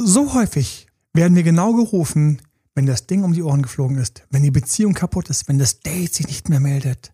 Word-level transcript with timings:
So 0.00 0.32
häufig 0.32 0.86
werden 1.12 1.34
wir 1.34 1.42
genau 1.42 1.72
gerufen, 1.72 2.40
wenn 2.76 2.86
das 2.86 3.08
Ding 3.08 3.24
um 3.24 3.32
die 3.32 3.42
Ohren 3.42 3.62
geflogen 3.62 3.98
ist, 3.98 4.22
wenn 4.30 4.44
die 4.44 4.52
Beziehung 4.52 4.94
kaputt 4.94 5.28
ist, 5.28 5.48
wenn 5.48 5.58
das 5.58 5.80
Date 5.80 6.14
sich 6.14 6.28
nicht 6.28 6.48
mehr 6.48 6.60
meldet. 6.60 7.10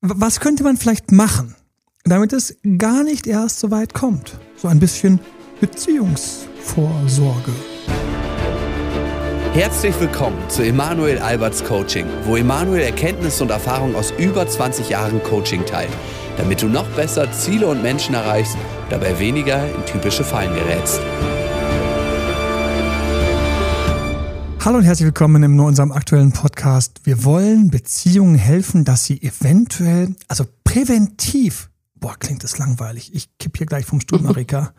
Was 0.00 0.40
könnte 0.40 0.64
man 0.64 0.76
vielleicht 0.76 1.12
machen, 1.12 1.54
damit 2.02 2.32
es 2.32 2.56
gar 2.76 3.04
nicht 3.04 3.28
erst 3.28 3.60
so 3.60 3.70
weit 3.70 3.94
kommt? 3.94 4.36
So 4.56 4.66
ein 4.66 4.80
bisschen 4.80 5.20
Beziehungsvorsorge. 5.60 7.52
Herzlich 9.52 9.94
willkommen 10.00 10.42
zu 10.50 10.62
Emanuel 10.62 11.20
Alberts 11.20 11.62
Coaching, 11.62 12.06
wo 12.24 12.34
Emanuel 12.34 12.82
Erkenntnisse 12.82 13.44
und 13.44 13.50
Erfahrung 13.50 13.94
aus 13.94 14.12
über 14.18 14.44
20 14.44 14.88
Jahren 14.88 15.22
Coaching 15.22 15.64
teilt, 15.66 15.92
damit 16.36 16.62
du 16.62 16.66
noch 16.66 16.88
besser 16.96 17.30
Ziele 17.30 17.68
und 17.68 17.80
Menschen 17.80 18.16
erreichst, 18.16 18.56
dabei 18.90 19.20
weniger 19.20 19.72
in 19.72 19.86
typische 19.86 20.24
Fallen 20.24 20.52
gerätst. 20.52 21.00
Hallo 24.64 24.78
und 24.78 24.84
herzlich 24.84 25.04
willkommen 25.04 25.42
in 25.42 25.60
unserem 25.60 25.92
aktuellen 25.92 26.32
Podcast. 26.32 27.02
Wir 27.04 27.22
wollen 27.22 27.68
Beziehungen 27.68 28.34
helfen, 28.34 28.86
dass 28.86 29.04
sie 29.04 29.20
eventuell, 29.20 30.16
also 30.26 30.46
präventiv, 30.64 31.68
boah, 31.96 32.16
klingt 32.18 32.42
das 32.44 32.56
langweilig. 32.56 33.14
Ich 33.14 33.36
kipp 33.36 33.58
hier 33.58 33.66
gleich 33.66 33.84
vom 33.84 34.00
Stuhl, 34.00 34.20
Marika. 34.22 34.72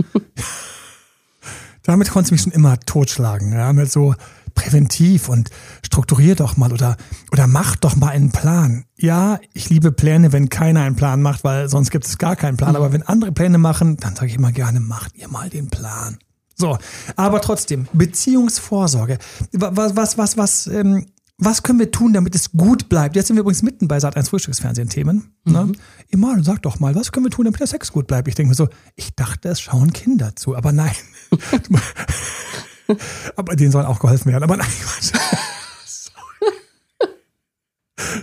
Damit 1.83 2.09
konntest 2.09 2.31
du 2.31 2.33
mich 2.33 2.41
schon 2.41 2.51
immer 2.51 2.79
totschlagen. 2.79 3.53
Ja, 3.53 3.73
mit 3.73 3.91
so 3.91 4.15
präventiv 4.55 5.29
und 5.29 5.51
strukturier 5.85 6.33
doch 6.33 6.57
mal 6.57 6.73
oder, 6.73 6.97
oder 7.31 7.45
mach 7.45 7.75
doch 7.75 7.95
mal 7.95 8.09
einen 8.09 8.31
Plan. 8.31 8.85
Ja, 8.97 9.39
ich 9.53 9.69
liebe 9.69 9.91
Pläne, 9.91 10.31
wenn 10.31 10.49
keiner 10.49 10.81
einen 10.81 10.95
Plan 10.95 11.21
macht, 11.21 11.43
weil 11.43 11.69
sonst 11.69 11.91
gibt 11.91 12.05
es 12.05 12.17
gar 12.17 12.35
keinen 12.35 12.57
Plan. 12.57 12.75
Aber 12.75 12.91
wenn 12.91 13.03
andere 13.03 13.31
Pläne 13.31 13.59
machen, 13.59 13.97
dann 13.97 14.15
sage 14.15 14.29
ich 14.31 14.35
immer 14.35 14.51
gerne, 14.51 14.79
macht 14.79 15.15
ihr 15.15 15.27
mal 15.27 15.51
den 15.51 15.69
Plan. 15.69 16.17
So, 16.55 16.77
aber 17.15 17.41
trotzdem, 17.41 17.87
Beziehungsvorsorge. 17.93 19.19
Was, 19.51 19.95
was, 19.95 20.17
was, 20.17 20.37
was, 20.37 20.67
ähm, 20.67 21.05
was 21.37 21.63
können 21.63 21.79
wir 21.79 21.91
tun, 21.91 22.13
damit 22.13 22.33
es 22.33 22.51
gut 22.53 22.87
bleibt? 22.87 23.15
Jetzt 23.17 23.27
sind 23.27 23.35
wir 23.35 23.41
übrigens 23.41 23.61
mitten 23.61 23.89
bei 23.89 23.99
Sat 23.99 24.15
1 24.15 24.29
Frühstücksfernsehen-Themen. 24.29 25.33
Ne? 25.43 25.65
Mhm. 25.65 25.75
Immer, 26.07 26.41
sag 26.43 26.61
doch 26.61 26.79
mal, 26.79 26.95
was 26.95 27.11
können 27.11 27.25
wir 27.25 27.31
tun, 27.31 27.43
damit 27.43 27.59
der 27.59 27.67
Sex 27.67 27.91
gut 27.91 28.07
bleibt? 28.07 28.29
Ich 28.29 28.35
denke 28.35 28.49
mir 28.49 28.55
so, 28.55 28.69
ich 28.95 29.13
dachte, 29.15 29.49
es 29.49 29.59
schauen 29.59 29.91
Kinder 29.91 30.33
zu, 30.35 30.55
aber 30.55 30.71
nein. 30.71 30.95
aber 33.35 33.55
denen 33.57 33.71
soll 33.71 33.85
auch 33.85 33.99
geholfen 33.99 34.31
werden, 34.31 34.43
aber 34.43 34.55
nein. 34.55 34.71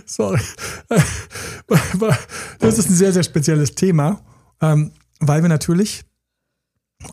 Sorry. 0.05 0.41
Das 2.59 2.77
ist 2.79 2.89
ein 2.89 2.95
sehr, 2.95 3.13
sehr 3.13 3.23
spezielles 3.23 3.75
Thema, 3.75 4.21
ähm, 4.61 4.91
weil 5.19 5.41
wir 5.43 5.49
natürlich 5.49 6.03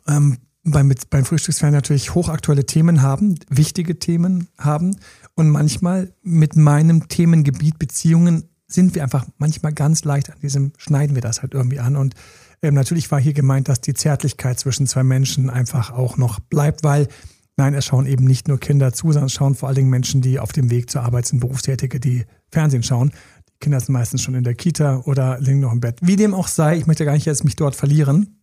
ähm, 0.07 0.39
beim, 0.65 0.93
beim 1.09 1.25
Frühstücksfernsehen 1.25 1.77
natürlich 1.77 2.15
hochaktuelle 2.15 2.67
Themen 2.67 3.03
haben, 3.03 3.39
wichtige 3.49 3.99
Themen 3.99 4.49
haben 4.59 4.97
und 5.35 5.49
manchmal 5.49 6.13
mit 6.23 6.57
meinem 6.57 7.09
Themengebiet 7.09 7.79
Beziehungen 7.79 8.45
sind 8.67 8.95
wir 8.95 9.03
einfach 9.03 9.27
manchmal 9.39 9.73
ganz 9.73 10.05
leicht 10.05 10.31
an 10.31 10.39
diesem, 10.41 10.73
schneiden 10.77 11.15
wir 11.15 11.23
das 11.23 11.43
halt 11.43 11.55
irgendwie 11.55 11.81
an 11.81 11.97
und 11.97 12.15
ähm, 12.63 12.75
natürlich 12.75 13.11
war 13.11 13.21
hier 13.21 13.33
gemeint, 13.33 13.69
dass 13.69 13.81
die 13.81 13.95
Zärtlichkeit 13.95 14.61
zwischen 14.61 14.87
zwei 14.87 15.03
Menschen 15.03 15.49
einfach 15.49 15.91
auch 15.91 16.19
noch 16.19 16.41
bleibt, 16.41 16.85
weil 16.85 17.09
nein, 17.57 17.75
es 17.75 17.87
schauen 17.87 18.07
eben 18.07 18.25
nicht 18.25 18.49
nur 18.49 18.59
Kinder 18.59 18.93
zu, 18.93 19.13
sondern 19.13 19.27
es 19.27 19.33
schauen 19.33 19.55
vor 19.55 19.69
allen 19.69 19.77
Dingen 19.77 19.91
Menschen, 19.91 20.21
die 20.21 20.39
auf 20.39 20.53
dem 20.53 20.71
Weg 20.71 20.91
zur 20.91 21.03
Arbeit 21.03 21.27
sind, 21.27 21.41
Berufstätige, 21.41 22.01
die 22.01 22.25
Fernsehen 22.51 22.83
schauen. 22.83 23.13
Die 23.49 23.59
Kinder 23.61 23.81
sind 23.81 23.93
meistens 23.93 24.23
schon 24.23 24.35
in 24.35 24.45
der 24.45 24.55
Kita 24.55 25.03
oder 25.05 25.39
liegen 25.41 25.61
noch 25.61 25.73
im 25.73 25.81
Bett. 25.81 25.99
Wie 26.01 26.17
dem 26.17 26.35
auch 26.35 26.49
sei, 26.49 26.77
ich 26.77 26.87
möchte 26.87 27.05
gar 27.05 27.13
nicht 27.13 27.27
jetzt 27.27 27.45
mich 27.45 27.57
dort 27.57 27.77
verlieren. 27.77 28.41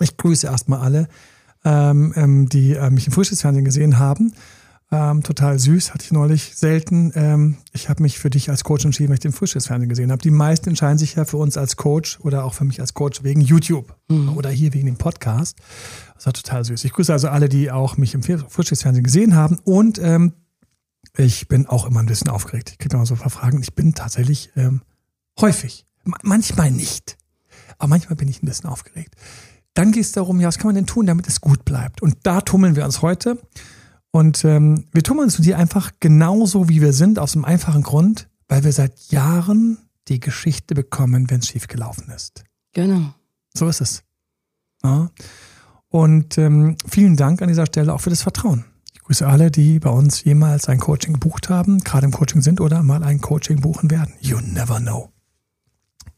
Ich 0.00 0.16
grüße 0.16 0.46
erstmal 0.46 0.80
alle 0.80 1.08
ähm, 1.66 2.12
ähm, 2.16 2.48
die 2.48 2.74
äh, 2.74 2.90
mich 2.90 3.08
im 3.08 3.12
Frühstücksfernsehen 3.12 3.64
gesehen 3.64 3.98
haben. 3.98 4.32
Ähm, 4.92 5.24
total 5.24 5.58
süß, 5.58 5.92
hatte 5.92 6.04
ich 6.04 6.12
neulich 6.12 6.54
selten. 6.54 7.10
Ähm, 7.16 7.56
ich 7.72 7.88
habe 7.88 8.04
mich 8.04 8.20
für 8.20 8.30
dich 8.30 8.50
als 8.50 8.62
Coach 8.62 8.84
entschieden, 8.84 9.08
weil 9.08 9.14
ich 9.14 9.20
den 9.20 9.32
Frühstücksfernsehen 9.32 9.88
gesehen 9.88 10.12
habe. 10.12 10.22
Die 10.22 10.30
meisten 10.30 10.68
entscheiden 10.68 10.96
sich 10.96 11.16
ja 11.16 11.24
für 11.24 11.38
uns 11.38 11.56
als 11.56 11.76
Coach 11.76 12.20
oder 12.20 12.44
auch 12.44 12.54
für 12.54 12.64
mich 12.64 12.80
als 12.80 12.94
Coach 12.94 13.24
wegen 13.24 13.40
YouTube 13.40 13.96
mhm. 14.08 14.36
oder 14.36 14.48
hier 14.48 14.72
wegen 14.74 14.86
dem 14.86 14.96
Podcast. 14.96 15.56
Das 16.14 16.26
war 16.26 16.32
total 16.32 16.64
süß. 16.64 16.84
Ich 16.84 16.92
grüße 16.92 17.12
also 17.12 17.28
alle, 17.28 17.48
die 17.48 17.72
auch 17.72 17.96
mich 17.96 18.14
im 18.14 18.22
Frühstücksfernsehen 18.22 19.02
gesehen 19.02 19.34
haben 19.34 19.58
und 19.64 19.98
ähm, 19.98 20.34
ich 21.16 21.48
bin 21.48 21.66
auch 21.66 21.86
immer 21.86 22.00
ein 22.00 22.06
bisschen 22.06 22.28
aufgeregt. 22.28 22.70
Ich 22.70 22.78
kriege 22.78 22.94
immer 22.94 23.06
so 23.06 23.14
ein 23.14 23.20
paar 23.20 23.30
Fragen. 23.30 23.60
Ich 23.62 23.74
bin 23.74 23.94
tatsächlich 23.94 24.50
ähm, 24.54 24.82
häufig, 25.40 25.84
manchmal 26.22 26.70
nicht, 26.70 27.16
aber 27.78 27.88
manchmal 27.88 28.14
bin 28.14 28.28
ich 28.28 28.40
ein 28.40 28.46
bisschen 28.46 28.70
aufgeregt. 28.70 29.16
Dann 29.76 29.92
geht 29.92 30.04
es 30.04 30.12
darum, 30.12 30.40
ja, 30.40 30.48
was 30.48 30.56
kann 30.56 30.68
man 30.68 30.74
denn 30.74 30.86
tun, 30.86 31.04
damit 31.04 31.28
es 31.28 31.42
gut 31.42 31.66
bleibt? 31.66 32.00
Und 32.00 32.16
da 32.22 32.40
tummeln 32.40 32.76
wir 32.76 32.86
uns 32.86 33.02
heute. 33.02 33.38
Und 34.10 34.42
ähm, 34.46 34.86
wir 34.92 35.02
tummeln 35.02 35.26
uns 35.26 35.36
hier 35.36 35.58
einfach 35.58 35.92
genauso, 36.00 36.70
wie 36.70 36.80
wir 36.80 36.94
sind, 36.94 37.18
aus 37.18 37.34
einem 37.34 37.44
einfachen 37.44 37.82
Grund, 37.82 38.30
weil 38.48 38.64
wir 38.64 38.72
seit 38.72 38.98
Jahren 39.10 39.76
die 40.08 40.18
Geschichte 40.18 40.74
bekommen, 40.74 41.28
wenn 41.28 41.40
es 41.40 41.48
schiefgelaufen 41.48 42.08
ist. 42.08 42.44
Genau. 42.72 43.12
So 43.52 43.68
ist 43.68 43.82
es. 43.82 44.02
Ja. 44.82 45.10
Und 45.90 46.38
ähm, 46.38 46.76
vielen 46.88 47.16
Dank 47.16 47.42
an 47.42 47.48
dieser 47.48 47.66
Stelle 47.66 47.92
auch 47.92 48.00
für 48.00 48.08
das 48.10 48.22
Vertrauen. 48.22 48.64
Ich 48.94 49.02
grüße 49.02 49.26
alle, 49.26 49.50
die 49.50 49.78
bei 49.78 49.90
uns 49.90 50.24
jemals 50.24 50.70
ein 50.70 50.80
Coaching 50.80 51.12
gebucht 51.12 51.50
haben, 51.50 51.80
gerade 51.80 52.06
im 52.06 52.12
Coaching 52.12 52.40
sind 52.40 52.62
oder 52.62 52.82
mal 52.82 53.04
ein 53.04 53.20
Coaching 53.20 53.60
buchen 53.60 53.90
werden. 53.90 54.14
You 54.20 54.40
never 54.40 54.80
know. 54.80 55.12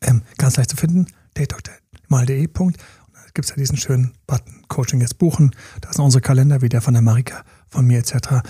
Ähm, 0.00 0.22
ganz 0.36 0.56
leicht 0.56 0.70
zu 0.70 0.76
finden, 0.76 1.06
datedoktor.mal.de 1.34 2.46
gibt 3.34 3.46
es 3.46 3.50
ja 3.50 3.56
diesen 3.56 3.76
schönen 3.76 4.12
Button, 4.26 4.62
Coaching 4.68 5.00
jetzt 5.00 5.18
buchen. 5.18 5.52
Da 5.80 5.92
sind 5.92 6.04
unsere 6.04 6.22
Kalender, 6.22 6.62
wie 6.62 6.68
der 6.68 6.80
von 6.80 6.94
der 6.94 7.02
Marika, 7.02 7.44
von 7.68 7.86
mir 7.86 7.98
etc. 7.98 8.42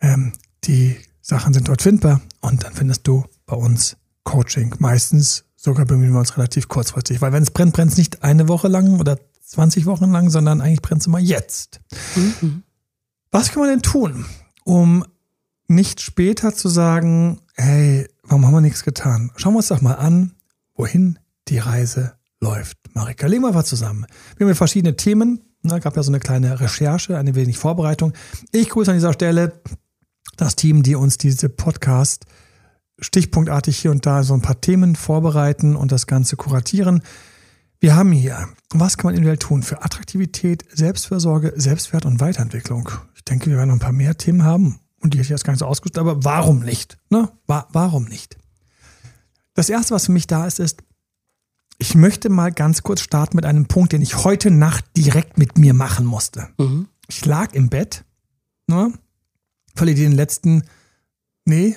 Ähm, 0.00 0.32
die 0.64 0.96
Sachen 1.20 1.52
sind 1.52 1.68
dort 1.68 1.82
findbar 1.82 2.20
und 2.40 2.64
dann 2.64 2.72
findest 2.72 3.06
du 3.06 3.24
bei 3.46 3.56
uns 3.56 3.96
Coaching. 4.24 4.74
Meistens 4.78 5.44
sogar 5.56 5.86
bemühen 5.86 6.12
wir 6.12 6.20
uns 6.20 6.36
relativ 6.36 6.68
kurzfristig, 6.68 7.20
weil 7.20 7.32
wenn 7.32 7.42
es 7.42 7.50
brennt, 7.50 7.74
brennt 7.74 7.92
es 7.92 7.98
nicht 7.98 8.22
eine 8.22 8.48
Woche 8.48 8.68
lang 8.68 9.00
oder 9.00 9.18
20 9.42 9.86
Wochen 9.86 10.10
lang, 10.10 10.30
sondern 10.30 10.60
eigentlich 10.60 10.82
brennt 10.82 11.00
es 11.00 11.06
immer 11.06 11.18
jetzt. 11.18 11.80
Mhm. 12.14 12.62
Was 13.30 13.50
kann 13.50 13.60
man 13.60 13.70
denn 13.70 13.82
tun, 13.82 14.26
um 14.64 15.04
nicht 15.66 16.00
später 16.00 16.54
zu 16.54 16.68
sagen, 16.68 17.40
hey, 17.54 18.06
warum 18.22 18.46
haben 18.46 18.54
wir 18.54 18.60
nichts 18.60 18.84
getan? 18.84 19.30
Schauen 19.36 19.54
wir 19.54 19.58
uns 19.58 19.68
doch 19.68 19.80
mal 19.80 19.94
an, 19.94 20.34
wohin 20.74 21.18
die 21.48 21.58
Reise 21.58 22.17
läuft. 22.40 22.76
Marika, 22.94 23.26
legen 23.26 23.42
wir 23.42 23.52
mal 23.52 23.64
zusammen. 23.64 24.06
Wir 24.36 24.46
haben 24.46 24.54
verschiedene 24.54 24.96
Themen. 24.96 25.40
Da 25.62 25.78
gab 25.78 25.96
ja 25.96 26.02
so 26.02 26.10
eine 26.10 26.20
kleine 26.20 26.60
Recherche, 26.60 27.18
eine 27.18 27.34
wenig 27.34 27.58
Vorbereitung. 27.58 28.12
Ich 28.52 28.68
grüße 28.68 28.90
an 28.90 28.96
dieser 28.96 29.12
Stelle 29.12 29.60
das 30.36 30.56
Team, 30.56 30.82
die 30.82 30.94
uns 30.94 31.18
diese 31.18 31.48
Podcast 31.48 32.26
stichpunktartig 33.00 33.78
hier 33.78 33.90
und 33.90 34.06
da 34.06 34.22
so 34.22 34.34
ein 34.34 34.42
paar 34.42 34.60
Themen 34.60 34.96
vorbereiten 34.96 35.76
und 35.76 35.92
das 35.92 36.06
Ganze 36.06 36.36
kuratieren. 36.36 37.02
Wir 37.80 37.94
haben 37.94 38.10
hier, 38.10 38.48
was 38.70 38.96
kann 38.96 39.06
man 39.06 39.14
individuell 39.14 39.38
tun 39.38 39.62
für 39.62 39.82
Attraktivität, 39.82 40.64
Selbstversorge, 40.72 41.52
Selbstwert 41.56 42.06
und 42.06 42.20
Weiterentwicklung? 42.20 42.90
Ich 43.14 43.24
denke, 43.24 43.50
wir 43.50 43.56
werden 43.56 43.68
noch 43.68 43.76
ein 43.76 43.80
paar 43.80 43.92
mehr 43.92 44.16
Themen 44.16 44.42
haben 44.42 44.80
und 45.00 45.14
die 45.14 45.18
hätte 45.18 45.26
ich 45.26 45.30
jetzt 45.30 45.44
gar 45.44 45.52
nicht 45.52 45.60
so 45.60 45.66
ausgesucht, 45.66 45.98
aber 45.98 46.24
warum 46.24 46.60
nicht? 46.60 46.98
Ne? 47.10 47.28
warum 47.46 48.04
nicht? 48.04 48.36
Das 49.54 49.68
erste, 49.68 49.94
was 49.94 50.06
für 50.06 50.12
mich 50.12 50.26
da 50.26 50.46
ist, 50.46 50.58
ist, 50.58 50.82
ich 51.78 51.94
möchte 51.94 52.28
mal 52.28 52.52
ganz 52.52 52.82
kurz 52.82 53.00
starten 53.00 53.36
mit 53.36 53.44
einem 53.46 53.66
Punkt, 53.66 53.92
den 53.92 54.02
ich 54.02 54.24
heute 54.24 54.50
Nacht 54.50 54.84
direkt 54.96 55.38
mit 55.38 55.56
mir 55.56 55.74
machen 55.74 56.04
musste. 56.04 56.48
Mhm. 56.58 56.88
Ich 57.08 57.24
lag 57.24 57.54
im 57.54 57.68
Bett, 57.68 58.04
ne? 58.66 58.92
Verliere 59.74 60.00
den 60.00 60.12
letzten, 60.12 60.64
nee, 61.44 61.76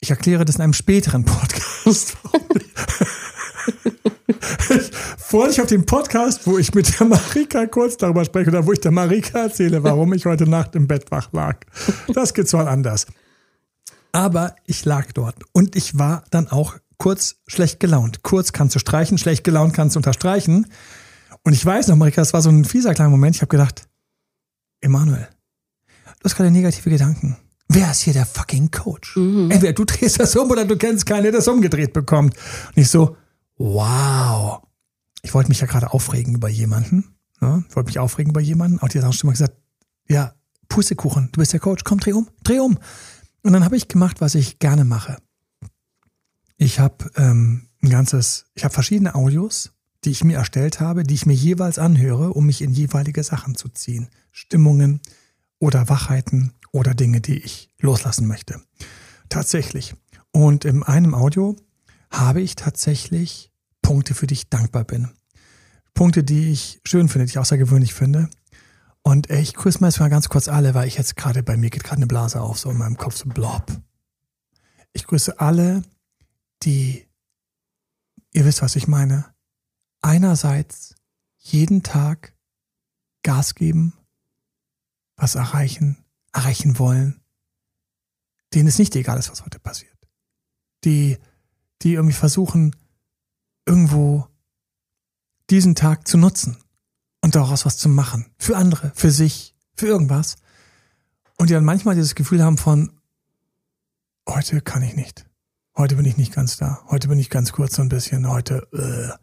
ich 0.00 0.10
erkläre 0.10 0.44
das 0.44 0.56
in 0.56 0.62
einem 0.62 0.72
späteren 0.72 1.24
Podcast. 1.24 2.16
ich 4.70 4.90
freue 5.18 5.48
mich 5.48 5.60
auf 5.60 5.66
den 5.66 5.84
Podcast, 5.84 6.46
wo 6.46 6.56
ich 6.58 6.72
mit 6.72 6.98
der 6.98 7.08
Marika 7.08 7.66
kurz 7.66 7.96
darüber 7.96 8.24
spreche 8.24 8.50
oder 8.50 8.66
wo 8.66 8.72
ich 8.72 8.80
der 8.80 8.92
Marika 8.92 9.40
erzähle, 9.40 9.82
warum 9.82 10.12
ich 10.12 10.26
heute 10.26 10.48
Nacht 10.48 10.76
im 10.76 10.86
Bett 10.86 11.10
wach 11.10 11.32
lag. 11.32 11.58
Das 12.12 12.34
geht 12.34 12.48
zwar 12.48 12.68
anders. 12.68 13.06
Aber 14.12 14.54
ich 14.64 14.84
lag 14.84 15.10
dort 15.12 15.34
und 15.52 15.74
ich 15.74 15.98
war 15.98 16.22
dann 16.30 16.46
auch 16.46 16.76
kurz 16.98 17.36
schlecht 17.46 17.80
gelaunt. 17.80 18.22
Kurz 18.22 18.52
kannst 18.52 18.74
du 18.74 18.78
streichen, 18.78 19.18
schlecht 19.18 19.44
gelaunt 19.44 19.74
kannst 19.74 19.96
du 19.96 19.98
unterstreichen. 19.98 20.66
Und 21.42 21.52
ich 21.52 21.64
weiß 21.64 21.88
noch, 21.88 21.96
Marika, 21.96 22.20
das 22.20 22.32
war 22.32 22.42
so 22.42 22.50
ein 22.50 22.64
fieser 22.64 22.94
kleiner 22.94 23.10
Moment. 23.10 23.36
Ich 23.36 23.42
habe 23.42 23.50
gedacht, 23.50 23.86
Emanuel, 24.80 25.28
du 26.18 26.24
hast 26.24 26.36
gerade 26.36 26.50
negative 26.50 26.90
Gedanken. 26.90 27.36
Wer 27.68 27.90
ist 27.90 28.02
hier 28.02 28.12
der 28.12 28.26
fucking 28.26 28.70
Coach? 28.70 29.16
Mhm. 29.16 29.50
Entweder 29.50 29.72
du 29.72 29.84
drehst 29.84 30.20
das 30.20 30.36
um 30.36 30.50
oder 30.50 30.64
du 30.64 30.76
kennst 30.76 31.06
keinen, 31.06 31.24
der 31.24 31.32
das 31.32 31.48
umgedreht 31.48 31.92
bekommt. 31.92 32.36
Und 32.68 32.76
ich 32.76 32.88
so, 32.88 33.16
wow. 33.56 34.62
Ich 35.22 35.32
wollte 35.32 35.48
mich 35.48 35.60
ja 35.60 35.66
gerade 35.66 35.92
aufregen 35.92 36.34
über 36.34 36.48
jemanden. 36.48 37.16
Ne? 37.40 37.64
Ich 37.68 37.76
wollte 37.76 37.88
mich 37.88 37.98
aufregen 37.98 38.30
über 38.30 38.40
jemanden. 38.40 38.78
Auch 38.80 38.88
die 38.88 39.00
hat 39.00 39.14
schon 39.14 39.28
mal 39.28 39.32
gesagt, 39.32 39.54
ja, 40.08 40.34
Pustekuchen, 40.68 41.30
du 41.32 41.40
bist 41.40 41.52
der 41.52 41.60
Coach, 41.60 41.84
komm, 41.84 42.00
dreh 42.00 42.12
um, 42.12 42.28
dreh 42.42 42.58
um. 42.58 42.78
Und 43.42 43.52
dann 43.52 43.64
habe 43.64 43.76
ich 43.76 43.88
gemacht, 43.88 44.20
was 44.20 44.34
ich 44.34 44.58
gerne 44.58 44.84
mache. 44.84 45.16
Ich 46.56 46.78
habe 46.78 47.10
ähm, 47.16 47.68
ein 47.82 47.90
ganzes, 47.90 48.46
ich 48.54 48.64
habe 48.64 48.74
verschiedene 48.74 49.14
Audios, 49.14 49.72
die 50.04 50.10
ich 50.10 50.24
mir 50.24 50.36
erstellt 50.36 50.80
habe, 50.80 51.04
die 51.04 51.14
ich 51.14 51.26
mir 51.26 51.34
jeweils 51.34 51.78
anhöre, 51.78 52.32
um 52.32 52.46
mich 52.46 52.62
in 52.62 52.72
jeweilige 52.72 53.22
Sachen 53.22 53.54
zu 53.54 53.68
ziehen. 53.68 54.08
Stimmungen 54.30 55.00
oder 55.58 55.88
Wachheiten 55.88 56.52
oder 56.72 56.94
Dinge, 56.94 57.20
die 57.20 57.38
ich 57.38 57.70
loslassen 57.80 58.26
möchte. 58.26 58.60
Tatsächlich. 59.28 59.94
Und 60.32 60.64
in 60.64 60.82
einem 60.82 61.14
Audio 61.14 61.56
habe 62.10 62.40
ich 62.40 62.56
tatsächlich 62.56 63.50
Punkte, 63.82 64.14
für 64.14 64.26
die 64.26 64.34
ich 64.34 64.50
dankbar 64.50 64.84
bin. 64.84 65.10
Punkte, 65.94 66.24
die 66.24 66.50
ich 66.50 66.80
schön 66.84 67.08
finde, 67.08 67.26
die 67.26 67.30
ich 67.30 67.38
außergewöhnlich 67.38 67.94
finde. 67.94 68.28
Und 69.02 69.30
ich 69.30 69.54
grüße 69.54 69.80
mal 69.80 69.88
jetzt 69.88 70.00
mal 70.00 70.10
ganz 70.10 70.28
kurz 70.28 70.48
alle, 70.48 70.74
weil 70.74 70.88
ich 70.88 70.96
jetzt 70.96 71.16
gerade 71.16 71.42
bei 71.42 71.56
mir 71.56 71.70
geht 71.70 71.84
gerade 71.84 71.98
eine 71.98 72.06
Blase 72.06 72.40
auf, 72.40 72.58
so 72.58 72.70
in 72.70 72.78
meinem 72.78 72.96
Kopf, 72.96 73.16
so 73.16 73.28
blob. 73.28 73.66
Ich 74.92 75.06
grüße 75.06 75.38
alle, 75.40 75.82
die, 76.64 77.06
ihr 78.32 78.44
wisst, 78.44 78.62
was 78.62 78.76
ich 78.76 78.88
meine, 78.88 79.34
einerseits 80.00 80.94
jeden 81.36 81.82
Tag 81.82 82.34
Gas 83.22 83.54
geben, 83.54 83.94
was 85.16 85.34
erreichen, 85.34 86.04
erreichen 86.32 86.78
wollen, 86.78 87.20
denen 88.52 88.68
es 88.68 88.78
nicht 88.78 88.94
egal 88.96 89.18
ist, 89.18 89.30
was 89.30 89.44
heute 89.44 89.58
passiert. 89.58 89.96
Die, 90.84 91.18
die 91.82 91.94
irgendwie 91.94 92.14
versuchen, 92.14 92.76
irgendwo 93.66 94.28
diesen 95.50 95.74
Tag 95.74 96.06
zu 96.06 96.18
nutzen 96.18 96.62
und 97.22 97.34
daraus 97.34 97.64
was 97.64 97.78
zu 97.78 97.88
machen. 97.88 98.30
Für 98.38 98.56
andere, 98.56 98.92
für 98.94 99.10
sich, 99.10 99.54
für 99.74 99.86
irgendwas. 99.86 100.36
Und 101.36 101.50
die 101.50 101.54
dann 101.54 101.64
manchmal 101.64 101.94
dieses 101.94 102.14
Gefühl 102.14 102.42
haben 102.42 102.58
von, 102.58 103.00
heute 104.28 104.60
kann 104.60 104.82
ich 104.82 104.94
nicht. 104.94 105.26
Heute 105.76 105.96
bin 105.96 106.04
ich 106.04 106.16
nicht 106.16 106.32
ganz 106.32 106.56
da. 106.56 106.80
Heute 106.88 107.08
bin 107.08 107.18
ich 107.18 107.30
ganz 107.30 107.50
kurz 107.50 107.74
so 107.74 107.82
ein 107.82 107.88
bisschen. 107.88 108.28
Heute 108.28 108.68
äh, 108.72 109.18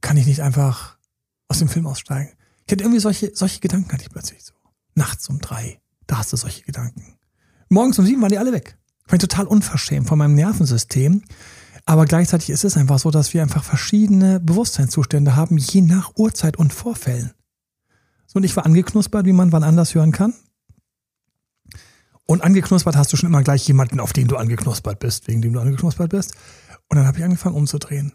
kann 0.00 0.16
ich 0.16 0.26
nicht 0.26 0.42
einfach 0.42 0.96
aus 1.48 1.58
dem 1.58 1.68
Film 1.68 1.88
aussteigen. 1.88 2.30
Ich 2.66 2.72
hatte 2.72 2.84
irgendwie 2.84 3.00
solche, 3.00 3.32
solche 3.34 3.58
Gedanken 3.58 3.90
hatte 3.92 4.02
ich 4.02 4.10
plötzlich 4.10 4.44
so. 4.44 4.54
Nachts 4.94 5.28
um 5.28 5.40
drei, 5.40 5.80
da 6.06 6.18
hast 6.18 6.32
du 6.32 6.36
solche 6.36 6.62
Gedanken. 6.62 7.18
Morgens 7.68 7.98
um 7.98 8.06
sieben 8.06 8.22
waren 8.22 8.30
die 8.30 8.38
alle 8.38 8.52
weg. 8.52 8.78
Ich 9.06 9.10
bin 9.10 9.18
total 9.18 9.46
unverschämt 9.46 10.06
von 10.06 10.18
meinem 10.18 10.36
Nervensystem. 10.36 11.24
Aber 11.84 12.04
gleichzeitig 12.04 12.50
ist 12.50 12.62
es 12.62 12.76
einfach 12.76 13.00
so, 13.00 13.10
dass 13.10 13.34
wir 13.34 13.42
einfach 13.42 13.64
verschiedene 13.64 14.38
Bewusstseinszustände 14.38 15.34
haben, 15.34 15.58
je 15.58 15.80
nach 15.80 16.12
Uhrzeit 16.14 16.58
und 16.58 16.72
Vorfällen. 16.72 17.32
So, 18.28 18.36
und 18.36 18.44
ich 18.44 18.54
war 18.54 18.66
angeknuspert, 18.66 19.26
wie 19.26 19.32
man 19.32 19.50
wann 19.50 19.64
anders 19.64 19.96
hören 19.96 20.12
kann. 20.12 20.34
Und 22.30 22.44
angeknuspert 22.44 22.94
hast 22.94 23.12
du 23.12 23.16
schon 23.16 23.28
immer 23.28 23.42
gleich 23.42 23.66
jemanden, 23.66 23.98
auf 23.98 24.12
den 24.12 24.28
du 24.28 24.36
angeknuspert 24.36 25.00
bist, 25.00 25.26
wegen 25.26 25.42
dem 25.42 25.52
du 25.52 25.58
angeknuspert 25.58 26.10
bist. 26.12 26.36
Und 26.86 26.96
dann 26.96 27.04
habe 27.04 27.18
ich 27.18 27.24
angefangen 27.24 27.56
umzudrehen. 27.56 28.12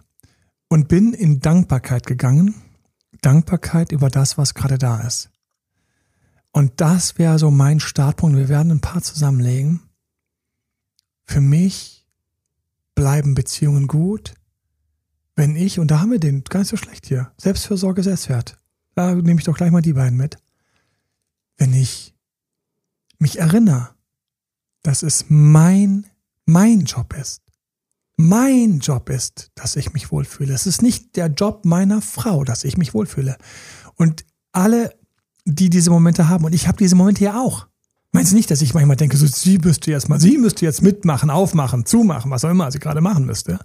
Und 0.70 0.88
bin 0.88 1.12
in 1.12 1.42
Dankbarkeit 1.42 2.06
gegangen. 2.06 2.56
Dankbarkeit 3.20 3.92
über 3.92 4.08
das, 4.08 4.38
was 4.38 4.54
gerade 4.54 4.78
da 4.78 5.02
ist. 5.02 5.32
Und 6.54 6.80
das 6.80 7.18
wäre 7.18 7.38
so 7.40 7.52
mein 7.52 7.82
Startpunkt. 7.82 8.38
Wir 8.38 8.48
werden 8.48 8.72
ein 8.72 8.80
paar 8.80 9.02
zusammenlegen. 9.02 9.82
Für 11.26 11.42
mich 11.42 12.08
bleiben 12.96 13.36
Beziehungen 13.36 13.86
gut, 13.86 14.34
wenn 15.36 15.58
ich, 15.58 15.78
und 15.78 15.92
da 15.92 16.00
haben 16.00 16.12
wir 16.12 16.20
den, 16.20 16.46
gar 16.46 16.62
nicht 16.62 16.70
so 16.70 16.78
schlecht 16.78 17.06
hier, 17.06 17.34
Selbstfürsorge, 17.38 18.02
Selbstwert. 18.02 18.58
Da 18.94 19.14
nehme 19.14 19.42
ich 19.42 19.46
doch 19.46 19.58
gleich 19.58 19.72
mal 19.72 19.82
die 19.82 19.92
beiden 19.92 20.18
mit. 20.18 20.38
Wenn 21.58 21.74
ich 21.74 22.16
mich 23.20 23.40
erinnere, 23.40 23.95
dass 24.86 25.04
es 25.04 25.26
mein, 25.30 26.06
mein 26.46 26.82
Job 26.82 27.14
ist, 27.14 27.42
mein 28.18 28.80
Job 28.80 29.10
ist, 29.10 29.52
dass 29.56 29.76
ich 29.76 29.94
mich 29.94 30.12
wohlfühle. 30.12 30.54
Es 30.54 30.68
ist 30.68 30.82
nicht 30.82 31.16
der 31.16 31.28
Job 31.28 31.66
meiner 31.66 32.02
Frau, 32.02 32.44
dass 32.44 32.64
ich 32.64 32.78
mich 32.78 32.94
wohlfühle. 32.94 33.38
Und 33.96 34.26
alle, 34.52 34.98
die 35.46 35.70
diese 35.70 35.90
Momente 35.90 36.30
haben, 36.30 36.46
und 36.46 36.54
ich 36.54 36.68
habe 36.68 36.78
diese 36.78 36.96
Momente 36.96 37.24
ja 37.24 37.40
auch, 37.40 37.68
Meinst 38.16 38.32
du 38.32 38.38
nicht, 38.38 38.50
dass 38.50 38.62
ich 38.62 38.74
manchmal 38.74 38.96
denke, 38.96 39.18
so, 39.18 39.28
sie 39.28 39.58
müsste 39.58 39.92
jetzt 39.92 40.08
mal, 40.08 40.22
sie 40.22 40.38
müsste 40.38 40.64
jetzt 40.64 40.82
mitmachen, 40.82 41.30
aufmachen, 41.30 41.86
zumachen, 41.86 42.32
was 42.32 42.46
auch 42.46 42.50
immer 42.50 42.72
sie 42.72 42.80
gerade 42.80 43.02
machen 43.02 43.26
müsste? 43.26 43.60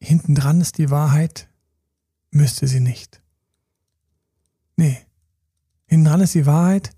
Hinten 0.00 0.34
dran 0.34 0.60
ist 0.60 0.78
die 0.78 0.90
Wahrheit, 0.90 1.48
müsste 2.32 2.66
sie 2.66 2.80
nicht. 2.80 3.22
Nee. 4.74 4.98
Hinten 5.86 6.06
dran 6.06 6.22
ist 6.22 6.34
die 6.34 6.44
Wahrheit, 6.44 6.90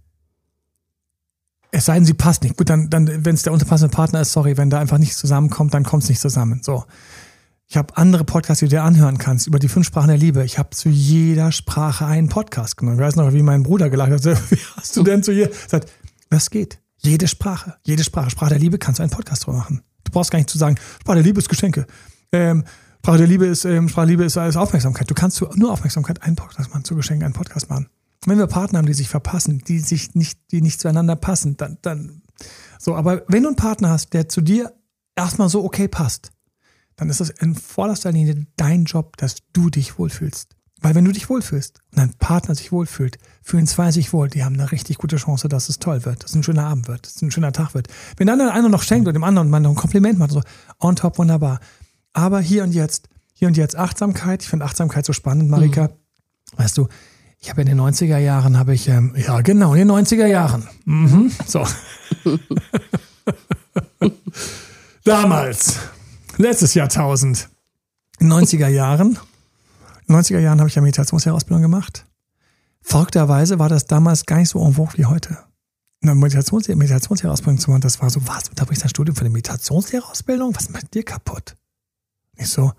es 1.75 1.87
sei 1.87 1.94
denn, 1.94 2.05
sie 2.05 2.15
passt 2.15 2.44
nicht. 2.44 2.56
Gut, 2.56 2.71
dann, 2.71 2.88
dann 2.88 3.25
wenn 3.25 3.35
es 3.35 3.43
der 3.43 3.53
unterpassende 3.53 3.94
Partner 3.94 4.21
ist, 4.21 4.32
sorry, 4.32 4.56
wenn 4.56 4.71
da 4.71 4.79
einfach 4.79 4.99
nichts 4.99 5.19
zusammenkommt, 5.19 5.75
dann 5.75 5.82
kommt 5.82 6.05
es 6.05 6.09
nicht 6.09 6.21
zusammen. 6.21 6.61
So. 6.62 6.85
Ich 7.67 7.76
habe 7.76 7.97
andere 7.97 8.25
Podcasts, 8.25 8.61
die 8.61 8.67
du 8.67 8.71
dir 8.71 8.85
anhören 8.85 9.19
kannst, 9.19 9.49
über 9.49 9.59
die 9.59 9.67
fünf 9.69 9.87
Sprachen 9.87 10.06
der 10.06 10.17
Liebe. 10.17 10.44
Ich 10.44 10.59
habe 10.59 10.71
zu 10.71 10.88
jeder 10.88 11.50
Sprache 11.50 12.06
einen 12.06 12.29
Podcast 12.29 12.76
genommen. 12.76 12.99
Ich 12.99 13.05
weiß 13.05 13.17
noch, 13.17 13.32
wie 13.32 13.43
mein 13.43 13.65
Bruder 13.65 13.91
gelacht 13.91 14.12
hat. 14.12 14.25
Wie 14.50 14.59
hast 14.76 14.97
du 14.97 15.03
denn 15.03 15.25
zu 15.25 15.32
ihr? 15.32 15.50
Sagt, 15.67 15.91
das 16.31 16.50
geht. 16.50 16.81
Jede 16.99 17.26
Sprache, 17.26 17.75
jede 17.82 18.05
Sprache, 18.05 18.31
Sprache 18.31 18.50
der 18.50 18.61
Liebe 18.61 18.79
kannst 18.79 19.00
du 19.00 19.03
einen 19.03 19.11
Podcast 19.11 19.44
drüber 19.44 19.59
machen. 19.59 19.82
Du 20.05 20.12
brauchst 20.12 20.31
gar 20.31 20.38
nicht 20.38 20.50
zu 20.50 20.59
sagen, 20.59 20.76
Sprache 21.00 21.17
der 21.17 21.25
Liebe 21.25 21.41
ist 21.41 21.49
Geschenke. 21.49 21.87
Ähm, 22.31 22.65
Sprache 22.99 23.19
der 23.19 23.26
Liebe 23.26 23.47
ist, 23.47 23.65
ähm, 23.65 23.88
Sprache 23.88 24.06
der 24.06 24.12
Liebe 24.12 24.25
ist 24.25 24.37
alles 24.37 24.56
Aufmerksamkeit. 24.56 25.11
Du 25.11 25.15
kannst 25.15 25.43
nur 25.56 25.73
Aufmerksamkeit 25.73 26.23
einen 26.23 26.37
Podcast 26.37 26.71
machen, 26.71 26.85
zu 26.85 26.94
Geschenke 26.94 27.25
einen 27.25 27.35
Podcast 27.35 27.69
machen. 27.69 27.88
Wenn 28.26 28.38
wir 28.38 28.47
Partner 28.47 28.79
haben, 28.79 28.87
die 28.87 28.94
sich 28.94 29.09
verpassen, 29.09 29.59
die 29.59 29.81
sich 29.81 30.15
nicht, 30.15 30.38
die 30.50 30.62
nicht 30.62 30.81
zueinander 30.81 31.17
passen, 31.17 31.56
dann, 31.56 31.79
dann, 31.82 32.23
so. 32.79 32.94
Aber 32.94 33.23
wenn 33.29 33.43
du 33.43 33.50
einen 33.50 33.56
Partner 33.56 33.91
hast, 33.91 34.12
der 34.15 34.29
zu 34.29 34.41
dir 34.41 34.73
erstmal 35.17 35.49
so 35.49 35.65
okay 35.65 35.88
passt, 35.88 36.32
dann 36.97 37.11
ist 37.11 37.21
es 37.21 37.31
in 37.31 37.55
vorderster 37.55 38.12
Linie 38.12 38.47
dein 38.56 38.85
Job, 38.85 39.17
dass 39.17 39.37
du 39.53 39.69
dich 39.69 39.99
wohlfühlst. 39.99 40.55
Weil 40.81 40.94
wenn 40.94 41.05
du 41.06 41.12
dich 41.12 41.31
wohlfühlst 41.31 41.81
und 41.91 41.99
dein 41.99 42.12
Partner 42.15 42.55
sich 42.55 42.71
wohlfühlt, 42.71 43.19
fühlen 43.43 43.67
zwei 43.67 43.91
sich 43.91 44.12
wohl, 44.12 44.29
die 44.29 44.44
haben 44.44 44.55
eine 44.55 44.71
richtig 44.71 44.99
gute 44.99 45.17
Chance, 45.17 45.49
dass 45.49 45.71
es 45.71 45.79
toll 45.79 46.05
wird, 46.05 46.23
dass 46.23 46.32
es 46.32 46.37
ein 46.37 46.43
schöner 46.43 46.67
Abend 46.67 46.88
wird, 46.88 47.06
dass 47.06 47.17
es 47.17 47.23
ein 47.23 47.31
schöner 47.31 47.53
Tag 47.53 47.73
wird. 47.73 47.88
Wenn 48.19 48.26
der 48.26 48.35
andere 48.35 48.53
einer 48.53 48.69
noch 48.69 48.82
schenkt 48.82 49.09
und 49.09 49.15
dem 49.15 49.25
anderen 49.25 49.49
mal 49.49 49.61
noch 49.61 49.71
ein 49.71 49.76
Kompliment 49.76 50.19
macht, 50.19 50.32
so 50.32 50.43
on 50.79 50.94
top 50.94 51.17
wunderbar. 51.19 51.61
Aber 52.12 52.41
hier 52.41 52.62
und 52.65 52.73
jetzt, 52.73 53.09
hier 53.32 53.49
und 53.49 53.56
jetzt 53.56 53.76
Achtsamkeit. 53.76 54.43
Ich 54.43 54.49
finde 54.49 54.67
Achtsamkeit 54.67 55.06
so 55.06 55.15
spannend, 55.15 55.49
Marika. 55.49 55.85
Mhm. 55.85 56.59
Weißt 56.59 56.76
du, 56.76 56.88
ich 57.44 57.50
habe 57.50 57.61
in 57.61 57.67
den 57.67 57.79
90er 57.79 58.17
Jahren, 58.17 58.58
habe 58.58 58.73
ich, 58.73 58.88
ähm, 58.88 59.14
ja 59.19 59.43
genau, 59.43 59.75
in 59.75 59.87
den 59.87 59.91
90er 59.91 60.25
Jahren. 60.25 60.67
Mhm. 60.87 61.31
So. 61.46 61.67
Damals 65.05 65.79
letztes 66.38 66.73
Jahrtausend, 66.73 67.50
in 68.19 68.32
90er 68.32 68.69
Jahren. 68.69 69.19
In 70.06 70.14
90er 70.14 70.38
Jahren 70.38 70.58
habe 70.58 70.70
ich 70.70 70.75
ja 70.75 70.81
Meditationsherausbildung 70.81 71.61
gemacht. 71.61 72.06
Verrückterweise 72.81 73.58
war 73.58 73.69
das 73.69 73.85
damals 73.85 74.25
gar 74.25 74.38
nicht 74.38 74.49
so 74.49 74.64
en 74.64 74.73
vogue 74.73 74.97
wie 74.97 75.05
heute. 75.05 75.37
Eine 76.00 76.14
Meditations 76.14 76.67
Meditationsherausbildung 76.67 77.59
zu 77.59 77.71
machen, 77.71 77.83
das 77.83 78.00
war 78.00 78.09
so, 78.09 78.26
was, 78.26 78.50
da 78.54 78.64
bricht 78.64 78.83
ein 78.85 78.88
Studium 78.88 79.16
für 79.16 79.21
eine 79.21 79.30
Meditationsherausbildung? 79.30 80.57
Was 80.57 80.71
mit 80.71 80.95
dir 80.95 81.02
kaputt? 81.02 81.57
Nicht 82.38 82.49
so, 82.49 82.73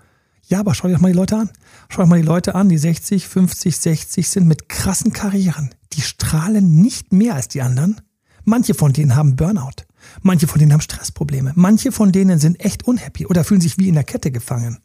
ja, 0.48 0.60
aber 0.60 0.76
schau 0.76 0.88
dir 0.88 0.96
doch 0.96 1.02
mal 1.02 1.12
die 1.12 1.18
Leute 1.18 1.38
an. 1.38 1.50
Schau 1.90 2.04
dir 2.04 2.08
mal 2.08 2.20
die 2.20 2.28
Leute 2.28 2.56
an, 2.56 2.70
die 2.70 2.78
60, 2.78 3.28
50, 3.28 3.78
60 3.78 4.30
sind 4.30 4.48
mit 4.48 4.70
krassen 4.70 5.14
Karrieren. 5.14 5.74
Die 5.94 6.02
strahlen 6.02 6.82
nicht 6.82 7.14
mehr 7.14 7.36
als 7.36 7.48
die 7.48 7.62
anderen. 7.62 8.02
Manche 8.44 8.74
von 8.74 8.94
denen 8.94 9.16
haben 9.16 9.36
Burnout. 9.36 9.86
Manche 10.22 10.48
von 10.48 10.60
denen 10.60 10.72
haben 10.72 10.82
Stressprobleme. 10.82 11.54
Manche 11.56 11.92
von 11.92 12.12
denen 12.12 12.40
sind 12.40 12.60
echt 12.60 12.88
unhappy 12.88 13.26
oder 13.26 13.44
fühlen 13.44 13.62
sich 13.62 13.78
wie 13.80 13.88
in 13.88 13.96
der 13.96 14.04
Kette 14.04 14.32
gefangen. 14.32 14.80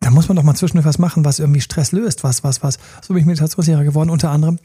Da 0.00 0.10
muss 0.10 0.26
man 0.26 0.36
doch 0.36 0.42
mal 0.42 0.56
zwischendurch 0.56 0.86
was 0.86 0.98
machen, 0.98 1.24
was 1.24 1.38
irgendwie 1.38 1.60
Stress 1.60 1.92
löst, 1.92 2.24
was, 2.24 2.42
was, 2.42 2.62
was. 2.64 2.78
So 3.00 3.14
bin 3.14 3.20
ich 3.20 3.26
Meditationslehrer 3.26 3.84
geworden, 3.84 4.10
unter 4.10 4.30
anderem. 4.30 4.58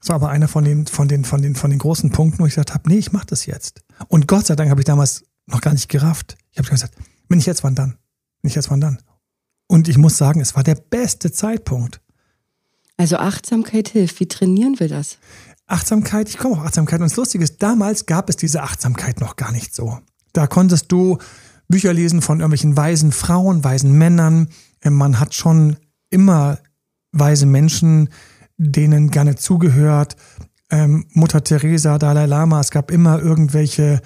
So, 0.00 0.12
aber 0.12 0.30
einer 0.30 0.48
von 0.48 0.64
den, 0.64 0.88
von 0.88 1.06
den, 1.06 1.24
von 1.24 1.40
den, 1.40 1.54
von 1.54 1.70
den 1.70 1.78
großen 1.78 2.10
Punkten, 2.10 2.40
wo 2.40 2.46
ich 2.46 2.54
gesagt 2.54 2.74
habe, 2.74 2.88
nee, 2.88 2.98
ich 2.98 3.12
mach 3.12 3.24
das 3.24 3.46
jetzt. 3.46 3.82
Und 4.08 4.26
Gott 4.26 4.46
sei 4.46 4.56
Dank 4.56 4.70
habe 4.70 4.80
ich 4.80 4.84
damals 4.84 5.24
noch 5.46 5.60
gar 5.60 5.72
nicht 5.72 5.88
gerafft. 5.88 6.36
Ich 6.50 6.58
habe 6.58 6.68
gesagt, 6.68 6.96
wenn 7.28 7.38
ich 7.38 7.46
jetzt, 7.46 7.62
wann 7.62 7.76
dann? 7.76 7.96
Wenn 8.42 8.48
ich 8.48 8.54
jetzt, 8.54 8.70
wann 8.70 8.80
dann? 8.80 8.98
Und 9.68 9.88
ich 9.88 9.96
muss 9.96 10.18
sagen, 10.18 10.40
es 10.40 10.54
war 10.54 10.62
der 10.62 10.74
beste 10.74 11.32
Zeitpunkt. 11.32 12.00
Also 12.96 13.16
Achtsamkeit 13.16 13.88
hilft. 13.88 14.20
Wie 14.20 14.28
trainieren 14.28 14.78
wir 14.78 14.88
das? 14.88 15.18
Achtsamkeit, 15.66 16.28
ich 16.28 16.38
komme 16.38 16.56
auf 16.56 16.66
Achtsamkeit 16.66 17.00
und 17.00 17.08
das 17.08 17.16
Lustige 17.16 17.44
ist, 17.44 17.62
damals 17.62 18.04
gab 18.06 18.28
es 18.28 18.36
diese 18.36 18.62
Achtsamkeit 18.62 19.20
noch 19.20 19.36
gar 19.36 19.52
nicht 19.52 19.74
so. 19.74 19.98
Da 20.32 20.46
konntest 20.46 20.92
du 20.92 21.18
Bücher 21.68 21.94
lesen 21.94 22.20
von 22.20 22.40
irgendwelchen 22.40 22.76
weisen 22.76 23.12
Frauen, 23.12 23.64
weisen 23.64 23.92
Männern. 23.92 24.48
Man 24.84 25.18
hat 25.18 25.34
schon 25.34 25.76
immer 26.10 26.58
weise 27.12 27.46
Menschen, 27.46 28.10
denen 28.58 29.10
gerne 29.10 29.36
zugehört. 29.36 30.16
Ähm, 30.70 31.06
Mutter 31.12 31.42
Teresa, 31.42 31.98
Dalai 31.98 32.26
Lama, 32.26 32.60
es 32.60 32.70
gab 32.70 32.90
immer 32.90 33.20
irgendwelche 33.20 34.02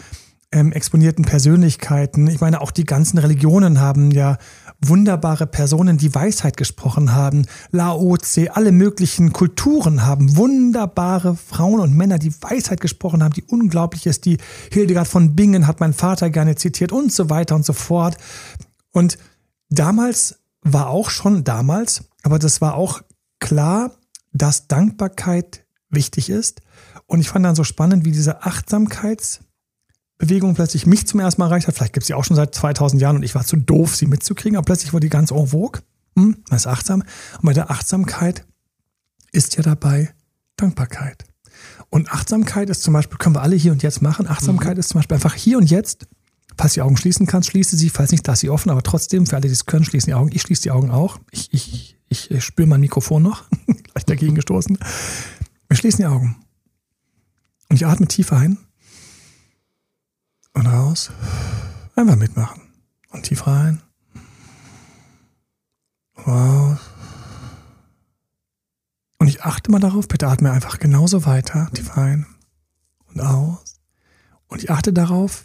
ähm, 0.56 0.72
exponierten 0.72 1.26
Persönlichkeiten. 1.26 2.28
Ich 2.28 2.40
meine, 2.40 2.62
auch 2.62 2.70
die 2.70 2.84
ganzen 2.84 3.18
Religionen 3.18 3.78
haben 3.78 4.10
ja 4.10 4.38
wunderbare 4.80 5.46
Personen, 5.46 5.98
die 5.98 6.14
Weisheit 6.14 6.56
gesprochen 6.56 7.12
haben. 7.12 7.46
Lao 7.72 8.16
Tse, 8.16 8.56
alle 8.56 8.72
möglichen 8.72 9.34
Kulturen 9.34 10.06
haben 10.06 10.36
wunderbare 10.36 11.36
Frauen 11.36 11.80
und 11.80 11.94
Männer, 11.94 12.18
die 12.18 12.32
Weisheit 12.40 12.80
gesprochen 12.80 13.22
haben, 13.22 13.34
die 13.34 13.44
unglaublich 13.44 14.06
ist. 14.06 14.24
Die 14.24 14.38
Hildegard 14.72 15.06
von 15.06 15.36
Bingen 15.36 15.66
hat 15.66 15.80
mein 15.80 15.92
Vater 15.92 16.30
gerne 16.30 16.56
zitiert 16.56 16.90
und 16.90 17.12
so 17.12 17.28
weiter 17.28 17.54
und 17.54 17.66
so 17.66 17.74
fort. 17.74 18.16
Und 18.92 19.18
damals 19.68 20.40
war 20.62 20.88
auch 20.88 21.10
schon 21.10 21.44
damals, 21.44 22.04
aber 22.22 22.38
das 22.38 22.62
war 22.62 22.76
auch 22.76 23.02
klar, 23.40 23.92
dass 24.32 24.68
Dankbarkeit 24.68 25.66
wichtig 25.90 26.30
ist. 26.30 26.62
Und 27.04 27.20
ich 27.20 27.28
fand 27.28 27.44
dann 27.44 27.54
so 27.54 27.64
spannend, 27.64 28.06
wie 28.06 28.10
diese 28.10 28.42
Achtsamkeitsbewegung 30.16 30.54
plötzlich 30.54 30.86
mich 30.86 31.06
zum 31.06 31.20
ersten 31.20 31.40
Mal 31.40 31.46
erreicht 31.46 31.68
hat. 31.68 31.74
Vielleicht 31.74 31.92
gibt 31.92 32.04
es 32.04 32.08
sie 32.08 32.14
auch 32.14 32.24
schon 32.24 32.36
seit 32.36 32.54
2000 32.54 33.00
Jahren 33.00 33.16
und 33.16 33.22
ich 33.22 33.34
war 33.34 33.44
zu 33.44 33.56
doof, 33.56 33.96
sie 33.96 34.06
mitzukriegen, 34.06 34.56
aber 34.56 34.64
plötzlich 34.64 34.92
wurde 34.92 35.06
die 35.06 35.10
ganz 35.10 35.30
en 35.30 35.48
vogue. 35.48 35.82
Hm, 36.16 36.36
man 36.48 36.56
ist 36.56 36.66
achtsam. 36.66 37.02
Und 37.02 37.42
bei 37.42 37.52
der 37.52 37.70
Achtsamkeit 37.70 38.44
ist 39.32 39.56
ja 39.56 39.62
dabei 39.62 40.14
Dankbarkeit. 40.56 41.24
Und 41.90 42.10
Achtsamkeit 42.10 42.70
ist 42.70 42.82
zum 42.82 42.94
Beispiel, 42.94 43.18
können 43.18 43.34
wir 43.34 43.42
alle 43.42 43.56
hier 43.56 43.72
und 43.72 43.82
jetzt 43.82 44.02
machen. 44.02 44.26
Achtsamkeit 44.26 44.74
mhm. 44.74 44.80
ist 44.80 44.88
zum 44.88 44.98
Beispiel 44.98 45.14
einfach 45.16 45.34
hier 45.34 45.58
und 45.58 45.70
jetzt. 45.70 46.06
Falls 46.58 46.72
du 46.72 46.78
die 46.78 46.82
Augen 46.82 46.96
schließen 46.96 47.26
kannst, 47.26 47.50
schließe 47.50 47.76
sie. 47.76 47.90
Falls 47.90 48.12
nicht, 48.12 48.26
lass 48.26 48.40
sie 48.40 48.48
offen. 48.48 48.70
Aber 48.70 48.82
trotzdem, 48.82 49.26
für 49.26 49.36
alle, 49.36 49.46
die 49.46 49.52
es 49.52 49.66
können, 49.66 49.84
schließen 49.84 50.10
die 50.10 50.14
Augen. 50.14 50.30
Ich 50.32 50.42
schließe 50.42 50.62
die 50.62 50.70
Augen 50.70 50.90
auch. 50.90 51.18
Ich, 51.30 51.52
ich, 51.52 51.98
ich, 52.08 52.30
ich 52.30 52.44
spüre 52.44 52.66
mein 52.66 52.80
Mikrofon 52.80 53.22
noch. 53.22 53.44
Gleich 53.66 54.06
dagegen 54.06 54.34
gestoßen. 54.34 54.78
Wir 55.68 55.76
schließen 55.76 55.98
die 55.98 56.06
Augen. 56.06 56.36
Und 57.68 57.76
ich 57.76 57.86
atme 57.86 58.06
tief 58.08 58.32
ein 58.32 58.58
und 60.56 60.66
raus. 60.66 61.10
Einfach 61.94 62.16
mitmachen. 62.16 62.62
Und 63.10 63.22
tief 63.24 63.46
rein. 63.46 63.82
Raus. 66.26 66.78
Und 69.18 69.28
ich 69.28 69.42
achte 69.42 69.70
mal 69.70 69.80
darauf, 69.80 70.08
bitte 70.08 70.28
atme 70.28 70.50
einfach 70.50 70.78
genauso 70.78 71.24
weiter, 71.24 71.70
tief 71.72 71.96
ein 71.96 72.26
und 73.08 73.20
aus. 73.20 73.80
Und 74.48 74.62
ich 74.62 74.70
achte 74.70 74.92
darauf, 74.92 75.44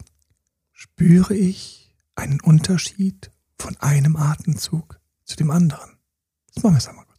spüre 0.71 1.35
ich 1.35 1.93
einen 2.15 2.39
Unterschied 2.41 3.31
von 3.57 3.77
einem 3.77 4.15
Atemzug 4.15 4.99
zu 5.23 5.35
dem 5.35 5.51
anderen. 5.51 5.97
Das 6.53 6.63
machen 6.63 6.73
wir 6.73 6.79
jetzt 6.79 6.89
einmal 6.89 7.05
kurz. 7.05 7.11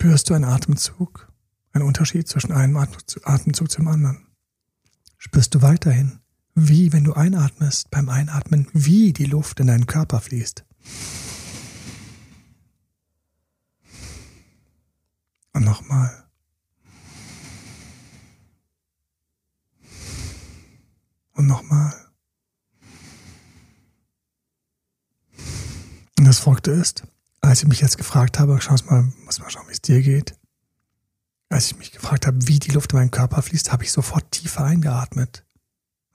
Spürst 0.00 0.30
du 0.30 0.34
einen 0.34 0.46
Atemzug, 0.46 1.30
einen 1.72 1.84
Unterschied 1.84 2.26
zwischen 2.26 2.52
einem 2.52 2.78
Atemzug 2.78 3.70
zum 3.70 3.86
anderen? 3.86 4.26
spürst 5.18 5.54
du 5.54 5.60
weiterhin, 5.60 6.20
wie 6.54 6.94
wenn 6.94 7.04
du 7.04 7.12
einatmest, 7.12 7.90
beim 7.90 8.08
Einatmen, 8.08 8.66
wie 8.72 9.12
die 9.12 9.26
Luft 9.26 9.60
in 9.60 9.66
deinen 9.66 9.84
Körper 9.84 10.22
fließt. 10.22 10.64
Und 15.52 15.64
nochmal. 15.66 16.30
Und 21.34 21.46
nochmal. 21.46 21.92
Und 26.18 26.24
das 26.24 26.38
Folgte 26.38 26.70
ist, 26.70 27.06
als 27.40 27.62
ich 27.62 27.68
mich 27.68 27.80
jetzt 27.80 27.98
gefragt 27.98 28.38
habe, 28.38 28.58
schau 28.60 28.74
mal, 28.86 29.12
muss 29.24 29.38
mal 29.38 29.50
schauen, 29.50 29.66
wie 29.68 29.72
es 29.72 29.80
dir 29.80 30.02
geht, 30.02 30.34
als 31.48 31.66
ich 31.66 31.78
mich 31.78 31.92
gefragt 31.92 32.26
habe, 32.26 32.46
wie 32.46 32.58
die 32.58 32.70
Luft 32.70 32.92
in 32.92 32.98
meinen 32.98 33.10
Körper 33.10 33.42
fließt, 33.42 33.72
habe 33.72 33.84
ich 33.84 33.92
sofort 33.92 34.30
tiefer 34.30 34.64
eingeatmet. 34.64 35.44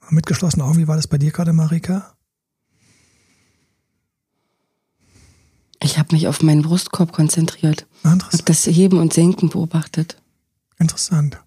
Mit 0.08 0.26
geschlossenen 0.26 0.66
Augen, 0.66 0.78
wie 0.78 0.88
war 0.88 0.96
das 0.96 1.08
bei 1.08 1.18
dir 1.18 1.32
gerade, 1.32 1.52
Marika? 1.52 2.14
Ich 5.82 5.98
habe 5.98 6.14
mich 6.14 6.26
auf 6.26 6.42
meinen 6.42 6.62
Brustkorb 6.62 7.12
konzentriert. 7.12 7.86
Interessant. 8.02 8.32
Habe 8.32 8.42
das 8.44 8.66
Heben 8.66 8.98
und 8.98 9.12
Senken 9.12 9.50
beobachtet. 9.50 10.22
Interessant. 10.78 11.42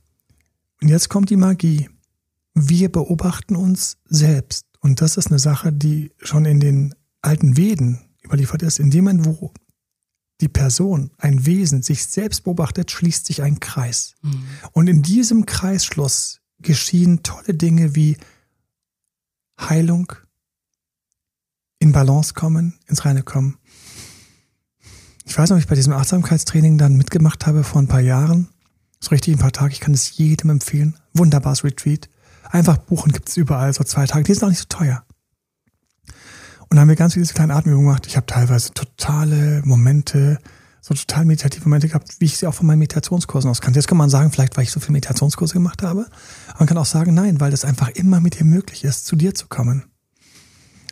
Und 0.82 0.90
jetzt 0.90 1.10
kommt 1.10 1.30
die 1.30 1.36
Magie. 1.36 1.90
Wir 2.54 2.92
beobachten 2.92 3.56
uns 3.56 3.98
selbst. 4.06 4.66
Und 4.82 5.02
das 5.02 5.18
ist 5.18 5.28
eine 5.28 5.40
Sache, 5.40 5.74
die 5.74 6.12
schon 6.20 6.46
in 6.46 6.60
den 6.60 6.96
alten 7.22 7.58
Veden 7.58 8.06
überliefert 8.24 8.62
ist. 8.62 8.80
In 8.80 8.92
dem 8.92 9.06
Moment, 9.06 9.26
wo 9.26 9.52
die 10.42 10.48
Person, 10.48 11.12
ein 11.18 11.46
Wesen, 11.46 11.82
sich 11.82 12.06
selbst 12.06 12.44
beobachtet, 12.44 12.92
schließt 12.92 13.26
sich 13.26 13.42
ein 13.42 13.60
Kreis. 13.60 14.16
Mhm. 14.22 14.44
Und 14.72 14.88
in 14.88 15.02
diesem 15.02 15.46
Kreisschluss 15.46 16.40
geschehen 16.60 17.24
tolle 17.24 17.54
Dinge 17.54 17.96
wie 17.96 18.18
Heilung, 19.60 20.14
in 21.80 21.92
Balance 21.92 22.34
kommen, 22.34 22.78
ins 22.88 23.06
Reine 23.06 23.24
kommen. 23.24 23.58
Ich 25.26 25.38
weiß 25.38 25.50
noch, 25.50 25.58
ob 25.58 25.62
ich 25.62 25.68
bei 25.68 25.76
diesem 25.76 25.94
Achtsamkeitstraining 25.94 26.78
dann 26.78 26.98
mitgemacht 26.98 27.46
habe 27.46 27.64
vor 27.64 27.82
ein 27.82 27.88
paar 27.88 28.00
Jahren. 28.00 28.50
So 29.00 29.10
richtig 29.10 29.36
ein 29.36 29.40
paar 29.40 29.52
Tage. 29.52 29.74
Ich 29.74 29.80
kann 29.80 29.94
es 29.94 30.18
jedem 30.18 30.50
empfehlen. 30.50 30.98
Wunderbares 31.14 31.64
Retreat. 31.64 32.10
Einfach 32.44 32.78
buchen 32.78 33.12
gibt 33.12 33.30
es 33.30 33.38
überall, 33.38 33.74
so 33.74 33.84
zwei 33.84 34.06
Tage. 34.08 34.24
Die 34.24 34.34
sind 34.34 34.44
auch 34.44 34.50
nicht 34.50 34.60
so 34.60 34.66
teuer. 34.68 35.06
Und 36.70 36.76
dann 36.76 36.82
haben 36.82 36.90
wir 36.90 36.96
ganz 36.96 37.14
viele 37.14 37.26
kleine 37.26 37.56
Atemübungen 37.56 37.88
gemacht. 37.88 38.06
Ich 38.06 38.16
habe 38.16 38.28
teilweise 38.28 38.72
totale 38.74 39.62
Momente, 39.66 40.38
so 40.82 40.94
total 40.94 41.26
meditative 41.26 41.64
Momente 41.64 41.88
gehabt, 41.88 42.18
wie 42.20 42.26
ich 42.26 42.38
sie 42.38 42.46
auch 42.46 42.54
von 42.54 42.68
meinen 42.68 42.80
Meditationskursen 42.80 43.50
aus 43.50 43.60
kannte. 43.60 43.80
Jetzt 43.80 43.88
kann 43.88 43.98
man 43.98 44.12
sagen, 44.12 44.32
vielleicht 44.32 44.56
weil 44.56 44.66
ich 44.66 44.72
so 44.72 44.80
viele 44.80 44.94
Meditationskurse 44.94 45.54
gemacht 45.54 45.82
habe. 45.82 46.06
Aber 46.50 46.60
man 46.60 46.68
kann 46.68 46.78
auch 46.78 46.86
sagen, 46.86 47.16
nein, 47.16 47.40
weil 47.40 47.50
das 47.50 47.66
einfach 47.66 47.90
immer 47.90 48.20
mit 48.20 48.40
dir 48.40 48.46
möglich 48.46 48.84
ist, 48.84 49.08
zu 49.08 49.16
dir 49.16 49.34
zu 49.34 49.48
kommen. 49.48 49.86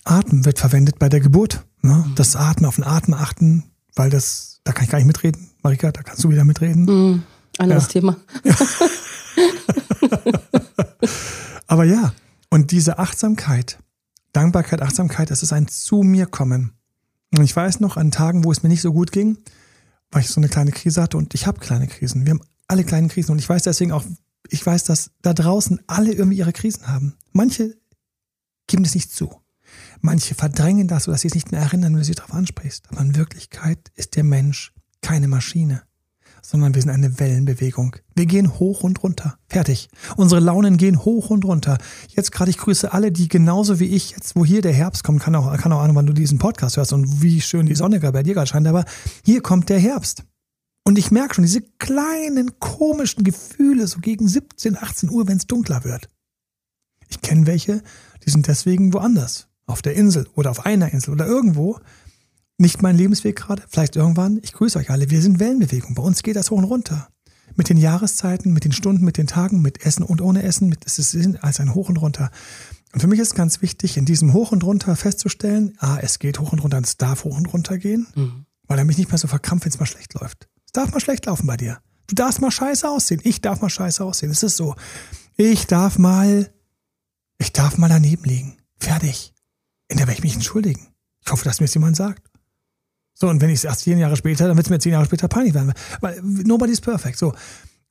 Atmen 0.04 0.46
wird 0.46 0.58
verwendet 0.58 0.98
bei 0.98 1.10
der 1.10 1.20
Geburt. 1.20 1.64
Ne? 1.82 2.06
Mhm. 2.08 2.16
Das 2.16 2.36
Atmen, 2.36 2.66
auf 2.66 2.76
den 2.76 2.84
Atmen 2.84 3.20
achten, 3.20 3.66
weil 3.96 4.10
das, 4.10 4.62
da 4.64 4.72
kann 4.72 4.86
ich 4.86 4.90
gar 4.90 4.98
nicht 4.98 5.08
mitreden. 5.08 5.52
Marika, 5.62 5.92
da 5.92 6.02
kannst 6.02 6.24
du 6.24 6.30
wieder 6.30 6.44
mitreden. 6.44 6.86
Mhm. 6.86 7.24
Anderes 7.60 7.84
ja. 7.86 7.90
Thema. 7.90 8.18
Ja. 8.44 8.56
Aber 11.68 11.84
ja, 11.84 12.14
und 12.50 12.72
diese 12.72 12.98
Achtsamkeit, 12.98 13.78
Dankbarkeit, 14.38 14.84
Achtsamkeit, 14.84 15.32
das 15.32 15.42
ist 15.42 15.52
ein 15.52 15.68
zu 15.68 16.04
mir 16.04 16.28
kommen. 16.28 16.74
Und 17.36 17.44
ich 17.44 17.56
weiß 17.56 17.80
noch, 17.80 17.98
an 17.98 18.12
Tagen, 18.12 18.44
wo 18.44 18.52
es 18.52 18.62
mir 18.62 18.70
nicht 18.70 18.84
so 18.84 18.94
gut 18.94 19.12
ging, 19.12 19.40
weil 20.12 20.22
ich 20.22 20.30
so 20.30 20.40
eine 20.40 20.48
kleine 20.48 20.72
Krise 20.72 21.02
hatte 21.02 21.18
und 21.18 21.34
ich 21.34 21.48
habe 21.48 21.60
kleine 21.60 21.88
Krisen. 21.88 22.24
Wir 22.28 22.36
haben 22.36 22.44
alle 22.68 22.84
kleine 22.84 23.08
Krisen 23.08 23.32
und 23.32 23.40
ich 23.40 23.50
weiß 23.50 23.64
deswegen 23.64 23.92
auch, 23.92 24.06
ich 24.48 24.64
weiß, 24.64 24.84
dass 24.84 25.10
da 25.24 25.34
draußen 25.34 25.82
alle 25.88 26.14
irgendwie 26.14 26.38
ihre 26.38 26.54
Krisen 26.54 26.88
haben. 26.88 27.16
Manche 27.32 27.78
geben 28.68 28.86
es 28.86 28.94
nicht 28.94 29.12
zu. 29.12 29.42
Manche 30.02 30.36
verdrängen 30.36 30.88
das, 30.88 31.06
sodass 31.06 31.22
sie 31.22 31.30
es 31.30 31.36
nicht 31.36 31.52
mehr 31.52 31.62
erinnern, 31.62 31.94
wenn 31.94 32.02
du 32.02 32.06
sie 32.06 32.14
darauf 32.14 32.36
ansprichst. 32.36 32.92
Aber 32.92 33.02
in 33.02 33.16
Wirklichkeit 33.16 33.92
ist 33.96 34.16
der 34.16 34.24
Mensch 34.24 34.72
keine 35.02 35.28
Maschine 35.28 35.82
sondern 36.42 36.76
wir 36.76 36.82
sind 36.82 36.92
eine 36.92 37.20
Wellenbewegung. 37.20 37.96
Wir 38.16 38.26
gehen 38.26 38.60
hoch 38.60 38.84
und 38.84 39.04
runter. 39.04 39.38
Fertig. 39.48 39.90
Unsere 40.16 40.42
Launen 40.42 40.78
gehen 40.78 41.04
hoch 41.04 41.30
und 41.30 41.46
runter. 41.46 41.78
Jetzt 42.10 42.32
gerade, 42.32 42.50
ich 42.50 42.58
grüße 42.58 42.94
alle, 42.94 43.12
die 43.12 43.28
genauso 43.28 43.80
wie 43.80 43.88
ich 43.88 44.12
jetzt, 44.12 44.36
wo 44.36 44.46
hier 44.46 44.62
der 44.62 44.74
Herbst 44.74 45.04
kommt, 45.04 45.22
kann 45.22 45.36
auch, 45.36 45.56
kann 45.58 45.74
auch 45.74 45.82
an, 45.82 45.96
wann 45.96 46.06
du 46.06 46.14
diesen 46.14 46.40
Podcast 46.40 46.78
hörst 46.78 46.94
und 46.94 47.22
wie 47.22 47.42
schön 47.42 47.66
die 47.66 47.76
Sonne 47.76 48.00
bei 48.00 48.24
dir 48.24 48.34
gerade 48.34 48.48
scheint, 48.48 48.68
aber 48.68 48.86
hier 49.24 49.42
kommt 49.42 49.70
der 49.70 49.80
Herbst. 49.80 50.24
Und 50.84 50.98
ich 50.98 51.12
merke 51.12 51.36
schon 51.36 51.44
diese 51.44 51.62
kleinen 51.80 52.60
komischen 52.60 53.26
Gefühle 53.26 53.88
so 53.88 54.00
gegen 54.00 54.28
17, 54.28 54.78
18 54.78 55.10
Uhr, 55.10 55.28
wenn 55.28 55.38
es 55.38 55.46
dunkler 55.46 55.84
wird. 55.84 56.08
Ich 57.10 57.22
kenne 57.22 57.46
welche, 57.46 57.84
die 58.26 58.30
sind 58.30 58.48
deswegen 58.48 58.94
woanders. 58.94 59.48
Auf 59.66 59.82
der 59.82 59.96
Insel 59.96 60.30
oder 60.34 60.50
auf 60.50 60.66
einer 60.66 60.94
Insel 60.94 61.12
oder 61.12 61.28
irgendwo 61.28 61.80
nicht 62.58 62.82
mein 62.82 62.98
Lebensweg 62.98 63.36
gerade, 63.36 63.64
vielleicht 63.70 63.96
irgendwann. 63.96 64.40
Ich 64.44 64.54
grüße 64.54 64.80
euch 64.80 64.90
alle. 64.90 65.10
Wir 65.10 65.22
sind 65.22 65.40
Wellenbewegung. 65.40 65.96
Bei 65.96 66.04
uns 66.04 66.24
geht 66.24 66.36
das 66.36 66.52
hoch 66.52 66.58
und 66.58 66.64
runter. 66.64 67.10
Mit 67.56 67.70
den 67.70 67.78
Jahreszeiten, 67.78 68.54
mit 68.54 68.66
den 68.66 68.72
Stunden, 68.72 69.06
mit 69.06 69.18
den 69.18 69.28
Tagen, 69.28 69.62
mit 69.62 69.86
Essen 69.86 70.04
und 70.04 70.22
ohne 70.22 70.44
Essen. 70.44 70.68
Mit, 70.70 70.86
es 70.86 71.00
ist 71.00 71.44
als 71.44 71.60
ein 71.60 71.74
Hoch 71.74 71.90
und 71.90 71.98
runter. 71.98 72.32
Und 72.94 73.02
für 73.02 73.08
mich 73.08 73.20
ist 73.20 73.36
ganz 73.36 73.62
wichtig, 73.62 73.98
in 73.98 74.06
diesem 74.06 74.34
Hoch 74.34 74.52
und 74.52 74.64
runter 74.64 74.96
festzustellen, 74.96 75.76
ah, 75.80 76.00
es 76.02 76.20
geht 76.20 76.40
hoch 76.40 76.52
und 76.52 76.60
runter, 76.60 76.80
es 76.84 76.98
darf 76.98 77.26
hoch 77.26 77.38
und 77.38 77.46
runter 77.54 77.78
gehen, 77.78 78.08
mhm. 78.16 78.46
weil 78.68 78.80
er 78.80 78.86
mich 78.86 78.98
nicht 78.98 79.10
mehr 79.10 79.18
so 79.18 79.28
verkrampft, 79.28 79.66
wenn 79.66 79.72
es 79.72 79.80
mal 79.80 79.86
schlecht 79.86 80.14
läuft. 80.16 80.48
Es 80.66 80.72
darf 80.72 80.92
mal 80.92 81.00
schlecht 81.00 81.26
laufen 81.26 81.46
bei 81.48 81.58
dir. 81.58 81.80
Du 82.08 82.16
darfst 82.16 82.42
mal 82.42 82.52
scheiße 82.52 82.90
aussehen. 82.90 83.22
Ich 83.24 83.42
darf 83.42 83.62
mal 83.62 83.70
scheiße 83.70 84.04
aussehen. 84.04 84.32
Es 84.32 84.42
ist 84.42 84.58
so. 84.58 84.76
Ich 85.36 85.68
darf 85.68 85.98
mal, 86.00 86.50
ich 87.38 87.52
darf 87.54 87.78
mal 87.78 87.90
daneben 87.90 88.24
liegen. 88.24 88.58
Fertig. 88.80 89.34
In 89.90 89.98
der 89.98 90.08
werde 90.08 90.18
ich 90.18 90.24
mich 90.24 90.34
entschuldigen. 90.34 90.88
Ich 91.26 91.32
hoffe, 91.32 91.44
dass 91.44 91.60
mir 91.60 91.66
das 91.66 91.74
jemand 91.74 91.98
sagt. 91.98 92.27
So, 93.20 93.28
und 93.28 93.42
wenn 93.42 93.50
ich 93.50 93.58
es 93.58 93.64
erst 93.64 93.82
zehn 93.82 93.98
Jahre 93.98 94.16
später, 94.16 94.48
dann 94.48 94.58
wird 94.58 94.68
es 94.68 94.70
mir 94.70 94.78
zehn 94.78 94.92
Jahre 94.92 95.06
später 95.06 95.28
peinlich 95.28 95.56
werden. 95.56 95.74
Weil 96.02 96.22
nobody's 96.22 96.80
perfect. 96.80 97.18
So. 97.18 97.34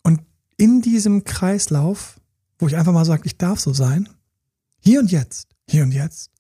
Und 0.03 0.21
in 0.57 0.83
diesem 0.83 1.25
Kreislauf, 1.25 2.21
wo 2.61 2.69
ich 2.69 2.77
einfach 2.77 2.93
mal 2.93 3.05
sage, 3.05 3.23
ich 3.25 3.37
darf 3.37 3.59
so 3.59 3.73
sein, 3.73 4.09
hier 4.79 5.01
und 5.01 5.11
jetzt, 5.11 5.49
hier 5.69 5.83
und 5.83 5.91
jetzt, 5.91 6.31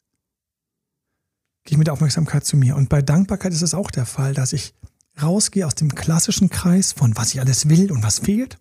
gehe 1.64 1.72
ich 1.72 1.78
mit 1.78 1.88
der 1.88 1.94
Aufmerksamkeit 1.94 2.44
zu 2.44 2.56
mir. 2.56 2.76
Und 2.76 2.88
bei 2.88 3.02
Dankbarkeit 3.02 3.52
ist 3.52 3.62
es 3.62 3.74
auch 3.74 3.90
der 3.90 4.06
Fall, 4.06 4.34
dass 4.34 4.52
ich 4.52 4.72
rausgehe 5.20 5.66
aus 5.66 5.74
dem 5.74 5.92
klassischen 5.92 6.48
Kreis 6.48 6.92
von 6.92 7.16
was 7.16 7.34
ich 7.34 7.40
alles 7.40 7.68
will 7.68 7.90
und 7.90 8.04
was 8.04 8.20
fehlt. 8.20 8.58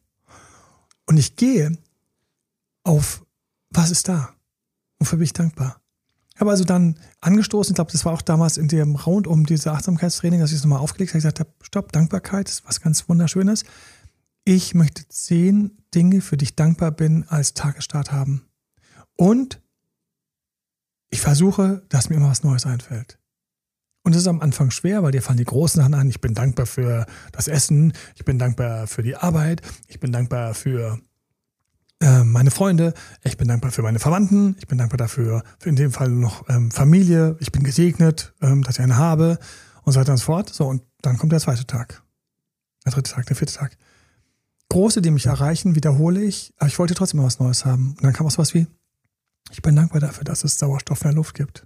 Und 1.05 1.17
ich 1.17 1.36
gehe 1.36 1.77
auf 2.84 3.24
was 3.70 3.91
ist 3.91 4.08
da? 4.08 4.34
Wofür 4.98 5.17
bin 5.17 5.25
ich 5.25 5.34
dankbar? 5.34 5.82
Ich 6.36 6.42
habe 6.42 6.51
also 6.51 6.65
dann 6.65 7.00
angestoßen, 7.22 7.72
ich 7.72 7.75
glaube, 7.75 7.94
das 7.94 8.04
war 8.04 8.12
auch 8.12 8.22
damals 8.22 8.58
in 8.58 8.68
dem 8.68 8.96
Round 8.96 9.25
um 9.25 9.46
diese 9.46 9.72
Achtsamkeitstraining, 9.72 10.42
dass 10.42 10.51
ich 10.51 10.58
es 10.58 10.63
nochmal 10.65 10.80
aufgelegt 10.80 11.12
habe, 11.13 11.20
gesagt 11.20 11.39
habe, 11.39 11.50
stopp, 11.62 11.94
Dankbarkeit 11.94 12.50
ist 12.50 12.65
was 12.68 12.82
ganz 12.82 13.08
Wunderschönes. 13.08 13.63
Ich 14.44 14.75
möchte 14.75 15.08
zehn 15.08 15.77
Dinge, 15.96 16.20
für 16.20 16.36
die 16.36 16.44
ich 16.44 16.56
dankbar 16.58 16.92
bin, 16.92 17.24
als 17.30 17.54
Tagesstart 17.54 18.12
haben. 18.12 18.46
Und 19.15 19.62
ich 21.10 21.22
versuche, 21.22 21.84
dass 21.88 22.10
mir 22.10 22.18
immer 22.18 22.30
was 22.30 22.44
Neues 22.44 22.65
einfällt. 22.65 23.18
Und 24.04 24.12
es 24.12 24.20
ist 24.20 24.27
am 24.27 24.42
Anfang 24.42 24.72
schwer, 24.72 25.04
weil 25.04 25.13
dir 25.13 25.22
fallen 25.22 25.38
die 25.38 25.46
großen 25.46 25.82
Sachen 25.82 25.94
an. 25.94 26.10
Ich 26.10 26.20
bin 26.20 26.34
dankbar 26.34 26.65
für 26.65 27.06
das 27.32 27.48
Essen, 27.48 27.94
ich 28.15 28.25
bin 28.25 28.38
dankbar 28.38 28.88
für 28.88 29.04
die 29.04 29.15
Arbeit, 29.15 29.62
ich 29.88 30.01
bin 30.01 30.12
dankbar 30.12 30.54
für 30.54 31.00
äh, 32.02 32.24
meine 32.24 32.52
Freunde, 32.52 32.94
ich 33.24 33.38
bin 33.38 33.48
dankbar 33.48 33.72
für 33.72 33.82
meine 33.82 34.00
Verwandten, 34.00 34.56
ich 34.60 34.68
bin 34.68 34.78
dankbar 34.78 34.98
dafür, 34.98 35.44
für 35.60 35.70
in 35.70 35.75
dem 35.75 35.92
Fall 35.92 36.10
noch 36.10 36.48
ähm, 36.50 36.72
Familie, 36.72 37.38
ich 37.40 37.52
bin 37.52 37.64
gesegnet, 37.64 38.34
ähm, 38.42 38.64
dass 38.64 38.75
ich 38.75 38.82
eine 38.82 38.98
habe 38.98 39.40
und 39.84 39.94
so 39.94 40.00
weiter 40.00 40.12
und 40.12 40.18
so 40.18 40.25
fort. 40.25 40.50
So, 40.50 40.68
und 40.68 40.84
dann 41.02 41.18
kommt 41.18 41.32
der 41.32 41.40
zweite 41.40 41.66
Tag, 41.66 42.04
der 42.86 42.92
dritte 42.92 43.12
Tag, 43.12 43.25
der 43.28 43.36
vierte 43.36 43.54
Tag. 43.54 43.78
Große, 44.70 45.02
die 45.02 45.12
mich 45.12 45.28
erreichen, 45.28 45.75
wiederhole 45.75 46.22
ich, 46.22 46.54
aber 46.58 46.68
ich 46.68 46.80
wollte 46.80 46.96
trotzdem 46.96 47.24
was 47.24 47.40
Neues 47.40 47.66
haben. 47.66 47.92
Und 47.92 48.04
dann 48.04 48.14
kam 48.14 48.25
auch 48.25 48.32
sowas 48.32 48.54
wie, 48.54 48.68
ich 49.52 49.62
bin 49.62 49.75
dankbar 49.75 50.02
dafür, 50.02 50.24
dass 50.24 50.44
es 50.44 50.58
Sauerstoff 50.58 51.02
in 51.02 51.10
der 51.10 51.16
Luft 51.16 51.36
gibt, 51.36 51.66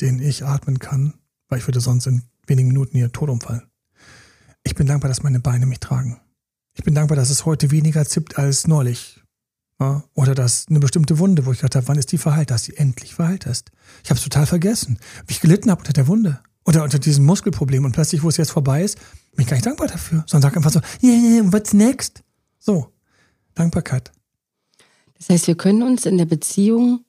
den 0.00 0.20
ich 0.20 0.44
atmen 0.44 0.78
kann, 0.78 1.14
weil 1.48 1.58
ich 1.60 1.66
würde 1.66 1.80
sonst 1.80 2.06
in 2.06 2.22
wenigen 2.46 2.68
Minuten 2.68 2.96
hier 2.96 3.12
tot 3.12 3.30
umfallen. 3.30 3.62
Ich 4.64 4.74
bin 4.74 4.86
dankbar, 4.86 5.08
dass 5.08 5.22
meine 5.22 5.40
Beine 5.40 5.66
mich 5.66 5.80
tragen. 5.80 6.20
Ich 6.74 6.84
bin 6.84 6.94
dankbar, 6.94 7.16
dass 7.16 7.30
es 7.30 7.44
heute 7.44 7.70
weniger 7.70 8.04
zippt 8.04 8.38
als 8.38 8.66
neulich. 8.66 9.23
Oder 9.78 10.34
dass 10.34 10.66
eine 10.68 10.80
bestimmte 10.80 11.18
Wunde, 11.18 11.46
wo 11.46 11.52
ich 11.52 11.58
gedacht 11.58 11.76
habe, 11.76 11.88
wann 11.88 11.98
ist 11.98 12.12
die 12.12 12.18
verheilt, 12.18 12.50
dass 12.50 12.64
sie 12.64 12.76
endlich 12.76 13.14
verheilt 13.14 13.44
ist. 13.46 13.70
Ich 14.02 14.10
habe 14.10 14.18
es 14.18 14.24
total 14.24 14.46
vergessen, 14.46 14.98
wie 15.26 15.32
ich 15.32 15.40
gelitten 15.40 15.70
habe 15.70 15.80
unter 15.80 15.92
der 15.92 16.06
Wunde. 16.06 16.40
Oder 16.64 16.82
unter 16.82 16.98
diesem 16.98 17.26
Muskelproblem. 17.26 17.84
Und 17.84 17.92
plötzlich, 17.92 18.22
wo 18.22 18.28
es 18.28 18.38
jetzt 18.38 18.52
vorbei 18.52 18.82
ist, 18.82 18.98
bin 19.34 19.42
ich 19.42 19.48
gar 19.48 19.56
nicht 19.56 19.66
dankbar 19.66 19.88
dafür. 19.88 20.24
Sondern 20.26 20.50
sage 20.50 20.56
einfach 20.56 20.70
so, 20.70 20.80
yeah, 21.06 21.42
yeah, 21.42 21.52
what's 21.52 21.74
next? 21.74 22.22
So, 22.58 22.88
Dankbarkeit. 23.54 24.12
Das 25.18 25.28
heißt, 25.28 25.46
wir 25.46 25.56
können 25.56 25.82
uns 25.82 26.06
in 26.06 26.16
der 26.16 26.24
Beziehung 26.24 27.04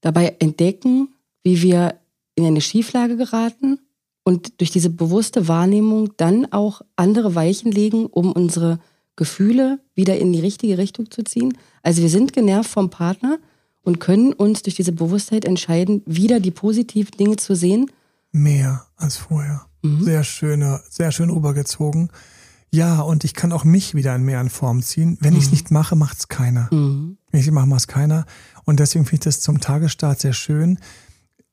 dabei 0.00 0.36
entdecken, 0.40 1.08
wie 1.42 1.62
wir 1.62 2.00
in 2.34 2.44
eine 2.44 2.60
Schieflage 2.60 3.16
geraten 3.16 3.78
und 4.24 4.60
durch 4.60 4.70
diese 4.70 4.90
bewusste 4.90 5.48
Wahrnehmung 5.48 6.12
dann 6.16 6.52
auch 6.52 6.82
andere 6.96 7.34
Weichen 7.34 7.72
legen, 7.72 8.06
um 8.06 8.32
unsere 8.32 8.78
Gefühle 9.16 9.80
wieder 9.94 10.18
in 10.18 10.32
die 10.32 10.40
richtige 10.40 10.78
Richtung 10.78 11.10
zu 11.10 11.22
ziehen. 11.22 11.56
Also 11.82 12.02
wir 12.02 12.08
sind 12.08 12.32
genervt 12.32 12.70
vom 12.70 12.90
Partner 12.90 13.38
und 13.82 14.00
können 14.00 14.32
uns 14.32 14.62
durch 14.62 14.76
diese 14.76 14.92
Bewusstheit 14.92 15.44
entscheiden, 15.44 16.02
wieder 16.06 16.40
die 16.40 16.50
positiven 16.50 17.16
Dinge 17.16 17.36
zu 17.36 17.54
sehen. 17.54 17.90
Mehr 18.32 18.86
als 18.96 19.16
vorher. 19.16 19.66
Mhm. 19.82 20.04
Sehr 20.04 20.24
schöner, 20.24 20.80
sehr 20.88 21.12
schön 21.12 21.30
rübergezogen. 21.30 22.10
Ja, 22.72 23.00
und 23.00 23.24
ich 23.24 23.34
kann 23.34 23.52
auch 23.52 23.64
mich 23.64 23.94
wieder 23.94 24.14
in 24.14 24.22
mehr 24.22 24.40
in 24.40 24.48
Form 24.48 24.82
ziehen. 24.82 25.18
Wenn 25.20 25.32
mhm. 25.32 25.38
ich 25.38 25.46
es 25.46 25.50
nicht 25.50 25.70
mache, 25.70 25.96
macht 25.96 26.18
es 26.18 26.28
keiner. 26.28 26.68
Mhm. 26.72 27.18
Wenn 27.30 27.40
ich 27.40 27.46
es 27.46 27.52
mache, 27.52 27.66
macht 27.66 27.80
es 27.80 27.88
keiner. 27.88 28.26
Und 28.64 28.80
deswegen 28.80 29.04
finde 29.04 29.16
ich 29.16 29.24
das 29.24 29.40
zum 29.40 29.60
Tagesstart 29.60 30.20
sehr 30.20 30.32
schön, 30.32 30.78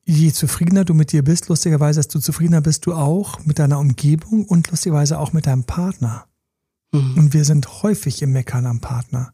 je 0.07 0.31
zufriedener 0.31 0.85
du 0.85 0.93
mit 0.93 1.11
dir 1.11 1.23
bist, 1.23 1.49
lustigerweise, 1.49 1.99
desto 1.99 2.19
zufriedener 2.19 2.61
bist 2.61 2.85
du 2.85 2.93
auch 2.93 3.43
mit 3.45 3.59
deiner 3.59 3.77
Umgebung 3.77 4.45
und 4.45 4.71
lustigerweise 4.71 5.19
auch 5.19 5.33
mit 5.33 5.47
deinem 5.47 5.65
Partner. 5.65 6.25
Mhm. 6.91 7.17
Und 7.17 7.33
wir 7.33 7.45
sind 7.45 7.83
häufig 7.83 8.21
im 8.21 8.31
Meckern 8.31 8.65
am 8.65 8.81
Partner. 8.81 9.33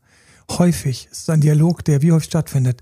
Häufig. 0.49 1.07
Es 1.11 1.19
ist 1.19 1.29
ein 1.29 1.41
Dialog, 1.41 1.83
der 1.85 2.01
wie 2.01 2.11
häufig 2.11 2.29
stattfindet. 2.29 2.81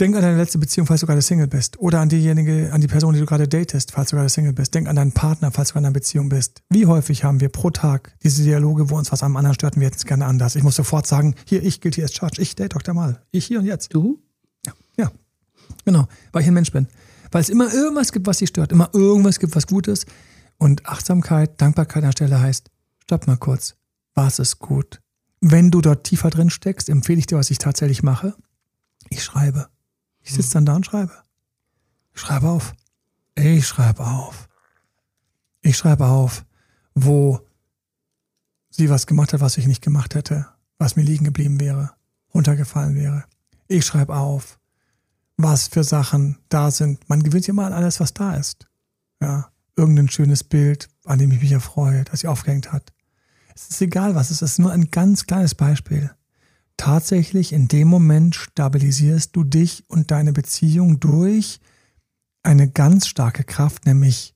Denk 0.00 0.16
an 0.16 0.22
deine 0.22 0.36
letzte 0.36 0.58
Beziehung, 0.58 0.86
falls 0.86 1.00
du 1.00 1.06
gerade 1.06 1.22
Single 1.22 1.46
bist. 1.46 1.78
Oder 1.78 2.00
an 2.00 2.08
diejenige, 2.08 2.72
an 2.72 2.80
die 2.80 2.88
Person, 2.88 3.14
die 3.14 3.20
du 3.20 3.26
gerade 3.26 3.46
datest, 3.46 3.92
falls 3.92 4.10
du 4.10 4.16
gerade 4.16 4.28
Single 4.28 4.52
bist. 4.52 4.74
Denk 4.74 4.88
an 4.88 4.96
deinen 4.96 5.12
Partner, 5.12 5.52
falls 5.52 5.72
du 5.72 5.78
in 5.78 5.84
einer 5.84 5.92
Beziehung 5.92 6.28
bist. 6.28 6.62
Wie 6.70 6.86
häufig 6.86 7.24
haben 7.24 7.40
wir 7.40 7.50
pro 7.50 7.70
Tag 7.70 8.16
diese 8.22 8.42
Dialoge, 8.42 8.90
wo 8.90 8.96
uns 8.96 9.12
was 9.12 9.22
am 9.22 9.36
anderen 9.36 9.54
stört 9.54 9.76
und 9.76 9.80
wir 9.80 9.86
hätten 9.86 9.98
es 9.98 10.04
gerne 10.04 10.26
anders. 10.26 10.56
Ich 10.56 10.64
muss 10.64 10.74
sofort 10.74 11.06
sagen, 11.06 11.36
hier, 11.46 11.62
ich 11.62 11.80
gilt 11.80 11.94
hier 11.94 12.04
als 12.04 12.14
Charge. 12.14 12.42
Ich 12.42 12.56
date 12.56 12.74
Dr. 12.74 12.94
Mal. 12.94 13.22
Ich 13.30 13.44
hier 13.44 13.60
und 13.60 13.66
jetzt. 13.66 13.94
Du? 13.94 14.18
Ja. 14.66 14.72
Ja. 14.96 15.12
Genau, 15.84 16.08
weil 16.32 16.42
ich 16.42 16.48
ein 16.48 16.54
Mensch 16.54 16.72
bin. 16.72 16.88
Weil 17.30 17.42
es 17.42 17.48
immer 17.48 17.72
irgendwas 17.72 18.10
gibt, 18.10 18.26
was 18.26 18.38
dich 18.38 18.48
stört, 18.48 18.72
immer 18.72 18.90
irgendwas 18.92 19.38
gibt, 19.38 19.54
was 19.54 19.68
gut 19.68 19.86
ist. 19.86 20.06
Und 20.58 20.84
Achtsamkeit, 20.86 21.60
Dankbarkeit 21.60 22.02
an 22.02 22.08
der 22.08 22.12
Stelle 22.12 22.40
heißt, 22.40 22.71
stopp 23.12 23.26
mal 23.26 23.36
kurz, 23.36 23.76
was 24.14 24.38
ist 24.38 24.58
gut? 24.58 25.02
Wenn 25.42 25.70
du 25.70 25.82
dort 25.82 26.04
tiefer 26.04 26.30
drin 26.30 26.48
steckst, 26.48 26.88
empfehle 26.88 27.18
ich 27.18 27.26
dir, 27.26 27.36
was 27.36 27.50
ich 27.50 27.58
tatsächlich 27.58 28.02
mache. 28.02 28.34
Ich 29.10 29.22
schreibe. 29.22 29.68
Ich 30.20 30.32
sitze 30.32 30.54
dann 30.54 30.64
da 30.64 30.76
und 30.76 30.86
schreibe. 30.86 31.12
Ich 32.14 32.22
schreibe 32.22 32.48
auf. 32.48 32.72
Ich 33.34 33.66
schreibe 33.66 34.06
auf. 34.06 34.48
Ich 35.60 35.76
schreibe 35.76 36.06
auf, 36.06 36.46
wo 36.94 37.46
sie 38.70 38.88
was 38.88 39.06
gemacht 39.06 39.34
hat, 39.34 39.42
was 39.42 39.58
ich 39.58 39.66
nicht 39.66 39.82
gemacht 39.82 40.14
hätte, 40.14 40.46
was 40.78 40.96
mir 40.96 41.02
liegen 41.02 41.26
geblieben 41.26 41.60
wäre, 41.60 41.92
runtergefallen 42.32 42.94
wäre. 42.94 43.24
Ich 43.68 43.84
schreibe 43.84 44.16
auf, 44.16 44.58
was 45.36 45.68
für 45.68 45.84
Sachen 45.84 46.38
da 46.48 46.70
sind. 46.70 47.06
Man 47.10 47.22
gewöhnt 47.22 47.44
sich 47.44 47.50
immer 47.50 47.66
an 47.66 47.74
alles, 47.74 48.00
was 48.00 48.14
da 48.14 48.36
ist. 48.36 48.68
Ja, 49.20 49.52
irgendein 49.76 50.08
schönes 50.08 50.44
Bild, 50.44 50.88
an 51.04 51.18
dem 51.18 51.30
ich 51.30 51.42
mich 51.42 51.52
erfreue, 51.52 52.04
das 52.04 52.20
sie 52.20 52.28
aufgehängt 52.28 52.72
hat. 52.72 52.90
Es 53.54 53.68
ist 53.68 53.80
egal, 53.82 54.14
was 54.14 54.30
es 54.30 54.42
ist. 54.42 54.58
Nur 54.58 54.72
ein 54.72 54.90
ganz 54.90 55.26
kleines 55.26 55.54
Beispiel. 55.54 56.10
Tatsächlich 56.76 57.52
in 57.52 57.68
dem 57.68 57.88
Moment 57.88 58.34
stabilisierst 58.34 59.34
du 59.36 59.44
dich 59.44 59.84
und 59.88 60.10
deine 60.10 60.32
Beziehung 60.32 61.00
durch 61.00 61.60
eine 62.42 62.68
ganz 62.68 63.06
starke 63.06 63.44
Kraft, 63.44 63.86
nämlich 63.86 64.34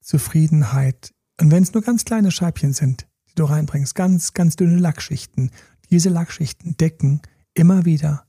Zufriedenheit. 0.00 1.12
Und 1.40 1.50
wenn 1.50 1.62
es 1.62 1.74
nur 1.74 1.82
ganz 1.82 2.04
kleine 2.04 2.30
Scheibchen 2.30 2.72
sind, 2.72 3.06
die 3.28 3.34
du 3.34 3.44
reinbringst, 3.44 3.94
ganz, 3.94 4.32
ganz 4.32 4.56
dünne 4.56 4.78
Lackschichten, 4.78 5.50
diese 5.90 6.08
Lackschichten 6.08 6.76
decken 6.76 7.20
immer 7.54 7.84
wieder 7.84 8.24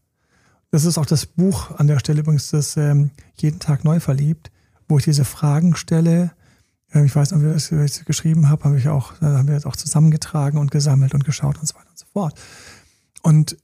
das 0.74 0.86
ist 0.86 0.98
auch 0.98 1.06
das 1.06 1.28
Buch 1.28 1.70
an 1.78 1.86
der 1.86 2.00
Stelle 2.00 2.22
übrigens, 2.22 2.50
das 2.50 2.78
ähm, 2.78 3.12
jeden 3.36 3.60
Tag 3.60 3.84
neu 3.84 4.00
verliebt, 4.00 4.50
wo 4.88 4.98
ich 4.98 5.04
diese 5.04 5.24
Fragen 5.24 5.76
stelle. 5.76 6.32
Ähm, 6.94 7.06
ich 7.06 7.16
weiß 7.16 7.32
noch, 7.32 7.42
wie 7.42 7.52
ich 7.52 7.72
es 7.72 8.06
geschrieben 8.06 8.50
habe, 8.50 8.64
habe 8.64 8.78
ich 8.78 8.88
auch, 8.88 9.14
da 9.20 9.38
haben 9.38 9.48
wir 9.48 9.56
jetzt 9.56 9.66
auch 9.66 9.76
zusammengetragen 9.76 10.60
und 10.60 10.72
gesammelt 10.72 11.14
und 11.14 11.26
geschaut 11.26 11.60
und 11.60 11.68
so 11.68 11.76
weiter 11.76 11.90
und 11.90 12.00
so 12.00 12.06
fort. 12.12 12.40
Und 13.22 13.58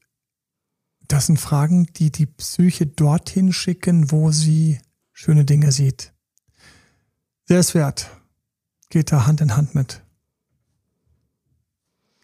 das 1.07 1.25
sind 1.25 1.39
Fragen, 1.39 1.87
die 1.95 2.11
die 2.11 2.27
Psyche 2.27 2.85
dorthin 2.85 3.51
schicken, 3.51 4.11
wo 4.11 4.31
sie 4.31 4.79
schöne 5.11 5.45
Dinge 5.45 5.71
sieht. 5.71 6.13
Selbstwert 7.45 8.09
geht 8.89 9.11
da 9.11 9.25
Hand 9.25 9.41
in 9.41 9.55
Hand 9.55 9.73
mit. 9.73 10.01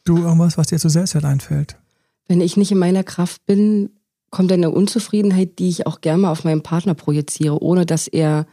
Du 0.03 0.17
irgendwas, 0.17 0.57
was 0.57 0.67
dir 0.67 0.79
zu 0.79 0.89
Selbstwert 0.89 1.25
einfällt? 1.25 1.77
Wenn 2.27 2.41
ich 2.41 2.57
nicht 2.57 2.71
in 2.71 2.77
meiner 2.77 3.03
Kraft 3.03 3.43
bin, 3.47 3.89
kommt 4.29 4.51
eine 4.51 4.69
Unzufriedenheit, 4.69 5.57
die 5.57 5.69
ich 5.69 5.87
auch 5.87 6.01
gerne 6.01 6.21
mal 6.21 6.31
auf 6.31 6.43
meinen 6.43 6.61
Partner 6.61 6.93
projiziere, 6.93 7.61
ohne 7.61 7.87
dass 7.87 8.07
er 8.07 8.45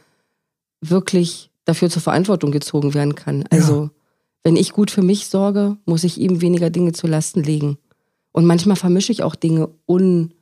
wirklich 0.81 1.52
dafür 1.65 1.89
zur 1.89 2.01
Verantwortung 2.01 2.51
gezogen 2.51 2.93
werden 2.93 3.15
kann. 3.15 3.45
Also, 3.49 3.83
ja. 3.83 3.91
wenn 4.43 4.55
ich 4.55 4.73
gut 4.73 4.91
für 4.91 5.01
mich 5.01 5.27
sorge, 5.27 5.77
muss 5.85 6.03
ich 6.03 6.17
ihm 6.17 6.41
weniger 6.41 6.69
Dinge 6.69 6.93
zu 6.93 7.07
Lasten 7.07 7.43
legen. 7.43 7.77
Und 8.31 8.45
manchmal 8.45 8.75
vermische 8.75 9.11
ich 9.11 9.23
auch 9.23 9.35
Dinge 9.35 9.69
un, 9.87 10.33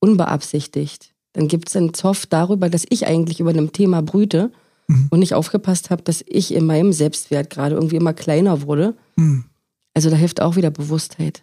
unbeabsichtigt. 0.00 1.14
Dann 1.32 1.48
gibt 1.48 1.68
es 1.68 1.76
einen 1.76 1.94
Zoff 1.94 2.26
darüber, 2.26 2.70
dass 2.70 2.86
ich 2.88 3.06
eigentlich 3.06 3.40
über 3.40 3.50
einem 3.50 3.72
Thema 3.72 4.02
brüte 4.02 4.50
mhm. 4.86 5.08
und 5.10 5.20
nicht 5.20 5.34
aufgepasst 5.34 5.90
habe, 5.90 6.02
dass 6.02 6.24
ich 6.26 6.54
in 6.54 6.66
meinem 6.66 6.92
Selbstwert 6.92 7.50
gerade 7.50 7.74
irgendwie 7.74 7.96
immer 7.96 8.14
kleiner 8.14 8.62
wurde. 8.62 8.94
Mhm. 9.16 9.44
Also 9.94 10.10
da 10.10 10.16
hilft 10.16 10.40
auch 10.40 10.56
wieder 10.56 10.70
Bewusstheit. 10.70 11.42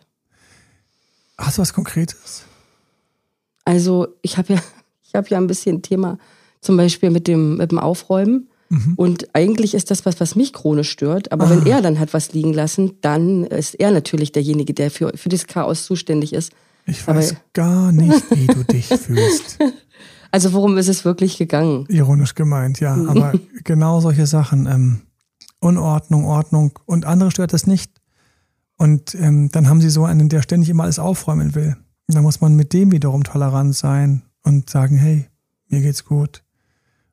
Hast 1.37 1.57
du 1.57 1.61
was 1.61 1.73
Konkretes? 1.73 2.43
Also 3.65 4.07
ich 4.21 4.37
habe 4.37 4.53
ja, 4.53 4.63
ich 5.03 5.13
habe 5.15 5.27
ja 5.29 5.37
ein 5.37 5.47
bisschen 5.47 5.81
Thema 5.81 6.17
zum 6.61 6.77
Beispiel 6.77 7.09
mit 7.11 7.27
dem, 7.27 7.57
mit 7.57 7.71
dem 7.71 7.79
Aufräumen. 7.79 8.49
Mhm. 8.69 8.93
Und 8.95 9.35
eigentlich 9.35 9.73
ist 9.73 9.91
das 9.91 10.05
was, 10.05 10.19
was 10.19 10.35
mich 10.35 10.53
chronisch 10.53 10.89
stört. 10.89 11.31
Aber 11.31 11.45
ah. 11.45 11.49
wenn 11.49 11.65
er 11.65 11.81
dann 11.81 11.99
hat 11.99 12.13
was 12.13 12.33
liegen 12.33 12.53
lassen, 12.53 12.93
dann 13.01 13.43
ist 13.43 13.75
er 13.75 13.91
natürlich 13.91 14.31
derjenige, 14.31 14.73
der 14.73 14.91
für, 14.91 15.11
für 15.15 15.29
das 15.29 15.47
Chaos 15.47 15.85
zuständig 15.85 16.33
ist. 16.33 16.51
Ich 16.85 17.07
weiß 17.07 17.31
Aber, 17.31 17.41
gar 17.53 17.91
nicht, 17.91 18.23
wie 18.31 18.47
du 18.47 18.63
dich 18.63 18.87
fühlst. 18.99 19.59
Also 20.31 20.53
worum 20.53 20.77
ist 20.77 20.89
es 20.89 21.05
wirklich 21.05 21.37
gegangen? 21.37 21.85
Ironisch 21.87 22.35
gemeint, 22.35 22.79
ja. 22.79 22.95
Mhm. 22.95 23.09
Aber 23.09 23.33
genau 23.63 24.01
solche 24.01 24.27
Sachen. 24.27 24.67
Ähm, 24.67 25.01
Unordnung, 25.59 26.25
Ordnung 26.25 26.77
und 26.85 27.05
andere 27.05 27.31
stört 27.31 27.53
das 27.53 27.65
nicht. 27.65 27.91
Und 28.77 29.15
ähm, 29.15 29.49
dann 29.51 29.67
haben 29.67 29.81
sie 29.81 29.89
so 29.89 30.05
einen, 30.05 30.29
der 30.29 30.41
ständig 30.41 30.69
immer 30.69 30.83
alles 30.83 30.99
aufräumen 30.99 31.55
will. 31.55 31.77
Da 32.07 32.21
muss 32.21 32.41
man 32.41 32.55
mit 32.55 32.73
dem 32.73 32.91
wiederum 32.91 33.23
tolerant 33.23 33.75
sein 33.75 34.23
und 34.43 34.69
sagen, 34.69 34.97
hey, 34.97 35.27
mir 35.69 35.81
geht's 35.81 36.05
gut. 36.05 36.43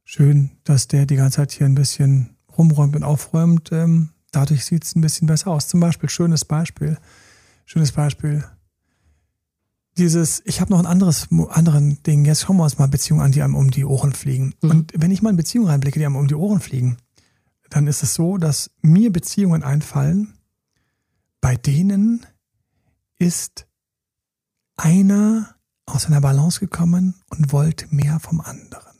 Schön, 0.04 0.50
dass 0.64 0.88
der 0.88 1.06
die 1.06 1.16
ganze 1.16 1.36
Zeit 1.36 1.52
hier 1.52 1.66
ein 1.66 1.74
bisschen 1.74 2.36
rumräumt 2.56 2.96
und 2.96 3.04
aufräumt. 3.04 3.70
Ähm, 3.72 4.10
dadurch 4.30 4.64
sieht's 4.64 4.94
ein 4.94 5.00
bisschen 5.00 5.26
besser 5.26 5.50
aus. 5.50 5.68
Zum 5.68 5.80
Beispiel, 5.80 6.08
schönes 6.08 6.44
Beispiel. 6.44 6.98
Schönes 7.64 7.92
Beispiel. 7.92 8.44
Dieses, 9.98 10.42
ich 10.46 10.60
habe 10.60 10.72
noch 10.72 10.78
ein 10.78 10.86
anderes 10.86 11.28
anderen 11.50 12.02
Ding. 12.02 12.24
Jetzt 12.24 12.42
schauen 12.42 12.56
wir 12.56 12.64
uns 12.64 12.78
mal 12.78 12.88
Beziehungen 12.88 13.22
an, 13.22 13.32
die 13.32 13.42
einem 13.42 13.54
um 13.54 13.70
die 13.70 13.84
Ohren 13.84 14.12
fliegen. 14.12 14.54
Mhm. 14.62 14.70
Und 14.70 14.92
wenn 14.96 15.10
ich 15.10 15.22
mal 15.22 15.30
in 15.30 15.36
Beziehungen 15.36 15.68
reinblicke, 15.68 15.98
die 15.98 16.06
einem 16.06 16.16
um 16.16 16.28
die 16.28 16.34
Ohren 16.34 16.60
fliegen, 16.60 16.96
dann 17.70 17.86
ist 17.86 18.02
es 18.02 18.14
so, 18.14 18.38
dass 18.38 18.70
mir 18.80 19.12
Beziehungen 19.12 19.62
einfallen, 19.62 20.34
bei 21.40 21.56
denen 21.56 22.26
ist 23.18 23.66
einer 24.76 25.56
aus 25.86 26.06
einer 26.06 26.20
Balance 26.20 26.60
gekommen 26.60 27.14
und 27.30 27.52
wollt 27.52 27.92
mehr 27.92 28.20
vom 28.20 28.40
anderen. 28.40 28.91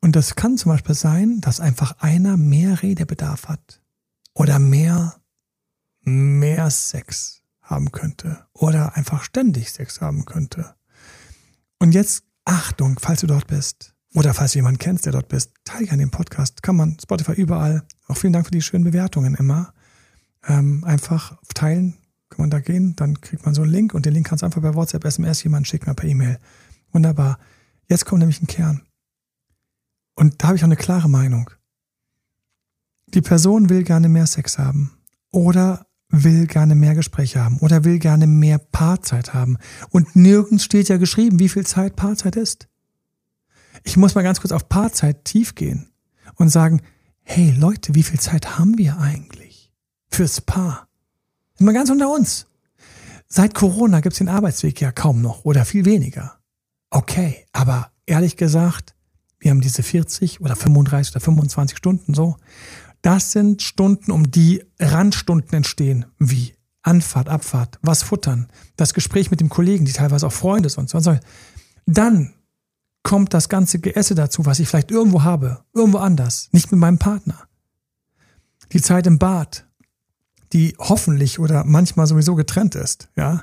Und 0.00 0.16
das 0.16 0.34
kann 0.34 0.56
zum 0.56 0.72
Beispiel 0.72 0.94
sein, 0.94 1.40
dass 1.40 1.60
einfach 1.60 1.98
einer 1.98 2.36
mehr 2.36 2.82
Redebedarf 2.82 3.48
hat 3.48 3.82
oder 4.34 4.58
mehr, 4.58 5.20
mehr 6.02 6.70
Sex 6.70 7.42
haben 7.60 7.92
könnte 7.92 8.46
oder 8.52 8.96
einfach 8.96 9.22
ständig 9.22 9.70
Sex 9.70 10.00
haben 10.00 10.24
könnte. 10.24 10.74
Und 11.78 11.92
jetzt 11.92 12.24
Achtung, 12.44 12.98
falls 13.00 13.20
du 13.20 13.26
dort 13.26 13.46
bist 13.46 13.94
oder 14.14 14.34
falls 14.34 14.52
du 14.52 14.58
jemanden 14.58 14.78
kennst, 14.78 15.06
der 15.06 15.12
dort 15.12 15.28
bist, 15.28 15.52
teile 15.64 15.90
an 15.92 15.98
dem 15.98 16.10
Podcast. 16.10 16.62
Kann 16.62 16.76
man 16.76 16.96
Spotify 17.00 17.32
überall. 17.32 17.84
Auch 18.08 18.16
vielen 18.16 18.32
Dank 18.32 18.46
für 18.46 18.50
die 18.50 18.62
schönen 18.62 18.84
Bewertungen 18.84 19.34
immer. 19.34 19.72
Ähm, 20.46 20.82
einfach 20.84 21.38
teilen, 21.54 21.98
kann 22.30 22.44
man 22.44 22.50
da 22.50 22.60
gehen, 22.60 22.96
dann 22.96 23.20
kriegt 23.20 23.44
man 23.44 23.54
so 23.54 23.62
einen 23.62 23.70
Link 23.70 23.92
und 23.92 24.06
den 24.06 24.14
Link 24.14 24.26
kannst 24.26 24.42
du 24.42 24.46
einfach 24.46 24.62
per 24.62 24.74
WhatsApp, 24.74 25.04
SMS 25.04 25.42
jemanden 25.42 25.66
schicken 25.66 25.94
per 25.94 26.08
E-Mail. 26.08 26.38
Wunderbar. 26.92 27.38
Jetzt 27.88 28.06
kommt 28.06 28.20
nämlich 28.20 28.40
ein 28.40 28.46
Kern. 28.46 28.82
Und 30.20 30.42
da 30.42 30.48
habe 30.48 30.56
ich 30.58 30.62
auch 30.62 30.66
eine 30.66 30.76
klare 30.76 31.08
Meinung. 31.08 31.48
Die 33.14 33.22
Person 33.22 33.70
will 33.70 33.84
gerne 33.84 34.10
mehr 34.10 34.26
Sex 34.26 34.58
haben 34.58 34.92
oder 35.32 35.86
will 36.10 36.46
gerne 36.46 36.74
mehr 36.74 36.94
Gespräche 36.94 37.42
haben 37.42 37.56
oder 37.60 37.84
will 37.84 37.98
gerne 37.98 38.26
mehr 38.26 38.58
Paarzeit 38.58 39.32
haben. 39.32 39.56
Und 39.88 40.14
nirgends 40.14 40.64
steht 40.64 40.90
ja 40.90 40.98
geschrieben, 40.98 41.38
wie 41.38 41.48
viel 41.48 41.64
Zeit 41.64 41.96
Paarzeit 41.96 42.36
ist. 42.36 42.68
Ich 43.82 43.96
muss 43.96 44.14
mal 44.14 44.20
ganz 44.20 44.42
kurz 44.42 44.52
auf 44.52 44.68
Paarzeit 44.68 45.24
tief 45.24 45.54
gehen 45.54 45.90
und 46.34 46.50
sagen, 46.50 46.82
hey 47.22 47.54
Leute, 47.58 47.94
wie 47.94 48.02
viel 48.02 48.20
Zeit 48.20 48.58
haben 48.58 48.76
wir 48.76 48.98
eigentlich 48.98 49.72
fürs 50.10 50.42
Paar? 50.42 50.86
Mal 51.58 51.72
ganz 51.72 51.88
unter 51.88 52.12
uns. 52.12 52.46
Seit 53.26 53.54
Corona 53.54 54.00
gibt's 54.00 54.18
den 54.18 54.28
Arbeitsweg 54.28 54.82
ja 54.82 54.92
kaum 54.92 55.22
noch 55.22 55.46
oder 55.46 55.64
viel 55.64 55.86
weniger. 55.86 56.40
Okay, 56.90 57.46
aber 57.52 57.90
ehrlich 58.04 58.36
gesagt, 58.36 58.94
wir 59.40 59.50
haben 59.50 59.60
diese 59.60 59.82
40 59.82 60.40
oder 60.40 60.54
35 60.54 61.14
oder 61.14 61.20
25 61.20 61.76
Stunden 61.76 62.14
so. 62.14 62.36
Das 63.02 63.32
sind 63.32 63.62
Stunden, 63.62 64.12
um 64.12 64.30
die 64.30 64.62
Randstunden 64.78 65.54
entstehen, 65.54 66.04
wie 66.18 66.54
Anfahrt, 66.82 67.28
Abfahrt, 67.28 67.78
was 67.82 68.02
futtern, 68.02 68.48
das 68.76 68.94
Gespräch 68.94 69.30
mit 69.30 69.40
dem 69.40 69.48
Kollegen, 69.48 69.84
die 69.84 69.92
teilweise 69.92 70.26
auch 70.26 70.32
Freunde 70.32 70.68
sind. 70.68 70.92
Dann 71.86 72.34
kommt 73.02 73.32
das 73.32 73.48
ganze 73.48 73.78
Geesse 73.78 74.14
dazu, 74.14 74.44
was 74.44 74.60
ich 74.60 74.68
vielleicht 74.68 74.90
irgendwo 74.90 75.22
habe, 75.22 75.64
irgendwo 75.74 75.98
anders, 75.98 76.48
nicht 76.52 76.70
mit 76.70 76.80
meinem 76.80 76.98
Partner. 76.98 77.46
Die 78.72 78.82
Zeit 78.82 79.06
im 79.06 79.18
Bad, 79.18 79.66
die 80.52 80.74
hoffentlich 80.78 81.38
oder 81.38 81.64
manchmal 81.64 82.06
sowieso 82.06 82.34
getrennt 82.34 82.74
ist, 82.74 83.08
ja. 83.16 83.42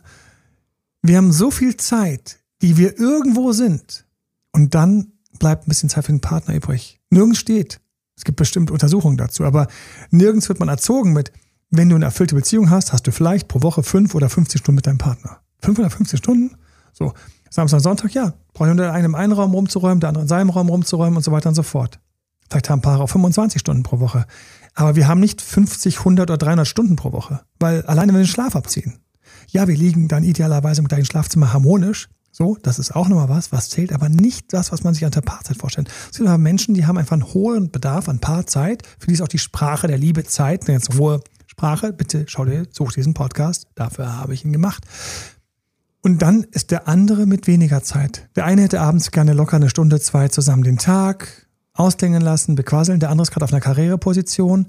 Wir 1.02 1.18
haben 1.18 1.32
so 1.32 1.52
viel 1.52 1.78
Zeit, 1.78 2.40
die 2.62 2.76
wir 2.78 3.00
irgendwo 3.00 3.52
sind. 3.52 4.06
Und 4.52 4.74
dann 4.74 5.14
bleibt 5.40 5.66
ein 5.66 5.70
bisschen 5.70 5.90
Zeit 5.90 6.06
für 6.06 6.12
den 6.12 6.22
Partner 6.22 6.56
übrig. 6.56 7.00
Nirgends 7.10 7.40
steht. 7.40 7.80
Es 8.16 8.24
gibt 8.24 8.38
bestimmt 8.38 8.72
Untersuchungen 8.72 9.18
dazu, 9.18 9.44
aber 9.44 9.68
nirgends 10.10 10.50
wird 10.50 10.60
man 10.60 10.70
erzogen 10.70 11.14
mit, 11.14 11.32
wenn 11.70 11.90
du 11.90 11.96
eine 11.96 12.06
erfüllte 12.06 12.36
Beziehung 12.36 12.70
hast, 12.70 12.94
hast 12.94 13.06
du 13.06 13.12
vielleicht 13.12 13.48
pro 13.48 13.62
Woche 13.62 13.84
fünf 13.84 14.16
oder 14.16 14.30
50 14.30 14.60
Stunden 14.60 14.78
mit 14.78 14.88
deinem 14.88 14.98
Partner. 14.98 15.40
Fünf 15.62 15.80
oder 15.80 15.90
50 15.90 16.18
Stunden? 16.18 16.56
So. 16.94 17.14
Samstag, 17.50 17.82
Sonntag, 17.82 18.14
ja. 18.14 18.34
Brauche 18.54 18.68
ich 18.68 18.72
unter 18.72 18.92
einem 18.92 19.16
einen 19.16 19.34
Raum 19.34 19.54
rumzuräumen, 19.54 20.00
der 20.00 20.10
andere 20.10 20.24
in 20.24 20.28
seinem 20.28 20.50
Raum 20.50 20.70
rumzuräumen 20.70 21.18
und 21.18 21.24
so 21.24 21.32
weiter 21.32 21.50
und 21.50 21.56
so 21.56 21.64
fort. 21.64 22.00
Vielleicht 22.50 22.70
haben 22.70 22.82
Paare 22.82 23.04
auch 23.04 23.10
25 23.10 23.60
Stunden 23.60 23.84
pro 23.84 24.00
Woche. 24.00 24.26
Aber 24.74 24.96
wir 24.96 25.08
haben 25.08 25.20
nicht 25.20 25.42
50, 25.42 26.00
100 26.00 26.30
oder 26.30 26.38
300 26.38 26.68
Stunden 26.68 26.96
pro 26.96 27.12
Woche. 27.12 27.42
Weil 27.60 27.84
alleine 27.84 28.14
wenn 28.14 28.20
wir 28.20 28.26
den 28.26 28.28
Schlaf 28.28 28.56
abziehen. 28.56 29.00
Ja, 29.50 29.68
wir 29.68 29.76
liegen 29.76 30.08
dann 30.08 30.24
idealerweise 30.24 30.82
im 30.82 30.88
gleichen 30.88 31.06
Schlafzimmer 31.06 31.54
harmonisch. 31.54 32.10
So, 32.38 32.56
das 32.62 32.78
ist 32.78 32.96
auch 32.96 33.08
nochmal 33.08 33.30
was, 33.30 33.52
was 33.52 33.70
zählt, 33.70 33.92
aber 33.92 34.10
nicht 34.10 34.54
das, 34.54 34.72
was 34.72 34.84
man 34.84 34.94
sich 34.94 35.04
an 35.04 35.10
der 35.10 35.22
Paarzeit 35.22 35.58
vorstellt. 35.58 35.90
Es 36.12 36.20
gibt 36.20 36.30
aber 36.30 36.38
Menschen, 36.38 36.76
die 36.76 36.86
haben 36.86 37.00
einfach 37.00 37.14
einen 37.14 37.34
hohen 37.34 37.72
Bedarf 37.72 38.08
an 38.08 38.20
Paarzeit. 38.20 38.84
Für 39.00 39.08
die 39.08 39.14
ist 39.14 39.22
auch 39.22 39.28
die 39.28 39.40
Sprache 39.40 39.88
der 39.88 39.98
Liebe 39.98 40.24
Zeit 40.24 40.68
eine 40.70 40.78
ganz 40.78 40.96
hohe 40.96 41.22
Sprache. 41.48 41.94
Bitte 41.94 42.26
schau 42.28 42.46
dir, 42.46 42.68
such 42.70 42.92
diesen 42.92 43.16
Podcast. 43.16 43.66
Dafür 43.74 44.18
habe 44.18 44.36
ich 44.36 44.46
ihn 44.46 44.54
gemacht. 44.54 44.86
Und 46.04 46.22
dann 46.22 46.44
ist 46.52 46.70
der 46.70 46.88
andere 46.88 47.26
mit 47.26 47.48
weniger 47.48 47.82
Zeit. 47.82 48.30
Der 48.36 48.46
eine 48.46 48.62
hätte 48.62 48.82
abends 48.82 49.10
gerne 49.10 49.34
locker 49.34 49.56
eine 49.56 49.72
Stunde, 49.72 50.00
zwei 50.00 50.28
zusammen 50.28 50.62
den 50.62 50.78
Tag, 50.78 51.48
ausklingen 51.74 52.22
lassen, 52.22 52.54
bequasseln. 52.54 53.00
Der 53.00 53.10
andere 53.10 53.24
ist 53.24 53.32
gerade 53.32 53.46
auf 53.46 53.52
einer 53.52 53.62
Karriereposition. 53.62 54.68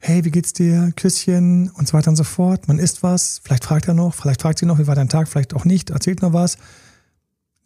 Hey, 0.00 0.24
wie 0.24 0.32
geht's 0.32 0.54
dir? 0.54 0.90
Küsschen 0.96 1.70
und 1.70 1.86
so 1.86 1.92
weiter 1.92 2.10
und 2.10 2.16
so 2.16 2.24
fort. 2.24 2.66
Man 2.66 2.80
isst 2.80 3.04
was. 3.04 3.40
Vielleicht 3.44 3.64
fragt 3.64 3.86
er 3.86 3.94
noch. 3.94 4.12
Vielleicht 4.12 4.42
fragt 4.42 4.58
sie 4.58 4.66
noch, 4.66 4.80
wie 4.80 4.88
war 4.88 4.96
dein 4.96 5.08
Tag? 5.08 5.28
Vielleicht 5.28 5.54
auch 5.54 5.64
nicht. 5.64 5.90
Erzählt 5.90 6.20
noch 6.20 6.32
was. 6.32 6.58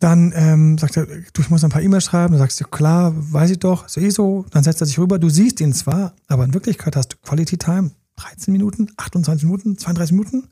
Dann 0.01 0.33
ähm, 0.35 0.79
sagt 0.79 0.97
er, 0.97 1.07
du, 1.07 1.43
ich 1.43 1.51
muss 1.51 1.63
ein 1.63 1.71
paar 1.71 1.83
E-Mails 1.83 2.05
schreiben. 2.05 2.33
Du 2.33 2.39
sagst 2.39 2.59
du, 2.59 2.65
klar, 2.65 3.13
weiß 3.15 3.51
ich 3.51 3.59
doch. 3.59 3.87
So 3.89 4.01
eh 4.01 4.09
so. 4.09 4.47
Dann 4.51 4.65
setzt 4.65 4.81
er 4.81 4.87
sich 4.87 4.99
rüber. 4.99 5.19
Du 5.19 5.29
siehst 5.29 5.61
ihn 5.61 5.75
zwar, 5.75 6.15
aber 6.27 6.45
in 6.45 6.55
Wirklichkeit 6.55 6.97
hast 6.97 7.13
du 7.13 7.17
Quality 7.19 7.59
Time. 7.59 7.93
13 8.17 8.53
Minuten, 8.53 8.91
28 8.97 9.45
Minuten, 9.45 9.79
32 9.79 10.13
Minuten. 10.13 10.49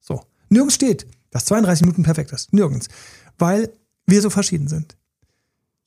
So. 0.00 0.22
Nirgends 0.48 0.76
steht, 0.76 1.06
dass 1.30 1.44
32 1.46 1.82
Minuten 1.82 2.04
perfekt 2.04 2.32
ist. 2.32 2.52
Nirgends. 2.52 2.88
Weil 3.38 3.70
wir 4.06 4.22
so 4.22 4.30
verschieden 4.30 4.68
sind. 4.68 4.96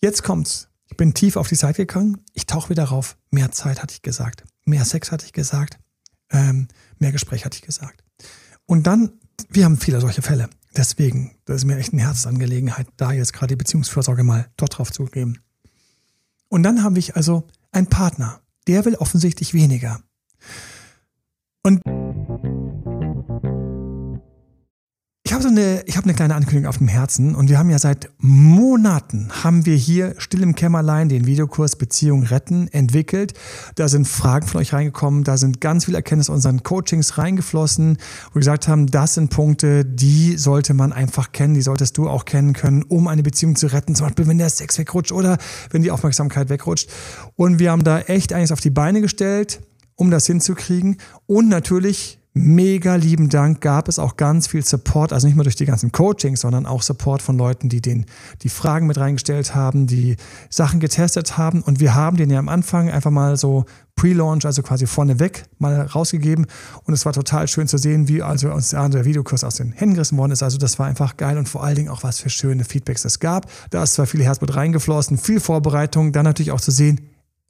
Jetzt 0.02 0.24
kommt's. 0.24 0.68
Ich 0.88 0.98
bin 0.98 1.14
tief 1.14 1.38
auf 1.38 1.48
die 1.48 1.56
Seite 1.56 1.86
gegangen. 1.86 2.22
Ich 2.34 2.48
tauche 2.48 2.70
wieder 2.70 2.84
rauf. 2.86 3.18
Mehr 3.32 3.52
Zeit 3.52 3.82
hatte 3.82 3.94
ich 3.94 4.02
gesagt. 4.02 4.44
Mehr 4.66 4.84
Sex 4.86 5.12
hatte 5.12 5.26
ich 5.26 5.34
gesagt. 5.34 5.80
Ähm, 6.32 6.68
mehr 6.98 7.12
Gespräch 7.12 7.46
hatte 7.46 7.56
ich 7.56 7.62
gesagt. 7.62 8.04
Und 8.66 8.88
dann, 8.88 9.14
wir 9.50 9.66
haben 9.66 9.78
viele 9.78 10.02
solche 10.02 10.22
Fälle. 10.22 10.50
Deswegen, 10.80 11.36
das 11.44 11.58
ist 11.58 11.65
mir 11.65 11.78
echt 11.78 11.92
eine 11.92 12.04
Herzensangelegenheit, 12.04 12.88
da 12.96 13.12
jetzt 13.12 13.34
gerade 13.34 13.48
die 13.48 13.58
Beziehungsfürsorge 13.58 14.24
mal 14.24 14.50
dort 14.56 14.78
drauf 14.78 14.94
zu 14.94 15.04
geben. 15.04 15.39
Und 16.48 16.63
dann 16.63 16.84
habe 16.86 17.00
ich 17.00 17.18
also 17.18 17.44
einen 17.74 17.88
Partner, 17.88 18.39
der 18.65 18.86
will 18.86 18.96
offensichtlich 18.96 19.54
weniger. 19.54 20.00
Und 21.63 21.82
ich 25.30 25.34
habe 25.34 25.44
so 25.44 25.50
eine, 25.50 25.84
ich 25.86 25.96
habe 25.96 26.06
eine 26.06 26.15
kleine 26.15 26.34
Ankündigung 26.34 26.68
auf 26.68 26.80
dem 26.80 26.88
Herzen 26.88 27.36
und 27.36 27.50
wir 27.50 27.60
haben 27.60 27.70
ja 27.70 27.78
seit 27.78 28.10
Monaten 28.18 29.30
haben 29.44 29.63
wir 29.68 29.76
hier 29.76 30.15
still 30.18 30.42
im 30.42 30.56
Kämmerlein 30.56 31.08
den 31.08 31.28
Videokurs 31.28 31.76
Beziehung 31.76 32.24
retten 32.24 32.68
entwickelt. 32.70 33.36
Da 33.76 33.88
sind 33.89 34.08
Fragen 34.08 34.48
von 34.48 34.60
euch 34.60 34.74
reingekommen, 34.74 35.24
da 35.24 35.38
sind 35.38 35.62
ganz 35.62 35.86
viele 35.86 35.98
Erkenntnisse 35.98 36.32
unseren 36.32 36.63
Coachings 36.63 37.20
reingeflossen, 37.20 38.00
wo 38.30 38.36
wir 38.38 38.39
gesagt 38.39 38.68
haben, 38.68 38.88
das 38.88 39.13
sind 39.13 39.30
Punkte, 39.30 39.86
die 39.86 40.36
sollte 40.36 40.74
man 40.74 40.92
einfach 40.92 41.32
kennen, 41.32 41.54
die 41.54 41.62
solltest 41.62 42.00
du 42.00 42.10
auch 42.10 42.26
kennen 42.26 42.54
können, 42.54 42.82
um 42.82 43.08
eine 43.08 43.22
Beziehung 43.22 43.56
zu 43.56 43.68
retten. 43.68 43.94
Zum 43.94 44.08
Beispiel, 44.08 44.26
wenn 44.26 44.39
der 44.39 44.50
Sex 44.50 44.80
wegrutscht 44.80 45.12
oder 45.12 45.38
wenn 45.70 45.84
die 45.84 45.92
Aufmerksamkeit 45.92 46.50
wegrutscht. 46.50 46.89
Und 47.36 47.60
wir 47.60 47.70
haben 47.70 47.84
da 47.84 48.00
echt 48.00 48.34
einiges 48.34 48.52
auf 48.52 48.62
die 48.62 48.72
Beine 48.72 49.00
gestellt, 49.00 49.62
um 49.94 50.10
das 50.10 50.26
hinzukriegen. 50.26 50.98
Und 51.28 51.50
natürlich 51.50 52.18
Mega 52.41 52.95
lieben 52.95 53.28
Dank 53.28 53.60
gab 53.60 53.89
es 53.89 53.99
auch 53.99 54.15
ganz 54.15 54.47
viel 54.47 54.63
Support, 54.63 55.12
also 55.12 55.28
nicht 55.28 55.36
nur 55.36 55.43
durch 55.43 55.58
die 55.58 55.65
ganzen 55.65 55.91
Coachings, 55.91 56.39
sondern 56.39 56.65
auch 56.65 56.84
Support 56.84 57.21
von 57.21 57.38
Leuten, 57.38 57.67
die 57.67 57.82
den, 57.82 58.06
die 58.43 58.49
Fragen 58.49 58.88
mit 58.88 58.97
reingestellt 58.97 59.56
haben, 59.56 59.88
die 59.88 60.15
Sachen 60.49 60.80
getestet 60.80 61.38
haben. 61.38 61.62
Und 61.62 61.82
wir 61.82 61.95
haben 61.95 62.15
den 62.15 62.30
ja 62.30 62.39
am 62.39 62.47
Anfang 62.47 62.89
einfach 62.89 63.12
mal 63.12 63.36
so 63.36 63.65
Pre-Launch, 63.97 64.45
also 64.45 64.62
quasi 64.63 64.88
vorneweg 64.88 65.43
mal 65.58 65.82
rausgegeben. 65.82 66.47
Und 66.86 66.93
es 66.93 67.06
war 67.06 67.12
total 67.12 67.49
schön 67.49 67.67
zu 67.67 67.78
sehen, 67.78 68.08
wie 68.08 68.21
also 68.21 68.54
uns 68.54 68.69
der 68.69 69.04
Videokurs 69.04 69.43
aus 69.43 69.56
den 69.56 69.73
Händen 69.73 69.95
gerissen 69.95 70.17
worden 70.17 70.32
ist. 70.32 70.41
Also 70.41 70.58
das 70.58 70.80
war 70.80 70.86
einfach 70.88 71.17
geil 71.17 71.38
und 71.38 71.49
vor 71.49 71.65
allen 71.65 71.75
Dingen 71.75 71.89
auch 71.89 72.04
was 72.04 72.21
für 72.21 72.30
schöne 72.30 72.63
Feedbacks 72.63 73.04
es 73.04 73.19
gab. 73.19 73.52
Da 73.69 73.84
ist 73.84 73.95
zwar 73.95 74.06
viel 74.06 74.23
Herzblut 74.23 74.56
reingeflossen, 74.56 75.17
viel 75.17 75.41
Vorbereitung, 75.41 76.13
dann 76.13 76.23
natürlich 76.23 76.54
auch 76.54 76.62
zu 76.62 76.71
sehen, 76.71 77.02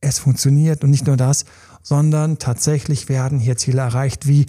es 0.02 0.19
funktioniert 0.19 0.84
und 0.84 0.91
nicht 0.91 1.06
nur 1.06 1.17
das, 1.17 1.45
sondern 1.82 2.39
tatsächlich 2.39 3.10
werden 3.10 3.39
hier 3.39 3.58
Ziele 3.58 3.82
erreicht, 3.82 4.28
wie 4.28 4.46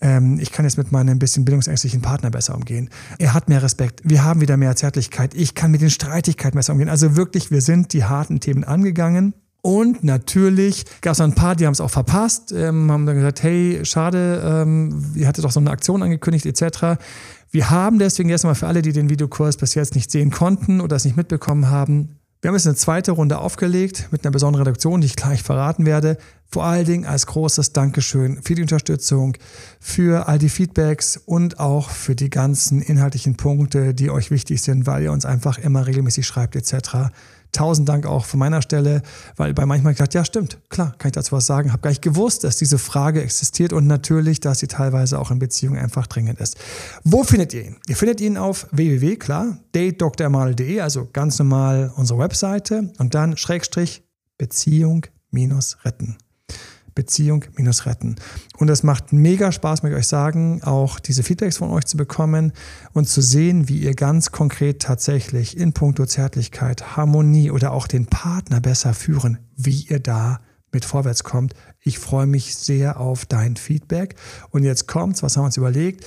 ähm, 0.00 0.38
ich 0.40 0.52
kann 0.52 0.64
jetzt 0.64 0.78
mit 0.78 0.92
meinem 0.92 1.18
bisschen 1.18 1.44
bildungsängstlichen 1.44 2.02
Partner 2.02 2.30
besser 2.30 2.54
umgehen. 2.54 2.90
Er 3.18 3.34
hat 3.34 3.48
mehr 3.48 3.62
Respekt, 3.62 4.00
wir 4.04 4.24
haben 4.24 4.40
wieder 4.40 4.56
mehr 4.56 4.76
Zärtlichkeit, 4.76 5.34
ich 5.34 5.54
kann 5.54 5.70
mit 5.70 5.80
den 5.80 5.90
Streitigkeiten 5.90 6.56
besser 6.56 6.72
umgehen. 6.72 6.88
Also 6.88 7.16
wirklich, 7.16 7.50
wir 7.50 7.60
sind 7.60 7.92
die 7.92 8.04
harten 8.04 8.40
Themen 8.40 8.64
angegangen. 8.64 9.34
Und 9.60 10.04
natürlich 10.04 10.84
gab 11.00 11.14
es 11.14 11.20
ein 11.20 11.34
paar, 11.34 11.56
die 11.56 11.66
haben 11.66 11.72
es 11.72 11.80
auch 11.80 11.90
verpasst, 11.90 12.52
ähm, 12.52 12.92
haben 12.92 13.06
dann 13.06 13.16
gesagt, 13.16 13.42
hey, 13.42 13.80
schade, 13.82 14.40
ähm, 14.44 15.12
ihr 15.16 15.26
hattet 15.26 15.44
doch 15.44 15.50
so 15.50 15.58
eine 15.58 15.70
Aktion 15.70 16.02
angekündigt 16.02 16.46
etc. 16.46 17.00
Wir 17.50 17.70
haben 17.70 17.98
deswegen 17.98 18.28
erstmal 18.28 18.54
für 18.54 18.68
alle, 18.68 18.82
die 18.82 18.92
den 18.92 19.10
Videokurs 19.10 19.56
bis 19.56 19.74
jetzt 19.74 19.96
nicht 19.96 20.10
sehen 20.10 20.30
konnten 20.30 20.80
oder 20.80 20.96
es 20.96 21.04
nicht 21.04 21.16
mitbekommen 21.16 21.70
haben, 21.70 22.17
wir 22.40 22.48
haben 22.48 22.54
jetzt 22.54 22.66
eine 22.66 22.76
zweite 22.76 23.10
Runde 23.12 23.38
aufgelegt 23.38 24.08
mit 24.12 24.24
einer 24.24 24.30
besonderen 24.30 24.64
Reduktion, 24.64 25.00
die 25.00 25.06
ich 25.08 25.16
gleich 25.16 25.42
verraten 25.42 25.86
werde. 25.86 26.18
Vor 26.46 26.64
allen 26.64 26.84
Dingen 26.84 27.04
als 27.04 27.26
großes 27.26 27.72
Dankeschön 27.72 28.40
für 28.42 28.54
die 28.54 28.62
Unterstützung, 28.62 29.36
für 29.80 30.28
all 30.28 30.38
die 30.38 30.48
Feedbacks 30.48 31.16
und 31.16 31.58
auch 31.58 31.90
für 31.90 32.14
die 32.14 32.30
ganzen 32.30 32.80
inhaltlichen 32.80 33.36
Punkte, 33.36 33.92
die 33.92 34.10
euch 34.10 34.30
wichtig 34.30 34.62
sind, 34.62 34.86
weil 34.86 35.02
ihr 35.02 35.12
uns 35.12 35.26
einfach 35.26 35.58
immer 35.58 35.88
regelmäßig 35.88 36.28
schreibt 36.28 36.54
etc. 36.54 37.10
tausend 37.52 37.88
Dank 37.88 38.06
auch 38.06 38.24
von 38.24 38.40
meiner 38.40 38.62
Stelle, 38.62 39.02
weil 39.36 39.54
bei 39.54 39.66
manchmal 39.66 39.94
gedacht, 39.94 40.14
ja 40.14 40.24
stimmt, 40.24 40.58
klar, 40.68 40.94
kann 40.98 41.08
ich 41.08 41.12
dazu 41.12 41.32
was 41.32 41.46
sagen, 41.46 41.72
habe 41.72 41.82
gar 41.82 41.90
nicht 41.90 42.02
gewusst, 42.02 42.44
dass 42.44 42.56
diese 42.56 42.78
Frage 42.78 43.22
existiert 43.22 43.72
und 43.72 43.86
natürlich, 43.86 44.40
dass 44.40 44.58
sie 44.58 44.68
teilweise 44.68 45.18
auch 45.18 45.30
in 45.30 45.38
Beziehungen 45.38 45.78
einfach 45.78 46.06
dringend 46.06 46.40
ist. 46.40 46.56
Wo 47.04 47.24
findet 47.24 47.54
ihr 47.54 47.64
ihn? 47.64 47.76
Ihr 47.86 47.96
findet 47.96 48.20
ihn 48.20 48.36
auf 48.36 48.66
www, 48.70 49.16
klar, 49.16 49.58
datedrmal.de, 49.72 50.80
also 50.80 51.08
ganz 51.12 51.38
normal 51.38 51.92
unsere 51.96 52.18
Webseite 52.18 52.92
und 52.98 53.14
dann 53.14 53.36
Schrägstrich 53.36 54.02
Beziehung 54.36 55.06
minus 55.30 55.78
retten. 55.84 56.16
Beziehung 56.98 57.44
minus 57.54 57.86
retten. 57.86 58.16
Und 58.56 58.68
es 58.68 58.82
macht 58.82 59.12
mega 59.12 59.52
Spaß, 59.52 59.84
möchte 59.84 59.94
ich 59.96 60.00
euch 60.00 60.08
sagen, 60.08 60.64
auch 60.64 60.98
diese 60.98 61.22
Feedbacks 61.22 61.58
von 61.58 61.70
euch 61.70 61.84
zu 61.84 61.96
bekommen 61.96 62.52
und 62.92 63.08
zu 63.08 63.22
sehen, 63.22 63.68
wie 63.68 63.78
ihr 63.78 63.94
ganz 63.94 64.32
konkret 64.32 64.82
tatsächlich 64.82 65.56
in 65.56 65.72
puncto 65.72 66.06
Zärtlichkeit, 66.06 66.96
Harmonie 66.96 67.52
oder 67.52 67.70
auch 67.72 67.86
den 67.86 68.06
Partner 68.06 68.60
besser 68.60 68.94
führen, 68.94 69.38
wie 69.54 69.82
ihr 69.82 70.00
da 70.00 70.40
mit 70.72 70.84
vorwärts 70.84 71.22
kommt. 71.22 71.54
Ich 71.80 72.00
freue 72.00 72.26
mich 72.26 72.56
sehr 72.56 72.98
auf 72.98 73.26
dein 73.26 73.54
Feedback. 73.54 74.16
Und 74.50 74.64
jetzt 74.64 74.88
kommt's, 74.88 75.22
was 75.22 75.36
haben 75.36 75.44
wir 75.44 75.46
uns 75.46 75.56
überlegt? 75.56 76.04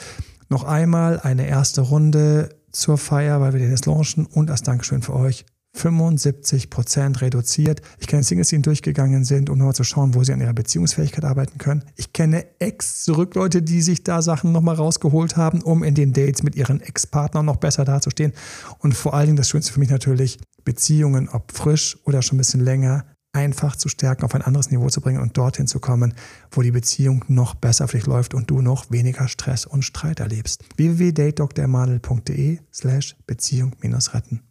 Noch 0.50 0.66
einmal 0.66 1.22
eine 1.22 1.48
erste 1.48 1.80
Runde 1.80 2.50
zur 2.74 2.98
Feier, 2.98 3.40
weil 3.40 3.54
wir 3.54 3.62
den 3.62 3.70
jetzt 3.70 3.86
launchen 3.86 4.26
und 4.26 4.52
als 4.52 4.62
Dankeschön 4.62 5.02
für 5.02 5.16
euch 5.16 5.46
75 5.74 6.70
Prozent 6.70 7.22
reduziert. 7.22 7.82
Ich 8.00 8.08
kenne 8.08 8.24
Singles, 8.24 8.50
die 8.50 8.62
durchgegangen 8.62 9.24
sind, 9.24 9.50
um 9.50 9.58
nochmal 9.58 9.74
zu 9.74 9.84
schauen, 9.84 10.14
wo 10.14 10.24
sie 10.24 10.34
an 10.34 10.42
ihrer 10.42 10.54
Beziehungsfähigkeit 10.54 11.26
arbeiten 11.26 11.58
können. 11.58 11.84
Ich 11.96 12.14
kenne 12.14 12.46
Ex-Zurück-Leute, 12.60 13.62
die 13.62 13.82
sich 13.82 14.04
da 14.04 14.22
Sachen 14.22 14.52
nochmal 14.52 14.76
rausgeholt 14.76 15.38
haben, 15.38 15.62
um 15.62 15.84
in 15.84 15.96
den 15.96 16.14
Dates 16.14 16.44
mit 16.44 16.56
ihren 16.56 16.82
Ex-Partnern 16.82 17.46
noch 17.46 17.58
besser 17.58 17.86
dazustehen. 17.86 18.34
Und 18.80 18.94
vor 18.94 19.14
allen 19.14 19.28
Dingen 19.28 19.38
das 19.38 19.50
Schönste 19.50 19.74
für 19.74 19.80
mich 19.80 19.90
natürlich, 19.90 20.40
Beziehungen, 20.64 21.30
ob 21.30 21.52
frisch 21.52 21.98
oder 22.06 22.22
schon 22.22 22.36
ein 22.36 22.40
bisschen 22.40 22.64
länger, 22.64 23.06
einfach 23.34 23.76
zu 23.76 23.90
stärken, 23.90 24.26
auf 24.26 24.36
ein 24.36 24.42
anderes 24.42 24.72
Niveau 24.72 24.90
zu 24.90 25.02
bringen 25.02 25.22
und 25.22 25.38
dorthin 25.38 25.68
zu 25.68 25.80
kommen, 25.80 26.14
wo 26.52 26.62
die 26.62 26.72
Beziehung 26.72 27.24
noch 27.28 27.56
besser 27.56 27.88
für 27.88 27.98
dich 27.98 28.06
läuft 28.06 28.34
und 28.34 28.50
du 28.50 28.62
noch 28.62 28.92
weniger 28.92 29.28
Stress 29.28 29.66
und 29.66 29.84
Streit 29.84 30.20
erlebst. 30.20 30.64
www.datedoktormadel.de 30.76 32.60
slash 32.74 33.16
Beziehung 33.26 33.76
minus 33.82 34.14
retten. 34.14 34.42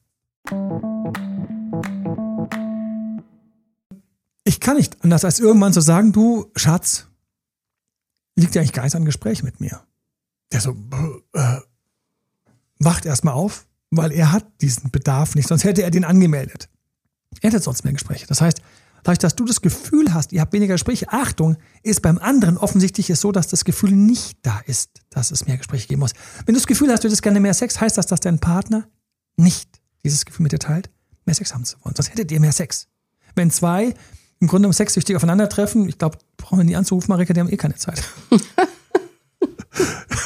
Ich 4.44 4.59
kann 4.61 4.76
nicht 4.76 5.03
anders 5.03 5.24
als 5.24 5.38
irgendwann 5.38 5.72
zu 5.72 5.81
so 5.81 5.87
sagen, 5.87 6.12
du 6.12 6.50
Schatz, 6.57 7.07
liegt 8.37 8.55
ja 8.55 8.61
eigentlich 8.61 8.72
gar 8.72 8.83
nichts 8.83 8.96
an 8.96 9.05
Gespräch 9.05 9.42
mit 9.42 9.61
mir. 9.61 9.81
Der 10.53 10.61
so, 10.61 10.76
äh, 11.35 11.61
wacht 12.79 13.07
erstmal 13.07 13.35
auf, 13.35 13.66
weil 13.90 14.12
er 14.12 14.33
hat 14.33 14.46
diesen 14.61 14.90
Bedarf 14.90 15.35
nicht, 15.35 15.48
sonst 15.48 15.64
hätte 15.64 15.83
er 15.83 15.90
den 15.90 16.05
angemeldet. 16.05 16.68
Er 17.40 17.50
hätte 17.50 17.62
sonst 17.62 17.85
mehr 17.85 17.92
Gespräche. 17.92 18.26
Das 18.26 18.40
heißt, 18.40 18.61
dadurch, 19.05 19.18
dass 19.18 19.37
du 19.37 19.44
das 19.44 19.61
Gefühl 19.61 20.12
hast, 20.12 20.33
ihr 20.33 20.40
habt 20.40 20.53
weniger 20.53 20.74
Gespräche, 20.74 21.09
Achtung, 21.11 21.57
ist 21.83 22.03
beim 22.03 22.18
anderen 22.18 22.57
offensichtlich 22.57 23.07
so, 23.18 23.31
dass 23.31 23.48
das 23.48 23.64
Gefühl 23.64 23.92
nicht 23.92 24.38
da 24.42 24.61
ist, 24.66 25.03
dass 25.11 25.31
es 25.31 25.46
mehr 25.46 25.59
Gespräche 25.59 25.87
geben 25.87 26.00
muss. 26.00 26.12
Wenn 26.44 26.55
du 26.55 26.61
das 26.61 26.66
Gefühl 26.66 26.90
hast, 26.90 27.05
du 27.05 27.09
hättest 27.09 27.22
gerne 27.22 27.40
mehr 27.40 27.55
Sex, 27.55 27.81
heißt 27.81 27.96
das, 27.96 28.07
dass 28.07 28.20
dein 28.20 28.40
Partner 28.40 28.88
nicht 29.37 29.79
dieses 30.04 30.24
Gefühl 30.24 30.44
mit 30.44 30.52
dir 30.52 30.58
teilt, 30.58 30.90
mehr 31.24 31.34
Sex 31.34 31.54
haben 31.54 31.64
zu 31.64 31.76
wollen. 31.82 31.94
Sonst 31.94 32.10
hättet 32.10 32.30
ihr 32.32 32.40
mehr 32.40 32.52
Sex. 32.52 32.88
Wenn 33.34 33.50
zwei 33.50 33.94
im 34.40 34.48
Grunde 34.48 34.68
um 34.68 34.72
sexsüchtig 34.72 35.16
aufeinandertreffen, 35.16 35.88
ich 35.88 35.98
glaube, 35.98 36.18
brauchen 36.36 36.58
wir 36.58 36.64
nie 36.64 36.76
anzurufen, 36.76 37.10
Marika, 37.10 37.32
die 37.32 37.40
haben 37.40 37.50
eh 37.50 37.56
keine 37.56 37.76
Zeit. 37.76 38.02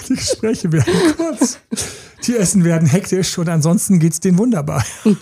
die 0.09 0.15
Gespräche 0.15 0.71
werden 0.73 0.95
kurz. 1.17 1.59
Die 2.27 2.37
Essen 2.37 2.65
werden 2.65 2.89
hektisch 2.89 3.37
und 3.39 3.49
ansonsten 3.49 3.99
geht 3.99 4.13
es 4.13 4.21
denen 4.21 4.39
wunderbar. 4.39 4.85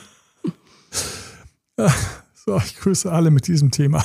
so, 2.34 2.58
ich 2.58 2.76
grüße 2.76 3.10
alle 3.10 3.30
mit 3.30 3.46
diesem 3.46 3.70
Thema. 3.70 4.04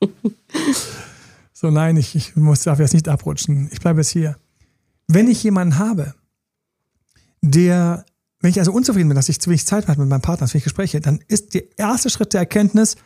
so, 1.52 1.70
nein, 1.70 1.96
ich, 1.96 2.16
ich 2.16 2.34
muss, 2.36 2.62
darf 2.62 2.78
jetzt 2.78 2.94
nicht 2.94 3.08
abrutschen. 3.08 3.68
Ich 3.70 3.80
bleibe 3.80 4.00
jetzt 4.00 4.10
hier. 4.10 4.38
Wenn 5.06 5.28
ich 5.28 5.42
jemanden 5.42 5.78
habe, 5.78 6.14
der 7.42 8.06
wenn 8.44 8.50
ich 8.50 8.58
also 8.58 8.72
unzufrieden 8.72 9.08
bin, 9.08 9.16
dass 9.16 9.30
ich 9.30 9.40
zu 9.40 9.48
wenig 9.48 9.66
Zeit 9.66 9.88
habe 9.88 10.02
mit 10.02 10.10
meinem 10.10 10.20
Partner, 10.20 10.46
zu 10.46 10.52
wenig 10.52 10.64
Gespräche, 10.64 11.00
dann 11.00 11.18
ist 11.28 11.54
der 11.54 11.78
erste 11.78 12.10
Schritt 12.10 12.34
der 12.34 12.40
Erkenntnis, 12.40 12.96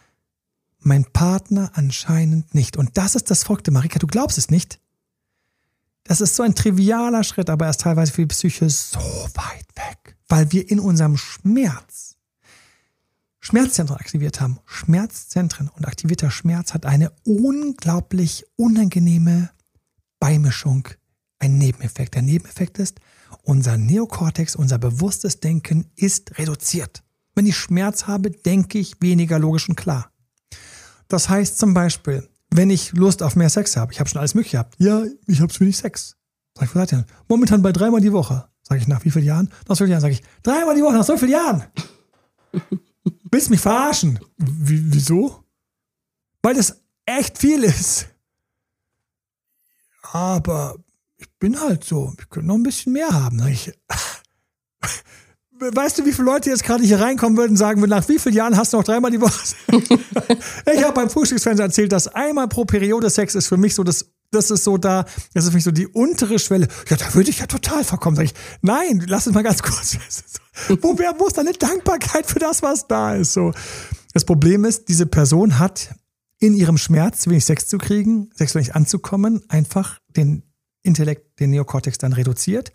mein 0.80 1.04
Partner 1.04 1.70
anscheinend 1.74 2.56
nicht. 2.56 2.76
Und 2.76 2.98
das 2.98 3.14
ist 3.14 3.30
das 3.30 3.44
Folgte, 3.44 3.70
Marika, 3.70 4.00
du 4.00 4.08
glaubst 4.08 4.36
es 4.36 4.50
nicht. 4.50 4.80
Das 6.02 6.20
ist 6.20 6.34
so 6.34 6.42
ein 6.42 6.56
trivialer 6.56 7.22
Schritt, 7.22 7.50
aber 7.50 7.66
er 7.66 7.70
ist 7.70 7.82
teilweise 7.82 8.12
für 8.12 8.22
die 8.22 8.26
Psyche 8.26 8.68
so 8.68 8.98
weit 8.98 9.68
weg, 9.76 10.16
weil 10.28 10.50
wir 10.50 10.68
in 10.68 10.80
unserem 10.80 11.16
Schmerz 11.16 12.16
Schmerzzentren 13.38 13.96
aktiviert 13.96 14.40
haben. 14.40 14.58
Schmerzzentren 14.66 15.68
und 15.68 15.86
aktivierter 15.86 16.32
Schmerz 16.32 16.74
hat 16.74 16.84
eine 16.84 17.12
unglaublich 17.24 18.44
unangenehme 18.56 19.50
Beimischung, 20.18 20.88
ein 21.38 21.58
Nebeneffekt. 21.58 22.16
Der 22.16 22.22
Nebeneffekt 22.22 22.80
ist, 22.80 23.00
unser 23.42 23.76
Neokortex, 23.76 24.56
unser 24.56 24.78
bewusstes 24.78 25.40
Denken 25.40 25.90
ist 25.96 26.38
reduziert. 26.38 27.02
Wenn 27.34 27.46
ich 27.46 27.56
Schmerz 27.56 28.06
habe, 28.06 28.30
denke 28.30 28.78
ich 28.78 29.00
weniger 29.00 29.38
logisch 29.38 29.68
und 29.68 29.76
klar. 29.76 30.10
Das 31.08 31.28
heißt 31.28 31.58
zum 31.58 31.74
Beispiel, 31.74 32.28
wenn 32.50 32.70
ich 32.70 32.92
Lust 32.92 33.22
auf 33.22 33.36
mehr 33.36 33.50
Sex 33.50 33.76
habe, 33.76 33.92
ich 33.92 34.00
habe 34.00 34.08
schon 34.08 34.18
alles 34.18 34.34
mögliche 34.34 34.56
gehabt. 34.56 34.76
Ja, 34.78 35.04
ich 35.26 35.40
habe 35.40 35.52
zu 35.52 35.60
wenig 35.60 35.76
Sex. 35.76 36.16
Sag 36.54 36.68
ich, 36.68 36.74
was 36.74 36.90
seid 36.90 37.00
ihr? 37.00 37.06
Momentan 37.28 37.62
bei 37.62 37.72
dreimal 37.72 38.00
die 38.00 38.12
Woche. 38.12 38.48
Sag 38.62 38.78
ich, 38.78 38.88
nach 38.88 39.04
wie 39.04 39.10
vielen 39.10 39.24
Jahren? 39.24 39.48
Nach 39.68 39.76
so 39.76 39.84
vielen 39.84 39.92
Jahren. 39.92 40.00
Sag 40.02 40.12
ich, 40.12 40.22
dreimal 40.42 40.74
die 40.74 40.82
Woche, 40.82 40.94
nach 40.94 41.04
so 41.04 41.16
vielen 41.16 41.32
Jahren. 41.32 41.64
Willst 43.30 43.50
mich 43.50 43.60
verarschen? 43.60 44.18
W 44.36 44.80
wieso? 44.86 45.44
Weil 46.42 46.54
das 46.54 46.82
echt 47.06 47.38
viel 47.38 47.64
ist. 47.64 48.08
Aber 50.12 50.76
ich 51.18 51.28
bin 51.38 51.60
halt 51.60 51.84
so, 51.84 52.14
ich 52.18 52.28
könnte 52.28 52.48
noch 52.48 52.54
ein 52.54 52.62
bisschen 52.62 52.92
mehr 52.92 53.10
haben. 53.10 53.46
Ich, 53.48 53.72
weißt 55.58 55.98
du, 55.98 56.06
wie 56.06 56.12
viele 56.12 56.26
Leute 56.26 56.50
jetzt 56.50 56.64
gerade 56.64 56.84
hier 56.84 57.00
reinkommen 57.00 57.36
würden 57.36 57.52
und 57.52 57.56
sagen 57.56 57.80
würden, 57.80 57.90
nach 57.90 58.08
wie 58.08 58.18
vielen 58.18 58.34
Jahren 58.34 58.56
hast 58.56 58.72
du 58.72 58.76
noch 58.76 58.84
dreimal 58.84 59.10
die 59.10 59.20
Woche? 59.20 59.54
ich 60.72 60.82
habe 60.82 60.94
beim 60.94 61.10
Frühstücksfenster 61.10 61.64
erzählt, 61.64 61.92
dass 61.92 62.08
einmal 62.08 62.48
pro 62.48 62.64
Periode 62.64 63.10
Sex 63.10 63.34
ist 63.34 63.48
für 63.48 63.56
mich 63.56 63.74
so 63.74 63.82
das 63.84 64.12
das 64.30 64.50
ist 64.50 64.64
so 64.64 64.76
da, 64.76 65.06
das 65.32 65.44
ist 65.44 65.50
für 65.50 65.56
mich 65.56 65.64
so 65.64 65.70
die 65.70 65.86
untere 65.86 66.38
Schwelle. 66.38 66.68
Ja, 66.88 66.96
da 66.96 67.14
würde 67.14 67.30
ich 67.30 67.38
ja 67.38 67.46
total 67.46 67.82
verkommen. 67.82 68.14
Sag 68.14 68.26
ich, 68.26 68.34
nein, 68.60 69.02
lass 69.06 69.26
es 69.26 69.32
mal 69.32 69.42
ganz 69.42 69.62
kurz. 69.62 69.96
Wo 70.82 70.98
wer 70.98 71.14
muss 71.14 71.32
da 71.32 71.40
eine 71.40 71.52
Dankbarkeit 71.52 72.26
für 72.26 72.38
das, 72.38 72.62
was 72.62 72.86
da 72.86 73.14
ist? 73.14 73.32
So. 73.32 73.52
Das 74.12 74.24
Problem 74.24 74.66
ist, 74.66 74.88
diese 74.88 75.06
Person 75.06 75.58
hat 75.58 75.94
in 76.40 76.54
ihrem 76.54 76.76
Schmerz, 76.76 77.22
zu 77.22 77.30
wenig 77.30 77.44
Sex 77.44 77.68
zu 77.68 77.78
kriegen, 77.78 78.30
sexuell 78.34 78.70
anzukommen, 78.72 79.42
einfach 79.48 79.98
den 80.08 80.42
Intellekt, 80.82 81.40
den 81.40 81.50
Neokortex 81.50 81.98
dann 81.98 82.12
reduziert. 82.12 82.72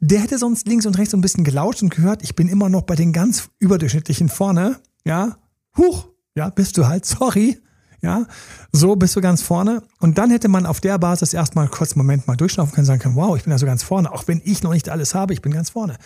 Der 0.00 0.20
hätte 0.20 0.38
sonst 0.38 0.66
links 0.66 0.86
und 0.86 0.98
rechts 0.98 1.12
so 1.12 1.16
ein 1.16 1.22
bisschen 1.22 1.44
gelauscht 1.44 1.82
und 1.82 1.90
gehört, 1.90 2.22
ich 2.22 2.36
bin 2.36 2.48
immer 2.48 2.68
noch 2.68 2.82
bei 2.82 2.94
den 2.94 3.12
ganz 3.12 3.48
überdurchschnittlichen 3.58 4.28
vorne. 4.28 4.76
Ja, 5.04 5.38
huch, 5.76 6.08
ja, 6.34 6.50
bist 6.50 6.76
du 6.78 6.86
halt, 6.86 7.04
sorry. 7.06 7.60
Ja, 8.02 8.26
so 8.72 8.94
bist 8.94 9.16
du 9.16 9.20
ganz 9.20 9.42
vorne. 9.42 9.82
Und 10.00 10.18
dann 10.18 10.30
hätte 10.30 10.48
man 10.48 10.66
auf 10.66 10.80
der 10.80 10.98
Basis 10.98 11.32
erstmal 11.32 11.66
kurz 11.68 11.92
einen 11.92 11.98
Moment 11.98 12.26
mal 12.26 12.36
durchschnaufen 12.36 12.74
können, 12.74 12.86
sagen 12.86 13.00
können, 13.00 13.16
wow, 13.16 13.36
ich 13.36 13.44
bin 13.44 13.52
also 13.52 13.66
ganz 13.66 13.82
vorne. 13.82 14.12
Auch 14.12 14.28
wenn 14.28 14.42
ich 14.44 14.62
noch 14.62 14.72
nicht 14.72 14.90
alles 14.90 15.14
habe, 15.14 15.32
ich 15.32 15.40
bin 15.40 15.52
ganz 15.52 15.70
vorne. 15.70 15.96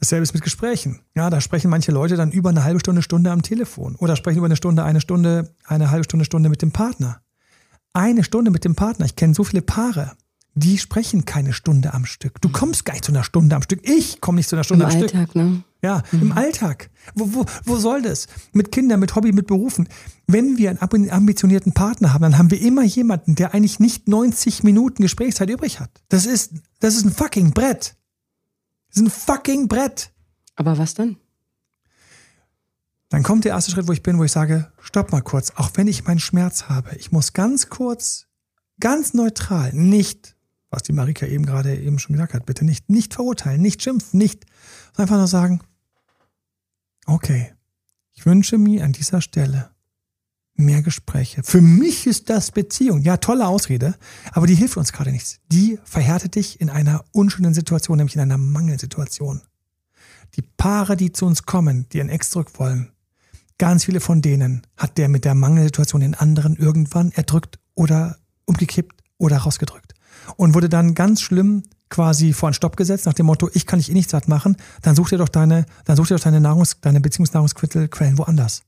Dasselbe 0.00 0.22
ist 0.22 0.34
mit 0.34 0.42
Gesprächen. 0.42 1.00
Ja, 1.14 1.30
da 1.30 1.40
sprechen 1.40 1.70
manche 1.70 1.92
Leute 1.92 2.16
dann 2.16 2.32
über 2.32 2.48
eine 2.48 2.64
halbe 2.64 2.80
Stunde, 2.80 3.02
Stunde 3.02 3.30
am 3.30 3.42
Telefon. 3.42 3.94
Oder 3.96 4.16
sprechen 4.16 4.38
über 4.38 4.46
eine 4.46 4.56
Stunde, 4.56 4.84
eine 4.84 5.00
Stunde, 5.00 5.54
eine 5.66 5.90
halbe 5.90 6.04
Stunde, 6.04 6.24
Stunde 6.24 6.48
mit 6.48 6.62
dem 6.62 6.72
Partner. 6.72 7.20
Eine 7.92 8.24
Stunde 8.24 8.50
mit 8.50 8.64
dem 8.64 8.74
Partner. 8.74 9.06
Ich 9.06 9.14
kenne 9.14 9.34
so 9.34 9.44
viele 9.44 9.62
Paare 9.62 10.12
die 10.54 10.78
sprechen 10.78 11.24
keine 11.24 11.52
Stunde 11.52 11.94
am 11.94 12.06
Stück. 12.06 12.40
Du 12.40 12.48
kommst 12.48 12.84
gar 12.84 12.92
nicht 12.92 13.04
zu 13.04 13.12
einer 13.12 13.24
Stunde 13.24 13.56
am 13.56 13.62
Stück. 13.62 13.80
Ich 13.82 14.20
komme 14.20 14.36
nicht 14.36 14.48
zu 14.48 14.56
einer 14.56 14.64
Stunde 14.64 14.84
Im 14.84 14.90
am 14.90 14.96
Alltag, 14.96 15.30
Stück. 15.30 15.34
Ne? 15.34 15.64
Ja, 15.82 16.02
mhm. 16.12 16.22
im 16.22 16.32
Alltag. 16.32 16.90
Wo, 17.14 17.34
wo, 17.34 17.46
wo 17.64 17.76
soll 17.76 18.02
das? 18.02 18.28
Mit 18.52 18.70
Kindern, 18.70 19.00
mit 19.00 19.14
Hobby, 19.16 19.32
mit 19.32 19.48
Berufen. 19.48 19.88
Wenn 20.26 20.56
wir 20.56 20.70
einen 20.70 21.10
ambitionierten 21.10 21.72
Partner 21.72 22.14
haben, 22.14 22.22
dann 22.22 22.38
haben 22.38 22.50
wir 22.50 22.60
immer 22.60 22.84
jemanden, 22.84 23.34
der 23.34 23.52
eigentlich 23.52 23.80
nicht 23.80 24.08
90 24.08 24.62
Minuten 24.62 25.02
Gesprächszeit 25.02 25.50
übrig 25.50 25.80
hat. 25.80 25.90
Das 26.08 26.24
ist, 26.24 26.52
das 26.78 26.94
ist 26.94 27.04
ein 27.04 27.12
fucking 27.12 27.52
Brett. 27.52 27.96
Das 28.88 28.96
ist 28.96 29.02
ein 29.02 29.10
fucking 29.10 29.66
Brett. 29.66 30.12
Aber 30.54 30.78
was 30.78 30.94
dann? 30.94 31.16
Dann 33.08 33.22
kommt 33.22 33.44
der 33.44 33.52
erste 33.52 33.72
Schritt, 33.72 33.88
wo 33.88 33.92
ich 33.92 34.02
bin, 34.02 34.18
wo 34.18 34.24
ich 34.24 34.32
sage, 34.32 34.72
stopp 34.80 35.12
mal 35.12 35.20
kurz, 35.20 35.52
auch 35.56 35.70
wenn 35.74 35.86
ich 35.88 36.04
meinen 36.04 36.18
Schmerz 36.20 36.64
habe, 36.64 36.96
ich 36.96 37.12
muss 37.12 37.32
ganz 37.32 37.68
kurz, 37.68 38.26
ganz 38.80 39.14
neutral, 39.14 39.72
nicht 39.72 40.33
was 40.74 40.82
die 40.82 40.92
Marika 40.92 41.26
eben 41.26 41.46
gerade 41.46 41.76
eben 41.76 41.98
schon 41.98 42.14
gesagt 42.14 42.34
hat. 42.34 42.46
Bitte 42.46 42.64
nicht, 42.64 42.90
nicht 42.90 43.14
verurteilen, 43.14 43.62
nicht 43.62 43.82
schimpfen, 43.82 44.18
nicht. 44.18 44.44
Einfach 44.96 45.16
nur 45.16 45.26
sagen, 45.26 45.60
okay, 47.06 47.52
ich 48.12 48.26
wünsche 48.26 48.58
mir 48.58 48.84
an 48.84 48.92
dieser 48.92 49.20
Stelle 49.20 49.70
mehr 50.56 50.82
Gespräche. 50.82 51.42
Für 51.42 51.60
mich 51.60 52.06
ist 52.06 52.30
das 52.30 52.52
Beziehung. 52.52 53.02
Ja, 53.02 53.16
tolle 53.16 53.46
Ausrede, 53.46 53.96
aber 54.32 54.46
die 54.46 54.54
hilft 54.54 54.76
uns 54.76 54.92
gerade 54.92 55.10
nichts. 55.10 55.40
Die 55.50 55.78
verhärtet 55.84 56.36
dich 56.36 56.60
in 56.60 56.70
einer 56.70 57.04
unschönen 57.12 57.54
Situation, 57.54 57.96
nämlich 57.96 58.14
in 58.14 58.20
einer 58.20 58.38
Mangelsituation. 58.38 59.42
Die 60.36 60.42
Paare, 60.42 60.96
die 60.96 61.12
zu 61.12 61.26
uns 61.26 61.44
kommen, 61.44 61.88
die 61.92 62.00
ein 62.00 62.08
Ex 62.08 62.30
zurück 62.30 62.52
wollen, 62.58 62.94
Ganz 63.58 63.84
viele 63.84 64.00
von 64.00 64.20
denen 64.20 64.62
hat 64.76 64.98
der 64.98 65.08
mit 65.08 65.24
der 65.24 65.34
Mangelsituation 65.34 66.00
den 66.00 66.14
anderen 66.14 66.56
irgendwann 66.56 67.12
erdrückt 67.12 67.58
oder 67.74 68.18
umgekippt 68.46 69.00
oder 69.16 69.38
rausgedrückt. 69.38 69.93
Und 70.36 70.54
wurde 70.54 70.68
dann 70.68 70.94
ganz 70.94 71.20
schlimm 71.20 71.62
quasi 71.90 72.32
vor 72.32 72.48
einen 72.48 72.54
Stopp 72.54 72.76
gesetzt, 72.76 73.06
nach 73.06 73.12
dem 73.12 73.26
Motto, 73.26 73.48
ich 73.52 73.66
kann 73.66 73.78
dich 73.78 73.90
eh 73.90 73.94
nichts 73.94 74.12
satt 74.12 74.26
machen, 74.26 74.56
dann 74.82 74.96
such 74.96 75.10
dir 75.10 75.18
doch 75.18 75.28
deine, 75.28 75.66
dann 75.84 75.96
such 75.96 76.08
dir 76.08 76.16
doch 76.16 76.24
deine 76.24 76.40
Nahrungs-, 76.40 76.76
deine 76.80 77.00
Beziehungsnahrungsquellen 77.00 78.18
woanders. 78.18 78.62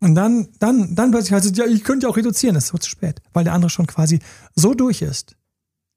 Und 0.00 0.14
dann, 0.16 0.48
dann, 0.58 0.94
dann 0.94 1.10
plötzlich 1.10 1.32
heißt 1.32 1.46
es, 1.46 1.56
ja, 1.56 1.66
ich 1.66 1.84
könnte 1.84 2.06
ja 2.06 2.10
auch 2.10 2.16
reduzieren, 2.16 2.54
das 2.54 2.64
ist 2.64 2.70
so 2.70 2.78
zu 2.78 2.90
spät, 2.90 3.22
weil 3.32 3.44
der 3.44 3.52
andere 3.52 3.70
schon 3.70 3.86
quasi 3.86 4.18
so 4.54 4.74
durch 4.74 5.02
ist, 5.02 5.36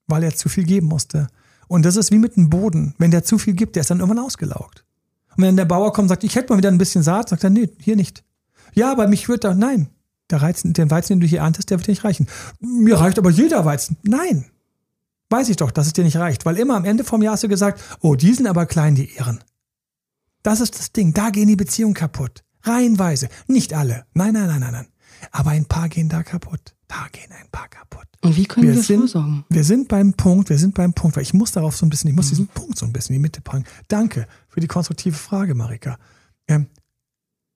weil 0.08 0.24
er 0.24 0.36
zu 0.36 0.50
viel 0.50 0.64
geben 0.64 0.88
musste. 0.88 1.28
Und 1.68 1.84
das 1.84 1.96
ist 1.96 2.12
wie 2.12 2.18
mit 2.18 2.38
dem 2.38 2.50
Boden. 2.50 2.94
Wenn 2.98 3.12
der 3.12 3.24
zu 3.24 3.38
viel 3.38 3.54
gibt, 3.54 3.76
der 3.76 3.82
ist 3.82 3.90
dann 3.90 4.00
irgendwann 4.00 4.24
ausgelaugt. 4.24 4.86
Und 5.36 5.44
wenn 5.44 5.58
der 5.58 5.66
Bauer 5.66 5.92
kommt 5.94 6.06
und 6.06 6.10
sagt, 6.10 6.24
ich 6.24 6.36
hätte 6.36 6.54
mal 6.54 6.58
wieder 6.58 6.70
ein 6.70 6.78
bisschen 6.78 7.04
Saat, 7.04 7.30
sagt 7.30 7.44
er, 7.44 7.50
nee, 7.50 7.70
hier 7.80 7.96
nicht. 7.96 8.24
Ja, 8.74 8.92
aber 8.92 9.08
mich 9.08 9.28
wird 9.28 9.44
da, 9.44 9.54
nein. 9.54 9.90
Der 10.30 10.42
Weizen, 10.42 10.74
den 10.74 10.92
Weizen, 10.92 11.14
den 11.14 11.20
du 11.22 11.28
hier 11.28 11.40
erntest, 11.40 11.70
der 11.70 11.78
wird 11.78 11.88
dir 11.88 11.92
nicht 11.92 12.04
reichen. 12.04 12.28
Mir 12.60 13.00
reicht 13.00 13.18
aber 13.18 13.30
jeder 13.30 13.66
Weizen. 13.66 13.98
Nein. 14.04 14.46
Weiß 15.30 15.50
ich 15.50 15.58
doch, 15.58 15.72
dass 15.72 15.88
es 15.88 15.94
dir 15.94 16.04
nicht 16.04 16.18
reicht, 16.18 16.46
weil 16.46 16.58
immer 16.58 16.76
am 16.76 16.86
Ende 16.86 17.04
vom 17.04 17.22
Jahr 17.22 17.34
hast 17.34 17.44
du 17.44 17.50
gesagt, 17.50 17.82
oh, 18.02 18.16
die 18.16 18.34
sind 18.34 18.48
aber 18.48 18.66
klein, 18.66 18.96
die 18.96 19.14
Ehren. 19.16 19.44
Das 20.44 20.62
ist 20.62 20.78
das 20.78 20.94
Ding, 20.94 21.14
da 21.14 21.30
gehen 21.30 21.48
die 21.48 21.56
Beziehungen 21.56 21.94
kaputt. 21.94 22.44
Reihenweise. 22.62 23.30
Nicht 23.48 23.74
alle. 23.74 24.06
Nein, 24.14 24.34
nein, 24.34 24.48
nein, 24.48 24.60
nein, 24.62 24.72
nein. 24.72 24.88
Aber 25.32 25.52
ein 25.52 25.66
paar 25.66 25.90
gehen 25.90 26.10
da 26.10 26.24
kaputt. 26.24 26.76
Da 26.88 27.08
gehen 27.12 27.32
ein 27.32 27.50
paar 27.52 27.68
kaputt. 27.68 28.08
Und 28.22 28.36
wie 28.38 28.46
können 28.46 28.68
wir, 28.68 28.76
wir 28.76 28.84
sind, 28.84 29.00
vorsorgen? 29.00 29.46
Wir 29.50 29.64
sind 29.64 29.88
beim 29.88 30.14
Punkt, 30.14 30.50
wir 30.50 30.58
sind 30.58 30.74
beim 30.74 30.94
Punkt, 30.94 31.18
weil 31.18 31.24
ich 31.24 31.34
muss 31.34 31.52
darauf 31.52 31.76
so 31.76 31.86
ein 31.86 31.90
bisschen, 31.90 32.10
ich 32.10 32.16
muss 32.16 32.28
mhm. 32.28 32.30
diesen 32.30 32.48
Punkt 32.48 32.78
so 32.78 32.86
ein 32.86 32.94
bisschen 32.94 33.16
in 33.16 33.22
die 33.22 33.24
Mitte 33.24 33.42
bringen. 33.42 33.66
Danke 33.88 34.28
für 34.48 34.60
die 34.60 34.68
konstruktive 34.68 35.16
Frage, 35.16 35.54
Marika. 35.54 35.98
Ähm, 36.48 36.68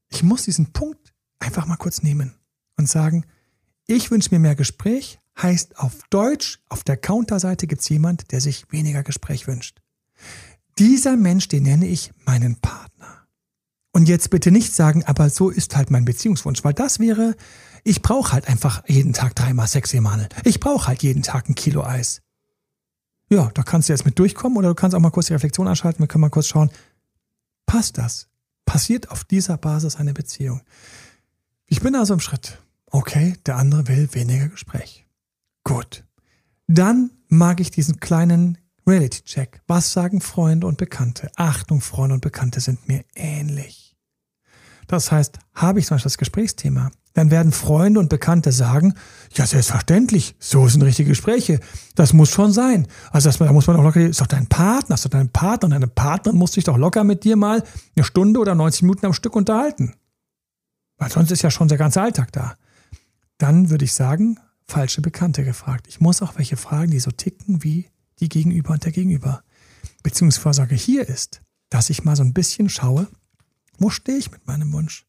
ich 0.10 0.24
muss 0.24 0.44
diesen 0.44 0.74
Punkt 0.74 1.14
einfach 1.40 1.66
mal 1.66 1.78
kurz 1.78 2.04
nehmen 2.04 2.34
und 2.78 2.90
sagen, 2.90 3.26
ich 3.88 4.12
wünsche 4.12 4.30
mir 4.32 4.40
mehr 4.40 4.56
Gespräch, 4.56 5.20
heißt 5.40 5.78
auf 5.78 6.00
Deutsch, 6.10 6.60
auf 6.70 6.84
der 6.84 6.98
Counterseite 6.98 7.68
gibt 7.68 7.82
es 7.82 7.90
jemand, 7.90 8.32
der 8.32 8.42
sich 8.42 8.66
weniger 8.72 9.04
Gespräch 9.04 9.48
wünscht. 9.48 9.82
Dieser 10.78 11.18
Mensch, 11.18 11.48
den 11.48 11.64
nenne 11.64 11.88
ich 11.88 12.12
meinen 12.26 12.56
Partner. 12.58 13.28
Und 13.92 14.08
jetzt 14.08 14.30
bitte 14.30 14.52
nicht 14.52 14.74
sagen, 14.74 15.04
aber 15.06 15.30
so 15.30 15.50
ist 15.50 15.76
halt 15.76 15.92
mein 15.92 16.06
Beziehungswunsch, 16.06 16.64
weil 16.64 16.74
das 16.74 17.00
wäre, 17.00 17.36
ich 17.84 18.02
brauche 18.02 18.32
halt 18.32 18.48
einfach 18.48 18.84
jeden 18.88 19.14
Tag 19.14 19.36
dreimal 19.36 19.68
Sex 19.68 19.94
Emanuel. 19.94 20.30
Ich 20.46 20.60
brauche 20.60 20.88
halt 20.88 21.04
jeden 21.04 21.24
Tag 21.24 21.50
ein 21.50 21.56
Kilo 21.56 21.84
Eis. 21.84 22.22
Ja, 23.30 23.50
da 23.54 23.64
kannst 23.64 23.90
du 23.90 23.94
jetzt 23.94 24.06
mit 24.06 24.18
durchkommen 24.18 24.58
oder 24.58 24.70
du 24.70 24.76
kannst 24.76 24.96
auch 24.96 25.00
mal 25.00 25.10
kurz 25.10 25.28
die 25.28 25.34
Reflexion 25.34 25.68
anschalten. 25.68 26.00
Wir 26.00 26.08
können 26.08 26.22
mal 26.22 26.30
kurz 26.30 26.48
schauen, 26.48 26.70
passt 27.66 27.98
das? 27.98 28.28
Passiert 28.66 29.10
auf 29.10 29.24
dieser 29.24 29.58
Basis 29.58 29.98
eine 29.98 30.14
Beziehung? 30.14 30.62
Ich 31.68 31.82
bin 31.82 31.96
also 31.96 32.14
im 32.14 32.20
Schritt. 32.20 32.60
Okay, 32.88 33.36
der 33.46 33.58
andere 33.58 33.88
will 33.88 34.14
weniger 34.14 34.50
Gespräch. 34.50 35.06
Gut. 35.64 36.06
Dann 36.68 37.12
mag 37.28 37.60
ich 37.60 37.72
diesen 37.72 38.00
kleinen 38.00 38.58
Reality-Check. 38.88 39.62
Was 39.68 39.94
sagen 39.94 40.22
Freunde 40.22 40.68
und 40.68 40.78
Bekannte? 40.78 41.32
Achtung, 41.36 41.82
Freunde 41.82 42.16
und 42.16 42.22
Bekannte 42.22 42.60
sind 42.60 42.88
mir 42.88 43.04
ähnlich. 43.16 43.96
Das 44.88 45.12
heißt, 45.12 45.40
habe 45.54 45.80
ich 45.80 45.86
zum 45.86 45.96
Beispiel 45.96 46.10
das 46.10 46.18
Gesprächsthema, 46.18 46.92
dann 47.14 47.30
werden 47.30 47.52
Freunde 47.52 48.00
und 48.00 48.10
Bekannte 48.10 48.52
sagen, 48.52 48.94
ja, 49.34 49.46
selbstverständlich, 49.46 50.36
so 50.40 50.68
sind 50.68 50.82
richtige 50.82 51.10
Gespräche. 51.10 51.60
Das 51.96 52.14
muss 52.14 52.30
schon 52.30 52.54
sein. 52.54 52.88
Also 53.12 53.30
das, 53.30 53.38
da 53.38 53.52
muss 53.52 53.68
man 53.68 53.76
auch 53.76 53.84
locker, 53.84 54.02
ist 54.02 54.22
doch 54.22 54.28
dein 54.28 54.48
Partner, 54.48 54.96
ist 54.96 55.06
doch 55.06 55.10
dein 55.10 55.30
Partner 55.30 55.66
und 55.66 55.72
deine 55.72 55.88
Partnerin 55.88 56.38
muss 56.38 56.54
sich 56.54 56.64
doch 56.64 56.78
locker 56.78 57.04
mit 57.04 57.24
dir 57.24 57.36
mal 57.36 57.64
eine 57.96 58.06
Stunde 58.06 58.40
oder 58.40 58.56
90 58.56 58.84
Minuten 58.84 59.06
am 59.06 59.14
Stück 59.14 59.36
unterhalten. 59.36 59.94
Weil 60.98 61.12
sonst 61.12 61.32
ist 61.32 61.42
ja 61.42 61.52
schon 61.52 61.68
der 61.68 61.78
ganze 61.78 62.02
Alltag 62.02 62.32
da. 62.32 62.56
Dann 63.38 63.70
würde 63.70 63.86
ich 63.86 63.94
sagen, 63.94 64.40
falsche 64.72 65.02
Bekannte 65.02 65.44
gefragt. 65.44 65.88
Ich 65.88 66.00
muss 66.00 66.22
auch 66.22 66.38
welche 66.38 66.56
fragen, 66.56 66.92
die 66.92 67.00
so 67.00 67.12
ticken 67.12 67.62
wie 67.64 67.90
die 68.20 68.30
Gegenüber 68.30 68.72
und 68.72 68.86
der 68.86 68.94
Gegenüber. 68.94 69.44
Beziehungsvorsorge 70.02 70.76
hier 70.76 71.08
ist, 71.08 71.42
dass 71.70 71.90
ich 71.90 72.06
mal 72.06 72.16
so 72.16 72.24
ein 72.24 72.34
bisschen 72.34 72.70
schaue, 72.70 73.08
wo 73.78 73.90
stehe 73.90 74.18
ich 74.18 74.32
mit 74.32 74.48
meinem 74.48 74.72
Wunsch? 74.72 75.06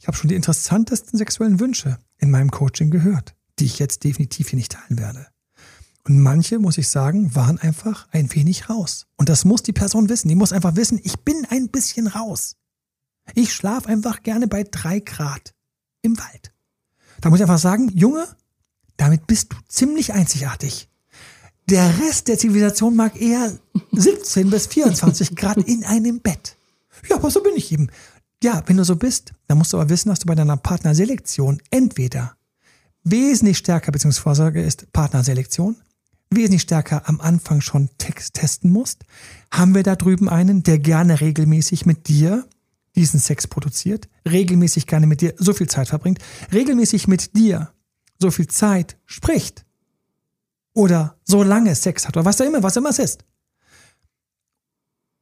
Ich 0.00 0.08
habe 0.08 0.16
schon 0.16 0.28
die 0.28 0.34
interessantesten 0.34 1.16
sexuellen 1.16 1.60
Wünsche 1.60 1.98
in 2.18 2.30
meinem 2.30 2.50
Coaching 2.50 2.90
gehört, 2.90 3.34
die 3.58 3.66
ich 3.66 3.78
jetzt 3.78 4.02
definitiv 4.02 4.50
hier 4.50 4.56
nicht 4.56 4.72
teilen 4.72 4.98
werde. 4.98 5.28
Und 6.06 6.20
manche, 6.20 6.58
muss 6.58 6.76
ich 6.76 6.88
sagen, 6.88 7.34
waren 7.34 7.58
einfach 7.58 8.08
ein 8.10 8.34
wenig 8.34 8.68
raus. 8.68 9.06
Und 9.16 9.28
das 9.28 9.44
muss 9.44 9.62
die 9.62 9.72
Person 9.72 10.08
wissen. 10.08 10.28
Die 10.28 10.34
muss 10.34 10.52
einfach 10.52 10.76
wissen, 10.76 11.00
ich 11.02 11.20
bin 11.20 11.46
ein 11.50 11.68
bisschen 11.68 12.08
raus. 12.08 12.56
Ich 13.34 13.54
schlafe 13.54 13.88
einfach 13.88 14.22
gerne 14.22 14.48
bei 14.48 14.64
drei 14.64 15.00
Grad 15.00 15.54
im 16.02 16.18
Wald. 16.18 16.52
Da 17.20 17.30
muss 17.30 17.38
ich 17.38 17.44
einfach 17.44 17.58
sagen, 17.58 17.88
Junge, 17.96 18.26
damit 18.96 19.26
bist 19.26 19.52
du 19.52 19.56
ziemlich 19.68 20.12
einzigartig. 20.12 20.88
Der 21.68 21.98
Rest 22.00 22.28
der 22.28 22.38
Zivilisation 22.38 22.94
mag 22.94 23.20
eher 23.20 23.58
17 23.92 24.50
bis 24.50 24.66
24 24.66 25.34
Grad 25.36 25.58
in 25.58 25.84
einem 25.84 26.20
Bett. 26.20 26.56
Ja, 27.08 27.16
aber 27.16 27.30
so 27.30 27.42
bin 27.42 27.54
ich 27.56 27.72
eben. 27.72 27.88
Ja, 28.42 28.62
wenn 28.66 28.76
du 28.76 28.84
so 28.84 28.96
bist, 28.96 29.32
dann 29.46 29.58
musst 29.58 29.72
du 29.72 29.78
aber 29.78 29.88
wissen, 29.88 30.10
dass 30.10 30.18
du 30.18 30.26
bei 30.26 30.34
deiner 30.34 30.56
Partnerselektion 30.56 31.62
entweder 31.70 32.36
wesentlich 33.04 33.58
stärker, 33.58 33.92
beziehungsweise 33.92 34.22
Vorsorge 34.22 34.62
ist 34.62 34.92
Partnerselektion, 34.92 35.76
wesentlich 36.30 36.62
stärker 36.62 37.08
am 37.08 37.20
Anfang 37.20 37.60
schon 37.60 37.88
Text 37.96 38.34
testen 38.34 38.70
musst. 38.70 39.04
Haben 39.50 39.74
wir 39.74 39.82
da 39.82 39.96
drüben 39.96 40.28
einen, 40.28 40.62
der 40.62 40.78
gerne 40.78 41.20
regelmäßig 41.20 41.86
mit 41.86 42.08
dir 42.08 42.46
diesen 42.96 43.20
Sex 43.20 43.46
produziert, 43.46 44.08
regelmäßig 44.28 44.86
gerne 44.86 45.06
mit 45.06 45.20
dir 45.20 45.34
so 45.38 45.52
viel 45.52 45.68
Zeit 45.68 45.88
verbringt, 45.88 46.18
regelmäßig 46.52 47.08
mit 47.08 47.36
dir 47.36 47.72
so 48.18 48.30
viel 48.30 48.46
Zeit 48.48 48.96
spricht 49.06 49.64
oder 50.72 51.18
so 51.24 51.42
lange 51.42 51.74
Sex 51.74 52.06
hat 52.06 52.16
oder 52.16 52.24
was 52.24 52.36
da 52.36 52.44
immer, 52.44 52.62
was 52.62 52.76
immer 52.76 52.90
es 52.90 52.98
ist. 52.98 53.24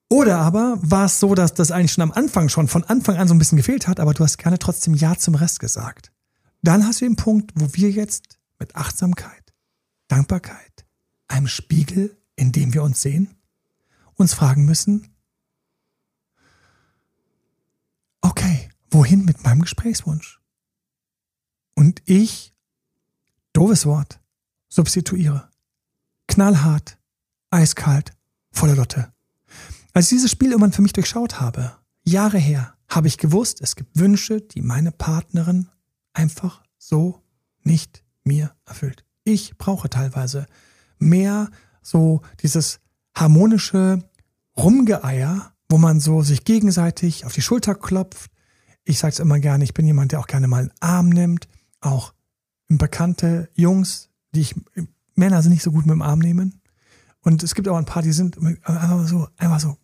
Oder 0.09 0.39
aber 0.39 0.79
war 0.83 1.07
es 1.07 1.21
so, 1.21 1.35
dass 1.35 1.55
das 1.55 1.71
eigentlich 1.71 1.93
schon 1.93 2.03
am 2.03 2.13
Anfang, 2.13 2.51
schon 2.51 2.69
von 2.69 2.85
Anfang 2.85 3.17
an 3.17 3.29
so 3.29 3.35
ein 3.35 3.39
bisschen 3.39 3.57
gefehlt 3.57 3.89
hat, 3.89 3.99
aber 3.99 4.13
du 4.13 4.23
hast 4.23 4.37
gerne 4.37 4.59
trotzdem 4.59 4.93
Ja 4.93 5.17
zum 5.17 5.35
Rest 5.35 5.59
gesagt. 5.59 6.13
Dann 6.61 6.87
hast 6.87 7.01
du 7.01 7.07
den 7.07 7.17
Punkt, 7.17 7.53
wo 7.55 7.69
wir 7.73 7.91
jetzt 7.91 8.39
mit 8.59 8.77
Achtsamkeit, 8.77 9.55
Dankbarkeit, 10.09 10.85
einem 11.29 11.49
Spiegel, 11.49 12.17
in 12.37 12.53
dem 12.53 12.75
wir 12.75 12.83
uns 12.83 13.01
sehen, 13.01 13.35
uns 14.15 14.35
fragen 14.35 14.67
müssen, 14.67 15.09
okay, 18.21 18.69
wohin 18.91 19.25
mit 19.25 19.43
meinem 19.45 19.63
Gesprächswunsch? 19.63 20.41
Und 21.75 22.03
ich, 22.05 22.52
doofes 23.53 23.87
Wort, 23.87 24.21
substituiere. 24.69 25.49
Knallhart, 26.29 26.99
eiskalt, 27.51 28.13
voller 28.51 28.77
Lotte. 28.77 29.13
Als 29.93 30.07
ich 30.07 30.17
dieses 30.17 30.31
Spiel 30.31 30.51
irgendwann 30.51 30.73
für 30.73 30.83
mich 30.83 30.93
durchschaut 30.93 31.41
habe, 31.41 31.77
Jahre 32.05 32.39
her, 32.39 32.75
habe 32.89 33.09
ich 33.09 33.19
gewusst, 33.19 33.61
es 33.61 33.77
gibt 33.77 33.99
Wünsche, 33.99 34.41
die 34.41 34.63
meine 34.63 34.93
Partnerin 34.93 35.69
einfach 36.13 36.63
so 36.79 37.23
nicht 37.63 38.05
mir 38.25 38.55
erfüllt. 38.67 39.05
Ich 39.25 39.57
brauche 39.57 39.89
teilweise 39.89 40.47
mehr 40.99 41.51
so 41.83 42.23
dieses 42.41 42.81
harmonische 43.15 44.03
Rumgeeier, 44.57 45.53
wo 45.69 45.79
man 45.79 46.01
so 46.01 46.23
sich 46.23 46.45
gegenseitig 46.45 47.25
auf 47.25 47.33
die 47.33 47.43
Schulter 47.43 47.75
klopft. 47.75 48.31
Ich 48.85 48.99
sage 48.99 49.13
es 49.13 49.21
immer 49.21 49.39
gerne, 49.39 49.65
ich 49.65 49.75
bin 49.75 49.87
jemand, 49.87 50.13
der 50.13 50.21
auch 50.21 50.27
gerne 50.27 50.49
mal 50.49 50.63
einen 50.63 50.73
Arm 50.81 51.09
nimmt. 51.09 51.49
Auch 51.81 52.13
bekannte 52.79 53.49
Jungs, 53.55 54.11
die 54.35 54.41
ich, 54.41 54.55
Männer 55.15 55.43
sind 55.43 55.53
nicht 55.53 55.63
so 55.63 55.73
gut 55.73 55.87
mit 55.87 55.95
dem 55.95 56.03
Arm 56.03 56.19
nehmen. 56.19 56.61
Und 57.21 57.43
es 57.43 57.55
gibt 57.55 57.69
auch 57.69 57.77
ein 57.77 57.85
paar, 57.85 58.03
die 58.03 58.13
sind 58.13 58.39
einfach 58.65 59.07
so, 59.07 59.29
einfach 59.37 59.61
so 59.61 59.77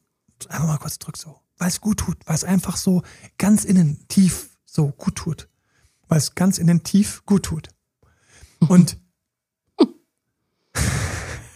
einfach 0.46 0.66
mal 0.66 0.78
kurz 0.78 0.98
drück 0.98 1.16
so. 1.16 1.40
Weil 1.58 1.68
es 1.68 1.80
gut 1.80 1.98
tut, 1.98 2.16
weil 2.26 2.36
es 2.36 2.44
einfach 2.44 2.76
so 2.76 3.02
ganz 3.36 3.64
innen 3.64 4.06
tief 4.08 4.50
so 4.64 4.88
gut 4.88 5.16
tut. 5.16 5.48
Weil 6.06 6.18
es 6.18 6.34
ganz 6.34 6.58
innen 6.58 6.84
tief 6.84 7.24
gut 7.26 7.44
tut. 7.44 7.68
Und 8.60 8.98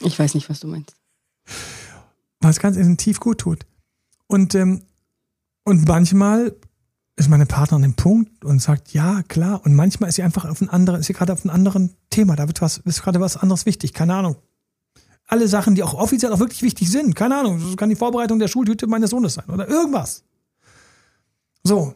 ich 0.01 0.19
weiß 0.19 0.35
nicht, 0.35 0.51
was 0.51 0.61
du 0.61 0.67
meinst. 0.69 0.97
Weil 2.41 2.51
es 2.51 2.59
ganz 2.59 2.77
innen 2.77 2.97
tief 2.97 3.21
gut 3.21 3.39
tut. 3.39 3.67
Und, 4.27 4.55
ähm, 4.55 4.83
und 5.65 5.87
manchmal 5.87 6.57
ist 7.17 7.29
meine 7.29 7.47
Partnerin 7.47 7.85
im 7.85 7.95
Punkt 7.95 8.45
und 8.45 8.61
sagt, 8.61 8.93
ja, 8.93 9.23
klar. 9.23 9.61
Und 9.65 9.75
manchmal 9.75 10.09
ist 10.09 10.17
sie 10.17 10.23
einfach 10.23 10.45
auf 10.45 10.61
ein 10.61 10.71
anderes, 10.71 11.01
ist 11.01 11.07
sie 11.07 11.13
gerade 11.13 11.33
auf 11.33 11.45
einem 11.45 11.55
anderen 11.55 11.95
Thema. 12.11 12.37
Da 12.37 12.47
wird 12.47 12.63
was, 12.63 12.79
ist 12.79 13.03
gerade 13.03 13.21
was 13.21 13.37
anderes 13.37 13.67
wichtig. 13.67 13.93
Keine 13.93 14.15
Ahnung 14.15 14.37
alle 15.33 15.49
Sachen, 15.49 15.75
die 15.75 15.83
auch 15.83 15.95
offiziell 15.95 16.31
auch 16.33 16.41
wirklich 16.41 16.63
wichtig 16.63 16.91
sind. 16.91 17.17
Keine 17.17 17.39
Ahnung, 17.39 17.59
das 17.59 17.77
kann 17.79 17.89
die 17.89 17.97
Vorbereitung 17.97 18.39
der 18.39 18.49
Schultüte 18.49 18.87
meines 18.87 19.11
Sohnes 19.11 19.35
sein 19.35 19.49
oder 19.49 19.67
irgendwas. 19.67 20.25
So. 21.65 21.95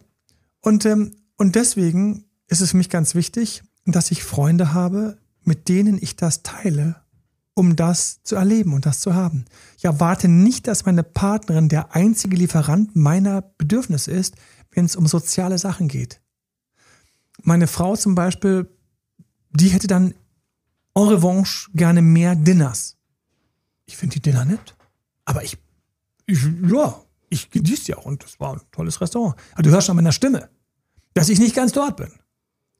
Und, 0.62 0.87
ähm, 0.87 1.17
und 1.37 1.55
deswegen 1.55 2.25
ist 2.49 2.62
es 2.62 2.71
für 2.71 2.79
mich 2.79 2.89
ganz 2.89 3.14
wichtig, 3.14 3.62
dass 3.85 4.11
ich 4.11 4.25
Freunde 4.25 4.73
habe, 4.73 5.19
mit 5.45 5.69
denen 5.69 5.99
ich 6.01 6.17
das 6.17 6.43
teile, 6.43 6.97
um 7.55 7.77
das 7.77 8.23
zu 8.23 8.37
erleben 8.37 8.73
und 8.73 8.87
das 8.87 9.01
zu 9.01 9.14
haben. 9.14 9.45
Ich 9.77 9.85
erwarte 9.85 10.29
nicht, 10.29 10.67
dass 10.67 10.87
meine 10.87 11.03
Partnerin 11.03 11.69
der 11.69 11.95
einzige 11.95 12.37
Lieferant 12.37 12.97
meiner 12.97 13.43
Bedürfnisse 13.43 14.12
ist, 14.12 14.37
wenn 14.77 14.85
es 14.85 14.95
um 14.95 15.07
soziale 15.09 15.59
Sachen 15.59 15.89
geht. 15.89 16.20
meine 17.43 17.66
Frau 17.66 17.97
zum 17.97 18.14
Beispiel, 18.14 18.68
die 19.51 19.68
hätte 19.68 19.87
dann 19.87 20.14
en 20.95 21.09
revanche 21.09 21.70
gerne 21.74 22.03
mehr 22.03 22.35
Dinners. 22.35 22.97
Ich 23.87 23.97
finde 23.97 24.14
die 24.14 24.22
Dinner 24.22 24.45
nett, 24.45 24.74
aber 25.24 25.45
ich, 25.45 25.59
ich 26.27 26.39
ja, 26.68 27.03
ich 27.31 27.51
genieße 27.51 27.85
die 27.87 27.95
auch 27.95 28.05
und 28.05 28.22
das 28.22 28.39
war 28.39 28.55
ein 28.55 28.61
tolles 28.70 29.01
Restaurant. 29.01 29.37
Aber 29.53 29.62
du 29.62 29.70
hörst 29.70 29.87
schon 29.87 29.93
an 29.93 30.05
meiner 30.05 30.12
Stimme, 30.12 30.49
dass 31.14 31.29
ich 31.29 31.39
nicht 31.39 31.55
ganz 31.55 31.72
dort 31.72 31.97
bin. 31.97 32.12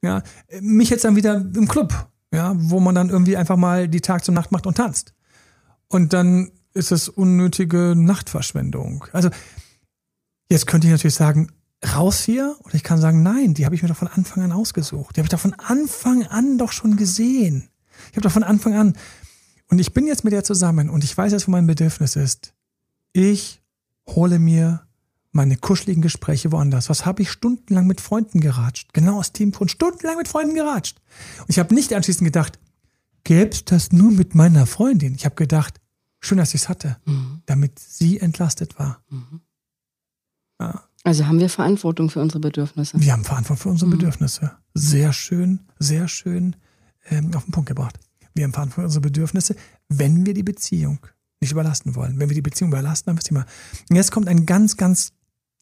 Ja, 0.03 0.21
mich 0.61 0.89
jetzt 0.89 1.03
dann 1.03 1.15
wieder 1.15 1.35
im 1.35 1.67
Club, 1.67 2.09
ja, 2.31 2.53
wo 2.55 2.79
man 2.79 2.95
dann 2.95 3.09
irgendwie 3.09 3.37
einfach 3.37 3.57
mal 3.57 3.87
die 3.87 4.01
Tag 4.01 4.23
zum 4.23 4.35
Nacht 4.35 4.51
macht 4.51 4.67
und 4.67 4.77
tanzt. 4.77 5.13
Und 5.87 6.13
dann 6.13 6.51
ist 6.73 6.91
es 6.91 7.09
unnötige 7.09 7.93
Nachtverschwendung. 7.95 9.05
Also 9.13 9.29
jetzt 10.49 10.67
könnte 10.67 10.87
ich 10.87 10.91
natürlich 10.91 11.15
sagen, 11.15 11.51
raus 11.85 12.23
hier, 12.23 12.55
oder 12.63 12.75
ich 12.75 12.83
kann 12.83 12.99
sagen, 12.99 13.23
nein, 13.23 13.53
die 13.53 13.65
habe 13.65 13.75
ich 13.75 13.83
mir 13.83 13.89
doch 13.89 13.97
von 13.97 14.07
Anfang 14.07 14.43
an 14.43 14.51
ausgesucht. 14.51 15.15
Die 15.15 15.19
habe 15.19 15.25
ich 15.25 15.31
doch 15.31 15.39
von 15.39 15.53
Anfang 15.53 16.23
an 16.23 16.57
doch 16.57 16.71
schon 16.71 16.97
gesehen. 16.97 17.69
Ich 18.09 18.17
habe 18.17 18.21
doch 18.21 18.31
von 18.31 18.43
Anfang 18.43 18.75
an. 18.75 18.93
Und 19.69 19.79
ich 19.79 19.93
bin 19.93 20.07
jetzt 20.07 20.23
mit 20.23 20.33
der 20.33 20.43
zusammen 20.43 20.89
und 20.89 21.03
ich 21.03 21.15
weiß 21.15 21.31
jetzt, 21.31 21.47
wo 21.47 21.51
mein 21.51 21.67
Bedürfnis 21.67 22.15
ist. 22.15 22.53
Ich 23.13 23.61
hole 24.07 24.39
mir 24.39 24.87
meine 25.31 25.57
kuscheligen 25.57 26.01
Gespräche 26.01 26.51
woanders. 26.51 26.89
Was 26.89 27.05
habe 27.05 27.21
ich 27.21 27.31
stundenlang 27.31 27.85
mit 27.85 28.01
Freunden 28.01 28.39
geratscht? 28.39 28.93
Genau 28.93 29.19
aus 29.19 29.33
dem 29.33 29.51
Grund, 29.51 29.69
stundenlang 29.71 30.17
mit 30.17 30.27
Freunden 30.27 30.55
geratscht. 30.55 30.99
Und 31.39 31.49
ich 31.49 31.59
habe 31.59 31.75
nicht 31.75 31.93
anschließend 31.93 32.25
gedacht, 32.25 32.59
gäb's 33.23 33.65
das 33.65 33.91
nur 33.91 34.11
mit 34.11 34.35
meiner 34.35 34.65
Freundin? 34.65 35.15
Ich 35.15 35.25
habe 35.25 35.35
gedacht, 35.35 35.79
schön, 36.19 36.37
dass 36.37 36.53
ich 36.53 36.61
es 36.61 36.69
hatte, 36.69 36.97
mhm. 37.05 37.41
damit 37.45 37.77
sie 37.77 38.19
entlastet 38.19 38.79
war. 38.79 39.03
Mhm. 39.09 39.41
Ja. 40.59 40.83
Also 41.07 41.25
haben 41.25 41.39
wir 41.39 41.49
Verantwortung 41.49 42.09
für 42.09 42.19
unsere 42.19 42.41
Bedürfnisse. 42.41 42.99
Wir 42.99 43.13
haben 43.13 43.23
Verantwortung 43.23 43.61
für 43.61 43.69
unsere 43.69 43.87
mhm. 43.87 43.91
Bedürfnisse. 43.91 44.51
Sehr 44.73 45.13
schön, 45.13 45.61
sehr 45.79 46.09
schön 46.09 46.57
ähm, 47.09 47.33
auf 47.33 47.45
den 47.45 47.53
Punkt 47.53 47.69
gebracht. 47.69 47.97
Wir 48.35 48.43
haben 48.43 48.51
Verantwortung 48.51 48.81
für 48.81 48.87
unsere 48.87 49.01
Bedürfnisse, 49.03 49.55
wenn 49.87 50.25
wir 50.25 50.33
die 50.33 50.43
Beziehung 50.43 50.99
nicht 51.39 51.53
überlasten 51.53 51.95
wollen. 51.95 52.19
Wenn 52.19 52.27
wir 52.27 52.35
die 52.35 52.41
Beziehung 52.41 52.71
überlasten, 52.71 53.09
dann 53.09 53.17
ist 53.17 53.23
Thema. 53.23 53.45
Und 53.89 53.95
jetzt 53.95 54.11
kommt 54.11 54.27
ein 54.27 54.45
ganz, 54.45 54.75
ganz, 54.75 55.13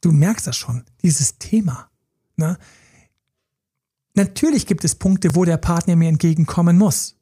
du 0.01 0.11
merkst 0.11 0.47
das 0.47 0.57
schon, 0.57 0.83
dieses 1.03 1.37
Thema. 1.37 1.91
Ne? 2.37 2.57
Natürlich 4.15 4.65
gibt 4.65 4.83
es 4.83 4.95
Punkte, 4.95 5.35
wo 5.35 5.45
der 5.45 5.57
Partner 5.57 5.95
mir 5.95 6.09
entgegenkommen 6.09 6.75
muss. 6.75 7.17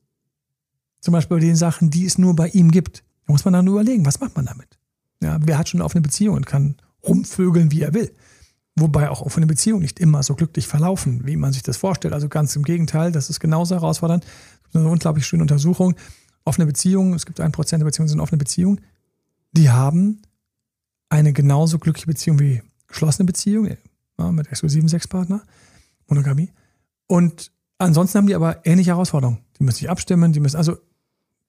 Zum 1.02 1.12
Beispiel 1.12 1.36
bei 1.36 1.44
den 1.44 1.58
Sachen, 1.58 1.90
die 1.90 2.06
es 2.06 2.18
nur 2.18 2.38
bei 2.38 2.48
ihm 2.48 2.72
gibt. 2.72 3.04
Da 3.26 3.34
muss 3.34 3.44
man 3.44 3.54
dann 3.54 3.68
überlegen, 3.68 4.06
was 4.06 4.22
macht 4.22 4.38
man 4.38 4.46
damit? 4.46 4.80
Ja, 5.22 5.40
wer 5.42 5.58
hat 5.58 5.68
schon 5.68 5.82
eine 5.82 5.86
offene 5.86 6.02
Beziehung 6.02 6.38
und 6.38 6.46
kann 6.46 6.78
rumvögeln, 7.06 7.72
wie 7.72 7.82
er 7.82 7.94
will? 7.94 8.14
Wobei 8.76 9.10
auch 9.10 9.22
offene 9.22 9.46
Beziehungen 9.46 9.84
nicht 9.84 10.00
immer 10.00 10.24
so 10.24 10.36
glücklich 10.36 10.68
verlaufen, 10.68 11.26
wie 11.26 11.36
man 11.36 11.54
sich 11.54 11.64
das 11.64 11.78
vorstellt. 11.78 12.14
Also 12.14 12.28
ganz 12.28 12.56
im 12.56 12.64
Gegenteil, 12.64 13.12
das 13.12 13.30
ist 13.30 13.40
genauso 13.40 13.76
herausfordernd. 13.76 14.26
Eine 14.74 14.88
unglaublich 14.88 15.28
schöne 15.28 15.44
Untersuchung 15.44 15.96
offene 16.46 16.66
Beziehungen, 16.66 17.14
es 17.14 17.26
gibt 17.26 17.40
ein 17.40 17.52
Prozent 17.52 17.82
der 17.82 17.86
Beziehungen, 17.86 18.10
sind 18.10 18.20
offene 18.20 18.38
Beziehungen, 18.38 18.82
die 19.52 19.70
haben 19.70 20.22
eine 21.10 21.34
genauso 21.34 21.80
glückliche 21.80 22.08
Beziehung 22.08 22.40
wie 22.40 22.62
geschlossene 22.88 23.26
Beziehungen 23.26 23.78
ja, 24.18 24.32
mit 24.32 24.48
exklusiven 24.48 24.90
Sexpartner, 24.90 25.44
Monogamie. 26.08 26.52
Und 27.08 27.52
ansonsten 27.78 28.18
haben 28.18 28.28
die 28.28 28.36
aber 28.36 28.66
ähnliche 28.66 28.92
Herausforderungen. 28.92 29.40
Die 29.60 29.64
müssen 29.64 29.80
sich 29.80 29.90
abstimmen, 29.90 30.34
die 30.34 30.40
müssen, 30.40 30.58
also 30.58 30.78